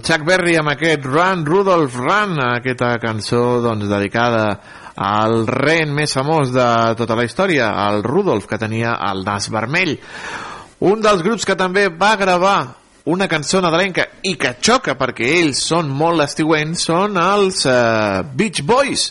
Chuck 0.05 0.21
Berry 0.21 0.53
amb 0.59 0.69
aquest 0.69 1.01
Run, 1.09 1.41
Rudolph 1.47 1.95
Run, 1.97 2.35
aquesta 2.37 2.91
cançó 3.01 3.39
doncs, 3.63 3.87
dedicada 3.89 4.43
al 5.01 5.47
ren 5.49 5.95
més 5.97 6.13
famós 6.13 6.51
de 6.53 6.67
tota 6.99 7.17
la 7.17 7.25
història, 7.25 7.71
el 7.87 8.03
Rudolph, 8.05 8.45
que 8.45 8.59
tenia 8.61 8.91
el 9.07 9.23
nas 9.25 9.49
vermell. 9.49 9.95
Un 10.85 11.01
dels 11.01 11.25
grups 11.25 11.49
que 11.49 11.57
també 11.57 11.87
va 11.89 12.11
gravar 12.21 12.59
una 13.09 13.25
cançó 13.31 13.63
nadalenca 13.65 14.05
i 14.21 14.35
que 14.37 14.53
xoca 14.61 14.93
perquè 14.93 15.31
ells 15.39 15.65
són 15.71 15.89
molt 15.89 16.21
estiuents 16.21 16.85
són 16.85 17.17
els 17.17 17.65
uh, 17.65 18.21
Beach 18.37 18.61
Boys. 18.61 19.09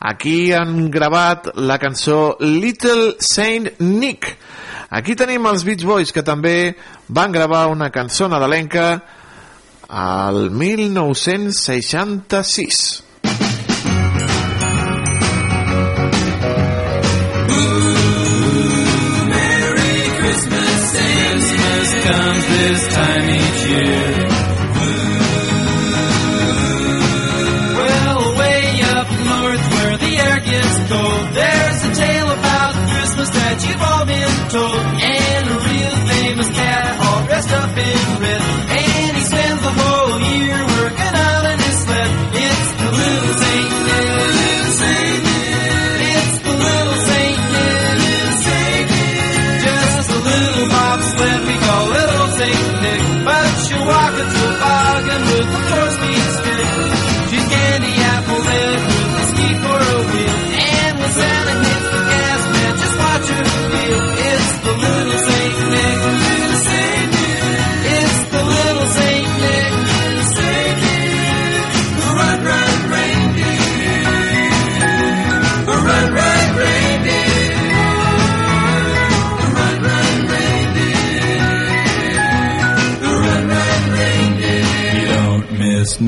Aquí 0.00 0.54
han 0.56 0.88
gravat 0.88 1.52
la 1.60 1.76
cançó 1.76 2.38
Little 2.40 3.18
Saint 3.20 3.74
Nick. 3.84 4.38
Aquí 4.88 5.20
tenim 5.20 5.44
els 5.52 5.68
Beach 5.68 5.84
Boys 5.84 6.16
que 6.16 6.24
també 6.24 6.78
van 7.12 7.28
gravar 7.28 7.66
una 7.68 7.92
cançó 7.92 8.32
nadalenca 8.32 9.19
al 9.90 10.50
1966. 10.50 13.02
Christmas, 20.20 20.92
Christmas 20.92 21.88
comes 22.04 22.44
this 22.46 22.94
time 22.94 23.30
each 23.30 23.64
year. 23.66 24.28
Well, 27.74 28.36
way 28.38 28.62
up 28.94 29.10
north 29.10 29.64
where 29.74 29.96
the 29.98 30.12
air 30.22 30.38
gets 30.38 30.78
cold, 30.88 31.34
there's 31.34 31.82
a 31.84 31.92
tale 31.94 32.30
about 32.30 32.74
Christmas 32.90 33.30
that 33.30 33.64
you've 33.66 33.82
all 33.82 34.04
been 34.06 34.48
told. 34.50 34.86
And 35.02 35.48
a 35.48 35.58
real 35.66 35.96
famous 36.06 36.48
cat 36.48 36.96
all 37.00 37.24
dressed 37.26 37.50
up 37.50 37.76
in 37.76 38.20
red. 38.22 38.39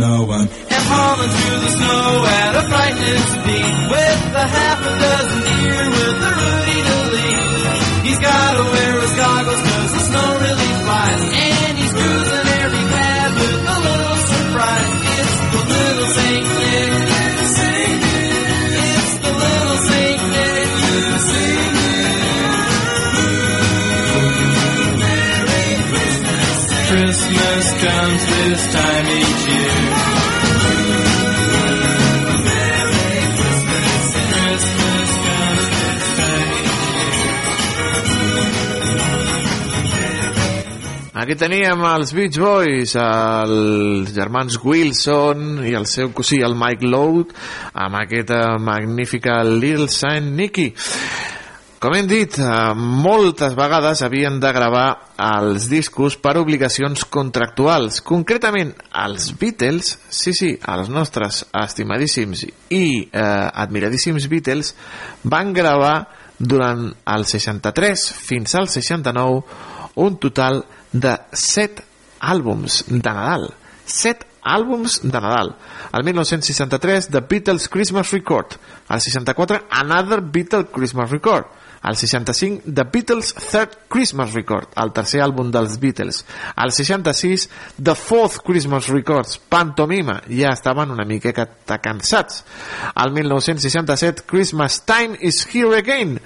No 0.02 0.24
one. 0.24 0.48
And 0.74 0.84
hauling 0.90 1.30
through 1.30 1.60
the 1.62 1.70
snow 1.78 2.26
at 2.26 2.52
a 2.58 2.62
frightening 2.66 3.22
speed 3.34 3.74
with 3.94 4.20
a 4.34 4.46
half 4.58 4.78
a 4.82 5.01
Aquí 41.22 41.36
teníem 41.38 41.78
els 41.86 42.10
Beach 42.16 42.34
Boys, 42.42 42.96
els 42.98 44.08
germans 44.10 44.56
Wilson 44.58 45.60
i 45.62 45.70
el 45.78 45.84
seu 45.86 46.08
cosí, 46.10 46.40
el 46.42 46.56
Mike 46.58 46.88
Lowe, 46.90 47.28
amb 47.78 48.00
aquesta 48.00 48.56
magnífica 48.58 49.36
Little 49.46 49.86
Saint 49.86 50.32
Nicky. 50.34 50.72
Com 51.78 51.94
hem 51.94 52.08
dit, 52.10 52.38
eh, 52.42 52.74
moltes 52.74 53.54
vegades 53.54 54.02
havien 54.02 54.40
de 54.42 54.50
gravar 54.50 54.88
els 55.28 55.68
discos 55.70 56.16
per 56.18 56.34
obligacions 56.40 57.04
contractuals. 57.04 58.00
Concretament, 58.02 58.74
els 59.04 59.30
Beatles, 59.38 59.92
sí, 60.10 60.34
sí, 60.34 60.56
els 60.74 60.90
nostres 60.90 61.44
estimadíssims 61.52 62.48
i 62.70 62.84
eh, 63.06 63.22
admiradíssims 63.22 64.26
Beatles, 64.26 64.74
van 65.22 65.54
gravar 65.54 66.08
durant 66.42 66.88
el 67.14 67.26
63 67.30 68.08
fins 68.10 68.56
al 68.58 68.66
69 68.66 69.70
un 69.94 70.18
total 70.18 70.64
de 70.92 71.16
7 71.32 71.84
àlbums 72.20 72.84
de 72.88 73.00
Nadal. 73.02 73.48
7 73.86 74.26
àlbums 74.42 75.00
de 75.02 75.18
Nadal. 75.18 75.54
El 75.92 76.04
1963, 76.04 77.08
The 77.08 77.20
Beatles 77.20 77.68
Christmas 77.68 78.10
Record. 78.10 78.58
El 78.88 79.00
64, 79.00 79.66
Another 79.70 80.20
Beatles 80.20 80.70
Christmas 80.72 81.10
Record. 81.10 81.46
El 81.82 81.96
65, 81.96 82.62
The 82.72 82.84
Beatles 82.84 83.34
Third 83.34 83.88
Christmas 83.88 84.32
Record, 84.34 84.68
el 84.78 84.92
tercer 84.94 85.18
àlbum 85.24 85.50
dels 85.50 85.80
Beatles. 85.82 86.20
El 86.54 86.70
66, 86.70 87.48
The 87.82 87.96
Fourth 87.98 88.38
Christmas 88.46 88.86
Records, 88.86 89.40
Pantomima, 89.50 90.20
ja 90.30 90.52
estaven 90.54 90.94
una 90.94 91.04
miqueta 91.04 91.80
cansats. 91.82 92.44
El 92.94 93.10
1967, 93.18 94.22
Christmas 94.30 94.84
Time 94.86 95.18
is 95.20 95.42
Here 95.50 95.76
Again, 95.76 96.20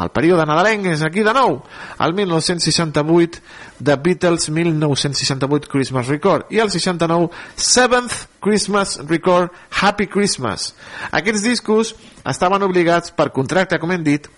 el 0.00 0.08
període 0.14 0.46
nadalenc 0.48 0.86
és 0.88 1.02
aquí 1.04 1.24
de 1.24 1.34
nou. 1.36 1.58
El 2.00 2.14
1968, 2.16 3.40
The 3.82 3.96
Beatles 4.00 4.48
1968 4.48 5.68
Christmas 5.68 6.08
Record. 6.08 6.48
I 6.50 6.62
el 6.64 6.70
69, 6.72 7.28
Seventh 7.56 8.40
Christmas 8.40 8.98
Record, 9.08 9.52
Happy 9.82 10.06
Christmas. 10.06 10.72
Aquests 11.10 11.44
discos 11.44 11.94
estaven 12.24 12.64
obligats 12.64 13.12
per 13.12 13.32
contracte, 13.36 13.78
com 13.78 13.92
hem 13.92 14.04
dit, 14.06 14.28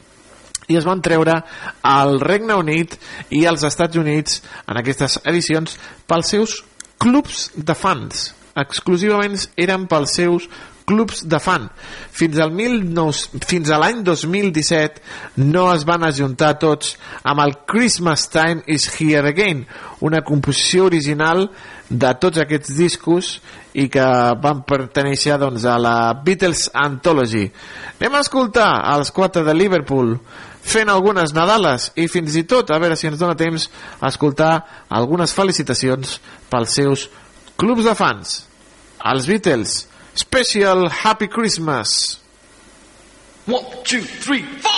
i 0.66 0.78
es 0.78 0.86
van 0.88 1.02
treure 1.04 1.36
al 1.84 2.18
Regne 2.24 2.56
Unit 2.56 2.96
i 3.36 3.44
als 3.46 3.66
Estats 3.68 4.00
Units 4.00 4.40
en 4.64 4.80
aquestes 4.80 5.18
edicions 5.28 5.76
pels 6.08 6.32
seus 6.32 6.62
clubs 6.98 7.50
de 7.54 7.76
fans 7.76 8.30
exclusivament 8.54 9.36
eren 9.60 9.88
pels 9.90 10.14
seus 10.20 10.46
clubs 10.84 11.24
de 11.28 11.40
fan. 11.40 11.68
Fins 12.12 12.38
al 12.42 12.52
19, 12.54 13.40
fins 13.46 13.70
a 13.72 13.78
l'any 13.80 14.02
2017 14.06 15.44
no 15.44 15.66
es 15.72 15.86
van 15.88 16.04
ajuntar 16.06 16.54
tots 16.62 16.94
amb 17.22 17.42
el 17.44 17.56
Christmas 17.66 18.28
Time 18.32 18.62
is 18.66 18.88
Here 18.92 19.28
Again, 19.28 19.64
una 20.00 20.22
composició 20.22 20.88
original 20.90 21.48
de 21.88 22.14
tots 22.20 22.40
aquests 22.40 22.74
discos 22.76 23.34
i 23.74 23.88
que 23.92 24.04
van 24.40 24.62
perteneixer 24.66 25.38
doncs, 25.40 25.66
a 25.66 25.76
la 25.80 25.96
Beatles 26.24 26.68
Anthology. 26.74 27.48
Anem 27.98 28.16
a 28.16 28.24
escoltar 28.24 28.68
els 28.94 29.12
quatre 29.14 29.44
de 29.44 29.54
Liverpool 29.56 30.16
fent 30.64 30.88
algunes 30.88 31.34
Nadales 31.36 31.90
i 32.00 32.06
fins 32.08 32.36
i 32.40 32.44
tot, 32.48 32.70
a 32.70 32.80
veure 32.80 32.96
si 32.96 33.08
ens 33.10 33.20
dona 33.20 33.36
temps, 33.36 33.68
a 34.00 34.08
escoltar 34.08 34.52
algunes 34.88 35.34
felicitacions 35.36 36.18
pels 36.50 36.78
seus 36.80 37.08
clubs 37.60 37.84
de 37.84 37.94
fans. 37.98 38.38
Els 39.04 39.28
Beatles, 39.28 39.82
Special 40.14 40.88
Happy 40.88 41.26
Christmas. 41.26 42.20
One, 43.46 43.64
two, 43.84 44.00
three, 44.02 44.42
four. 44.42 44.70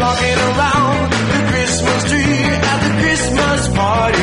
Rocking 0.00 0.38
around 0.48 1.10
the 1.10 1.40
Christmas 1.50 2.10
tree 2.10 2.44
at 2.70 2.78
the 2.84 2.92
Christmas 3.02 3.68
party 3.76 4.22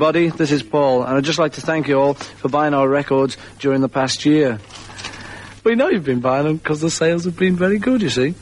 everybody. 0.00 0.30
This 0.30 0.50
is 0.50 0.62
Paul, 0.62 1.02
and 1.02 1.14
I'd 1.14 1.24
just 1.24 1.38
like 1.38 1.52
to 1.52 1.60
thank 1.60 1.86
you 1.86 2.00
all 2.00 2.14
for 2.14 2.48
buying 2.48 2.72
our 2.72 2.88
records 2.88 3.36
during 3.58 3.82
the 3.82 3.88
past 3.88 4.24
year. 4.24 4.58
We 5.62 5.74
know 5.74 5.90
you've 5.90 6.06
been 6.06 6.20
buying 6.20 6.46
them 6.46 6.56
because 6.56 6.80
the 6.80 6.88
sales 6.88 7.26
have 7.26 7.36
been 7.36 7.54
very 7.54 7.78
good, 7.78 8.00
you 8.00 8.08
see. 8.08 8.34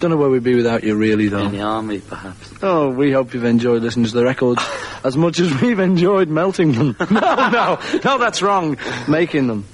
Don't 0.00 0.10
know 0.10 0.16
where 0.16 0.30
we'd 0.30 0.42
be 0.42 0.54
without 0.54 0.82
you, 0.82 0.94
really, 0.94 1.28
though. 1.28 1.44
In 1.44 1.52
the 1.52 1.60
army, 1.60 2.00
perhaps. 2.00 2.54
Oh, 2.62 2.88
we 2.88 3.12
hope 3.12 3.34
you've 3.34 3.44
enjoyed 3.44 3.82
listening 3.82 4.06
to 4.06 4.12
the 4.12 4.24
records 4.24 4.62
as 5.04 5.14
much 5.14 5.40
as 5.40 5.60
we've 5.60 5.78
enjoyed 5.78 6.30
melting 6.30 6.72
them. 6.72 6.96
no, 7.10 7.50
no, 7.50 7.78
no, 8.02 8.16
that's 8.16 8.40
wrong. 8.40 8.78
Making 9.06 9.48
them. 9.48 9.66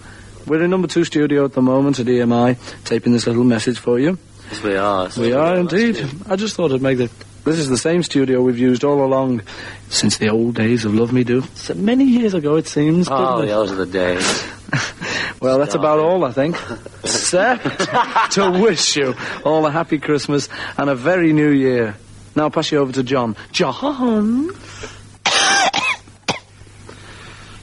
We're 0.49 0.65
in 0.65 0.71
number 0.71 0.89
two 0.89 1.05
studio 1.05 1.45
at 1.45 1.53
the 1.53 1.63
moment 1.63 2.01
at 2.01 2.07
EMI, 2.07 2.59
taping 2.85 3.13
this 3.13 3.29
little 3.29 3.45
message 3.45 3.79
for 3.79 4.01
you. 4.01 4.19
Yes, 4.51 4.63
we 4.65 4.75
are. 4.75 5.09
We 5.17 5.33
are 5.33 5.59
indeed. 5.59 6.05
I 6.29 6.35
just 6.35 6.57
thought 6.57 6.73
I'd 6.73 6.83
make 6.83 6.99
the. 6.99 7.09
This 7.45 7.59
is 7.59 7.69
the 7.69 7.79
same 7.79 8.03
studio 8.03 8.43
we've 8.43 8.59
used 8.59 8.85
all 8.85 9.05
along 9.05 9.43
since 9.89 10.19
the 10.19 10.29
old 10.29 10.55
days 10.55 10.85
of 10.85 10.95
Love 10.95 11.13
Me 11.13 11.25
Do. 11.25 11.43
So 11.55 11.75
many 11.75 12.05
years 12.05 12.35
ago, 12.35 12.57
it 12.57 12.69
seems. 12.69 13.09
Oh, 13.11 13.41
it? 13.41 13.47
those 13.47 13.73
are 13.73 13.77
the 13.77 13.87
days. 13.87 14.45
Well, 15.41 15.59
that's 15.59 15.75
about 15.75 16.01
all, 16.01 16.25
I 16.25 16.33
think. 16.33 16.55
Except 17.03 18.33
to 18.33 18.51
wish 18.51 18.97
you 18.97 19.15
all 19.43 19.65
a 19.65 19.71
happy 19.71 19.99
Christmas 19.99 20.51
and 20.77 20.91
a 20.91 20.95
very 20.95 21.33
new 21.33 21.49
year. 21.49 21.97
Now 22.37 22.45
I'll 22.45 22.51
pass 22.51 22.71
you 22.71 22.79
over 22.79 22.93
to 22.93 23.03
John. 23.03 23.37
John? 23.51 24.51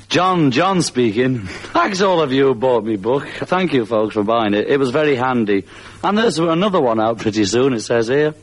John, 0.09 0.51
John 0.51 0.81
speaking. 0.83 1.47
Thanks 1.73 2.01
all 2.01 2.21
of 2.21 2.31
you 2.31 2.47
who 2.47 2.55
bought 2.55 2.85
me 2.85 2.95
book. 2.95 3.27
Thank 3.27 3.73
you 3.73 3.85
folks 3.85 4.13
for 4.13 4.23
buying 4.23 4.53
it. 4.53 4.69
It 4.69 4.79
was 4.79 4.91
very 4.91 5.15
handy. 5.15 5.65
And 6.01 6.17
there's 6.17 6.39
another 6.39 6.79
one 6.79 7.01
out 7.01 7.19
pretty 7.19 7.43
soon, 7.43 7.73
it 7.73 7.81
says 7.81 8.07
here. 8.07 8.33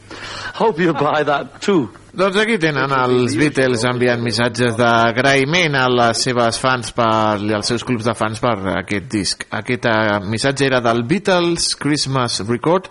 Hope 0.55 0.79
you 0.79 0.93
buy 0.93 1.23
that 1.23 1.63
too. 1.63 1.91
Doncs 2.15 2.37
aquí 2.39 2.61
tenen 2.63 2.93
els 2.95 3.33
Beatles 3.35 3.83
enviant 3.89 4.21
missatges 4.23 4.77
d'agraïment 4.79 5.75
a 5.75 5.89
les 5.91 6.21
seves 6.23 6.61
fans 6.63 6.93
per, 6.95 7.43
i 7.43 7.51
als 7.57 7.67
seus 7.73 7.83
clubs 7.83 8.07
de 8.07 8.15
fans 8.15 8.39
per 8.39 8.53
aquest 8.77 9.09
disc. 9.11 9.43
Aquest 9.51 9.89
missatge 10.29 10.63
era 10.69 10.79
del 10.85 11.03
Beatles 11.11 11.75
Christmas 11.81 12.39
Record, 12.47 12.87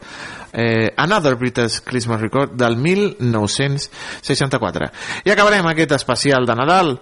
eh, 0.51 0.91
Another 0.97 1.37
Beatles 1.39 1.79
Christmas 1.87 2.19
Record 2.19 2.59
del 2.59 2.75
1964. 2.75 4.91
I 5.23 5.31
acabarem 5.31 5.71
aquest 5.71 5.95
especial 6.01 6.43
de 6.49 6.55
Nadal 6.59 6.97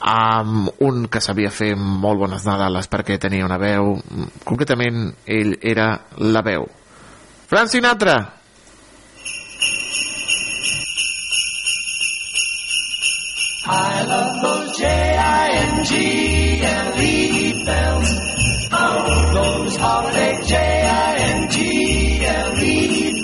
amb 0.00 0.82
un 0.84 1.06
que 1.12 1.20
sabia 1.20 1.50
fer 1.50 1.74
molt 1.76 2.18
bones 2.22 2.46
Nadales 2.46 2.88
perquè 2.90 3.18
tenia 3.20 3.46
una 3.46 3.58
veu, 3.60 3.96
concretament 4.44 5.12
ell 5.26 5.56
era 5.62 5.92
la 6.18 6.42
veu. 6.42 6.66
Frank 7.48 7.70
Sinatra! 7.72 8.38
I 13.70 14.02
love 14.04 14.40
those 14.40 14.78
J-I-N-G-L-E 14.78 16.04
bells. 17.66 18.10
Oh, 18.72 19.32
those 19.34 19.76
holiday 19.76 20.40
J-I-N-G-L-E 20.46 21.62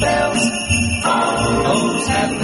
bells. 0.00 0.50
Oh, 1.06 1.62
those 1.64 2.06
happy 2.08 2.43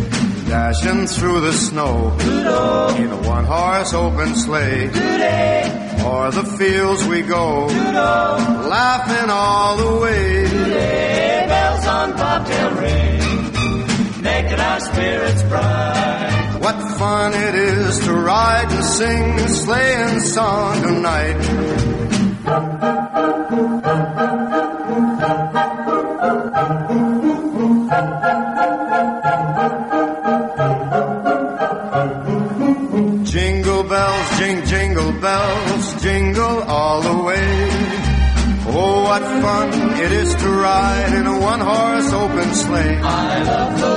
Dashing 0.51 1.07
through 1.07 1.39
the 1.39 1.53
snow 1.53 2.11
in 2.19 3.09
a 3.09 3.21
one-horse 3.25 3.93
open 3.93 4.35
sleigh. 4.35 4.89
O'er 6.03 6.31
the 6.31 6.43
fields 6.57 7.07
we 7.07 7.21
go, 7.21 7.67
laughing 7.67 9.29
all 9.29 9.77
the 9.77 10.01
way. 10.01 10.43
bells 11.47 11.87
on 11.87 12.11
bobtail 12.17 12.71
ring, 12.71 14.21
making 14.21 14.59
our 14.59 14.79
spirits 14.81 15.43
bright. 15.43 16.57
What 16.59 16.75
fun 16.99 17.31
it 17.33 17.55
is 17.55 17.99
to 17.99 18.13
ride 18.13 18.69
and 18.73 18.83
sing 18.83 19.39
a 19.39 19.47
sleighing 19.47 20.19
song 20.19 20.81
tonight. 20.81 21.70
It 40.03 40.11
is 40.11 40.33
to 40.33 40.49
ride 40.49 41.13
in 41.13 41.27
a 41.27 41.39
one-horse 41.39 42.11
open 42.13 42.53
sleigh. 42.55 42.97
I 42.97 43.43
love 43.43 43.90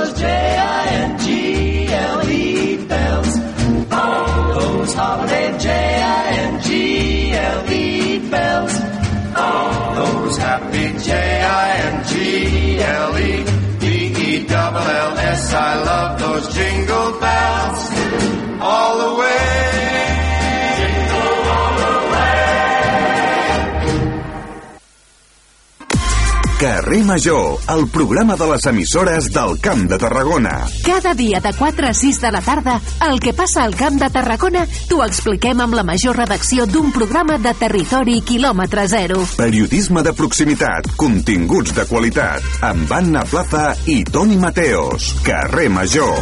Carrer 26.65 27.03
Major, 27.03 27.59
el 27.69 27.87
programa 27.89 28.35
de 28.35 28.45
les 28.49 28.65
emissores 28.65 29.27
del 29.31 29.59
Camp 29.61 29.83
de 29.87 29.99
Tarragona. 30.01 30.65
Cada 30.83 31.13
dia 31.13 31.39
de 31.39 31.51
4 31.53 31.89
a 31.89 31.93
6 31.93 32.21
de 32.21 32.31
la 32.31 32.41
tarda, 32.41 32.81
el 33.07 33.19
que 33.19 33.35
passa 33.37 33.61
al 33.61 33.75
Camp 33.77 33.99
de 34.01 34.09
Tarragona 34.09 34.63
t'ho 34.89 35.03
expliquem 35.05 35.61
amb 35.61 35.77
la 35.77 35.83
major 35.85 36.17
redacció 36.17 36.65
d'un 36.65 36.89
programa 36.89 37.37
de 37.37 37.53
territori 37.59 38.17
quilòmetre 38.25 38.87
zero. 38.89 39.21
Periodisme 39.37 40.01
de 40.01 40.15
proximitat, 40.17 40.89
continguts 40.97 41.75
de 41.77 41.85
qualitat, 41.85 42.41
amb 42.65 42.97
Anna 42.97 43.21
Plaza 43.29 43.75
i 43.85 44.01
Toni 44.01 44.41
Mateos. 44.41 45.13
Carrer 45.21 45.69
Major. 45.69 46.17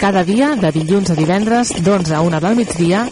Cada 0.00 0.22
dia, 0.24 0.54
de 0.56 0.72
dilluns 0.72 1.10
a 1.10 1.14
divendres, 1.18 1.76
d'11 1.84 2.16
a 2.16 2.20
1 2.24 2.38
del 2.40 2.54
migdia, 2.56 3.04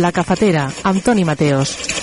La 0.00 0.12
Cafetera, 0.12 0.70
amb 0.82 1.04
Toni 1.04 1.24
Mateos. 1.28 1.99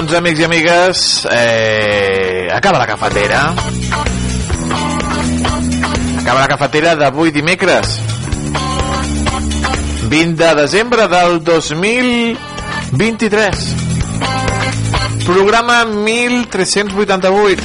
Doncs, 0.00 0.16
amics 0.16 0.40
i 0.40 0.44
amigues, 0.44 1.26
eh, 1.30 2.48
acaba 2.50 2.78
la 2.78 2.86
cafetera. 2.86 3.54
Acaba 6.20 6.40
la 6.40 6.48
cafetera 6.48 6.96
d'avui 6.96 7.30
dimecres. 7.30 8.00
20 10.08 10.42
de 10.42 10.54
desembre 10.54 11.06
del 11.06 11.44
2023. 11.44 13.74
Programa 15.26 15.84
1388. 15.84 17.62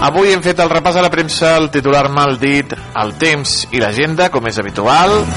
Avui 0.00 0.32
hem 0.32 0.40
fet 0.40 0.58
el 0.64 0.72
repàs 0.72 0.96
a 0.96 1.04
la 1.04 1.12
premsa, 1.12 1.58
el 1.58 1.68
titular 1.68 2.08
mal 2.08 2.40
dit, 2.40 2.72
el 2.72 3.18
temps 3.20 3.68
i 3.70 3.76
l'agenda, 3.84 4.32
com 4.32 4.48
és 4.48 4.56
habitual. 4.56 5.28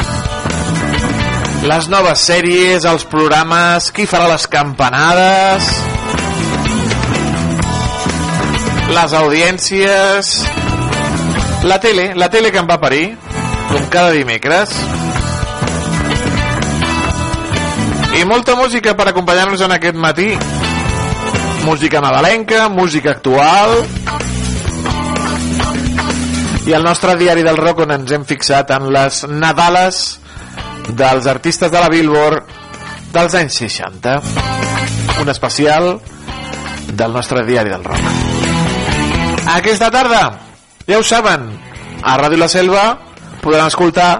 Les 1.63 1.85
noves 1.87 2.19
sèries, 2.27 2.83
els 2.83 3.05
programes, 3.07 3.85
qui 3.95 4.03
farà 4.03 4.25
les 4.27 4.43
campanades, 4.51 5.67
les 8.91 9.13
audiències, 9.15 10.31
la 11.63 11.77
tele, 11.79 12.09
la 12.19 12.27
tele 12.33 12.51
que 12.51 12.59
em 12.59 12.67
va 12.67 12.77
parir, 12.81 13.05
com 13.69 13.87
cada 13.93 14.11
dimecres. 14.11 14.73
I 18.19 18.25
molta 18.27 18.57
música 18.59 18.91
per 18.99 19.07
acompanyar-nos 19.13 19.63
en 19.63 19.77
aquest 19.77 19.95
matí. 19.95 20.33
Música 21.63 22.01
nadalenca, 22.03 22.67
música 22.67 23.15
actual, 23.15 23.79
i 26.67 26.75
el 26.75 26.83
nostre 26.83 27.15
diari 27.19 27.43
del 27.43 27.57
rock 27.59 27.85
on 27.87 27.95
ens 27.95 28.11
hem 28.15 28.27
fixat 28.27 28.75
en 28.75 28.91
les 28.91 29.23
Nadales 29.31 30.03
dels 30.89 31.27
artistes 31.27 31.71
de 31.71 31.79
la 31.79 31.89
Billboard 31.89 32.43
dels 33.13 33.35
anys 33.37 33.59
60 33.61 34.19
un 35.21 35.29
especial 35.29 35.99
del 36.93 37.13
nostre 37.13 37.45
diari 37.45 37.69
del 37.69 37.83
rock. 37.83 37.99
Aquesta 39.55 39.89
tarda 39.91 40.23
ja 40.87 40.99
ho 40.99 41.03
saben 41.03 41.47
a 42.03 42.17
Ràdio 42.19 42.41
La 42.41 42.49
Selva 42.51 42.83
podran 43.41 43.67
escoltar 43.67 44.11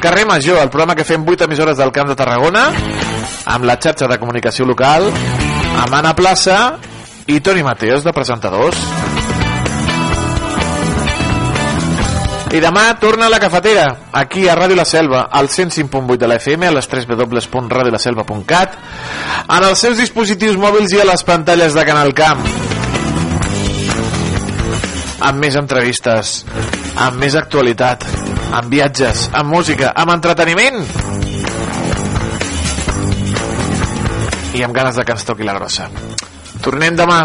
Carrer 0.00 0.26
Major, 0.26 0.58
el 0.58 0.70
programa 0.70 0.96
que 0.96 1.04
fem 1.04 1.24
8 1.26 1.44
emissores 1.44 1.78
del 1.78 1.92
Camp 1.92 2.08
de 2.10 2.16
Tarragona 2.18 2.66
amb 3.46 3.64
la 3.68 3.78
xarxa 3.78 4.08
de 4.10 4.18
comunicació 4.18 4.66
local 4.66 5.10
amb 5.10 5.94
Anna 5.94 6.14
Plaça 6.16 6.58
i 7.26 7.40
Toni 7.40 7.62
Mateos 7.62 8.04
de 8.04 8.12
presentadors 8.12 8.80
I 12.54 12.60
demà 12.62 12.84
torna 13.02 13.26
a 13.26 13.28
la 13.32 13.40
cafetera, 13.42 13.84
aquí 14.14 14.44
a 14.46 14.54
Ràdio 14.54 14.76
La 14.78 14.84
Selva, 14.86 15.24
al 15.26 15.48
105.8 15.50 16.16
de 16.16 16.28
la 16.30 16.36
FM, 16.38 16.68
a 16.68 16.74
les 16.76 16.86
www.radiolaselva.cat, 16.86 18.76
en 19.50 19.64
els 19.66 19.80
seus 19.82 19.98
dispositius 19.98 20.54
mòbils 20.62 20.94
i 20.94 21.00
a 21.02 21.08
les 21.08 21.24
pantalles 21.26 21.74
de 21.74 21.84
Canal 21.88 22.14
Camp. 22.14 22.44
Amb 25.18 25.42
més 25.42 25.58
entrevistes, 25.58 26.44
amb 26.94 27.18
més 27.18 27.34
actualitat, 27.34 28.06
amb 28.54 28.70
viatges, 28.70 29.30
amb 29.34 29.50
música, 29.50 29.90
amb 29.90 30.14
entreteniment. 30.14 30.78
I 34.54 34.62
amb 34.62 34.78
ganes 34.78 34.94
de 34.94 35.02
que 35.02 35.18
ens 35.18 35.26
toqui 35.26 35.42
la 35.42 35.58
grossa. 35.58 35.90
Tornem 36.62 36.94
demà, 36.94 37.24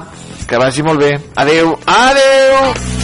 que 0.50 0.58
vagi 0.58 0.82
molt 0.82 1.06
bé. 1.06 1.14
Adeu, 1.38 1.78
adeu! 1.86 2.99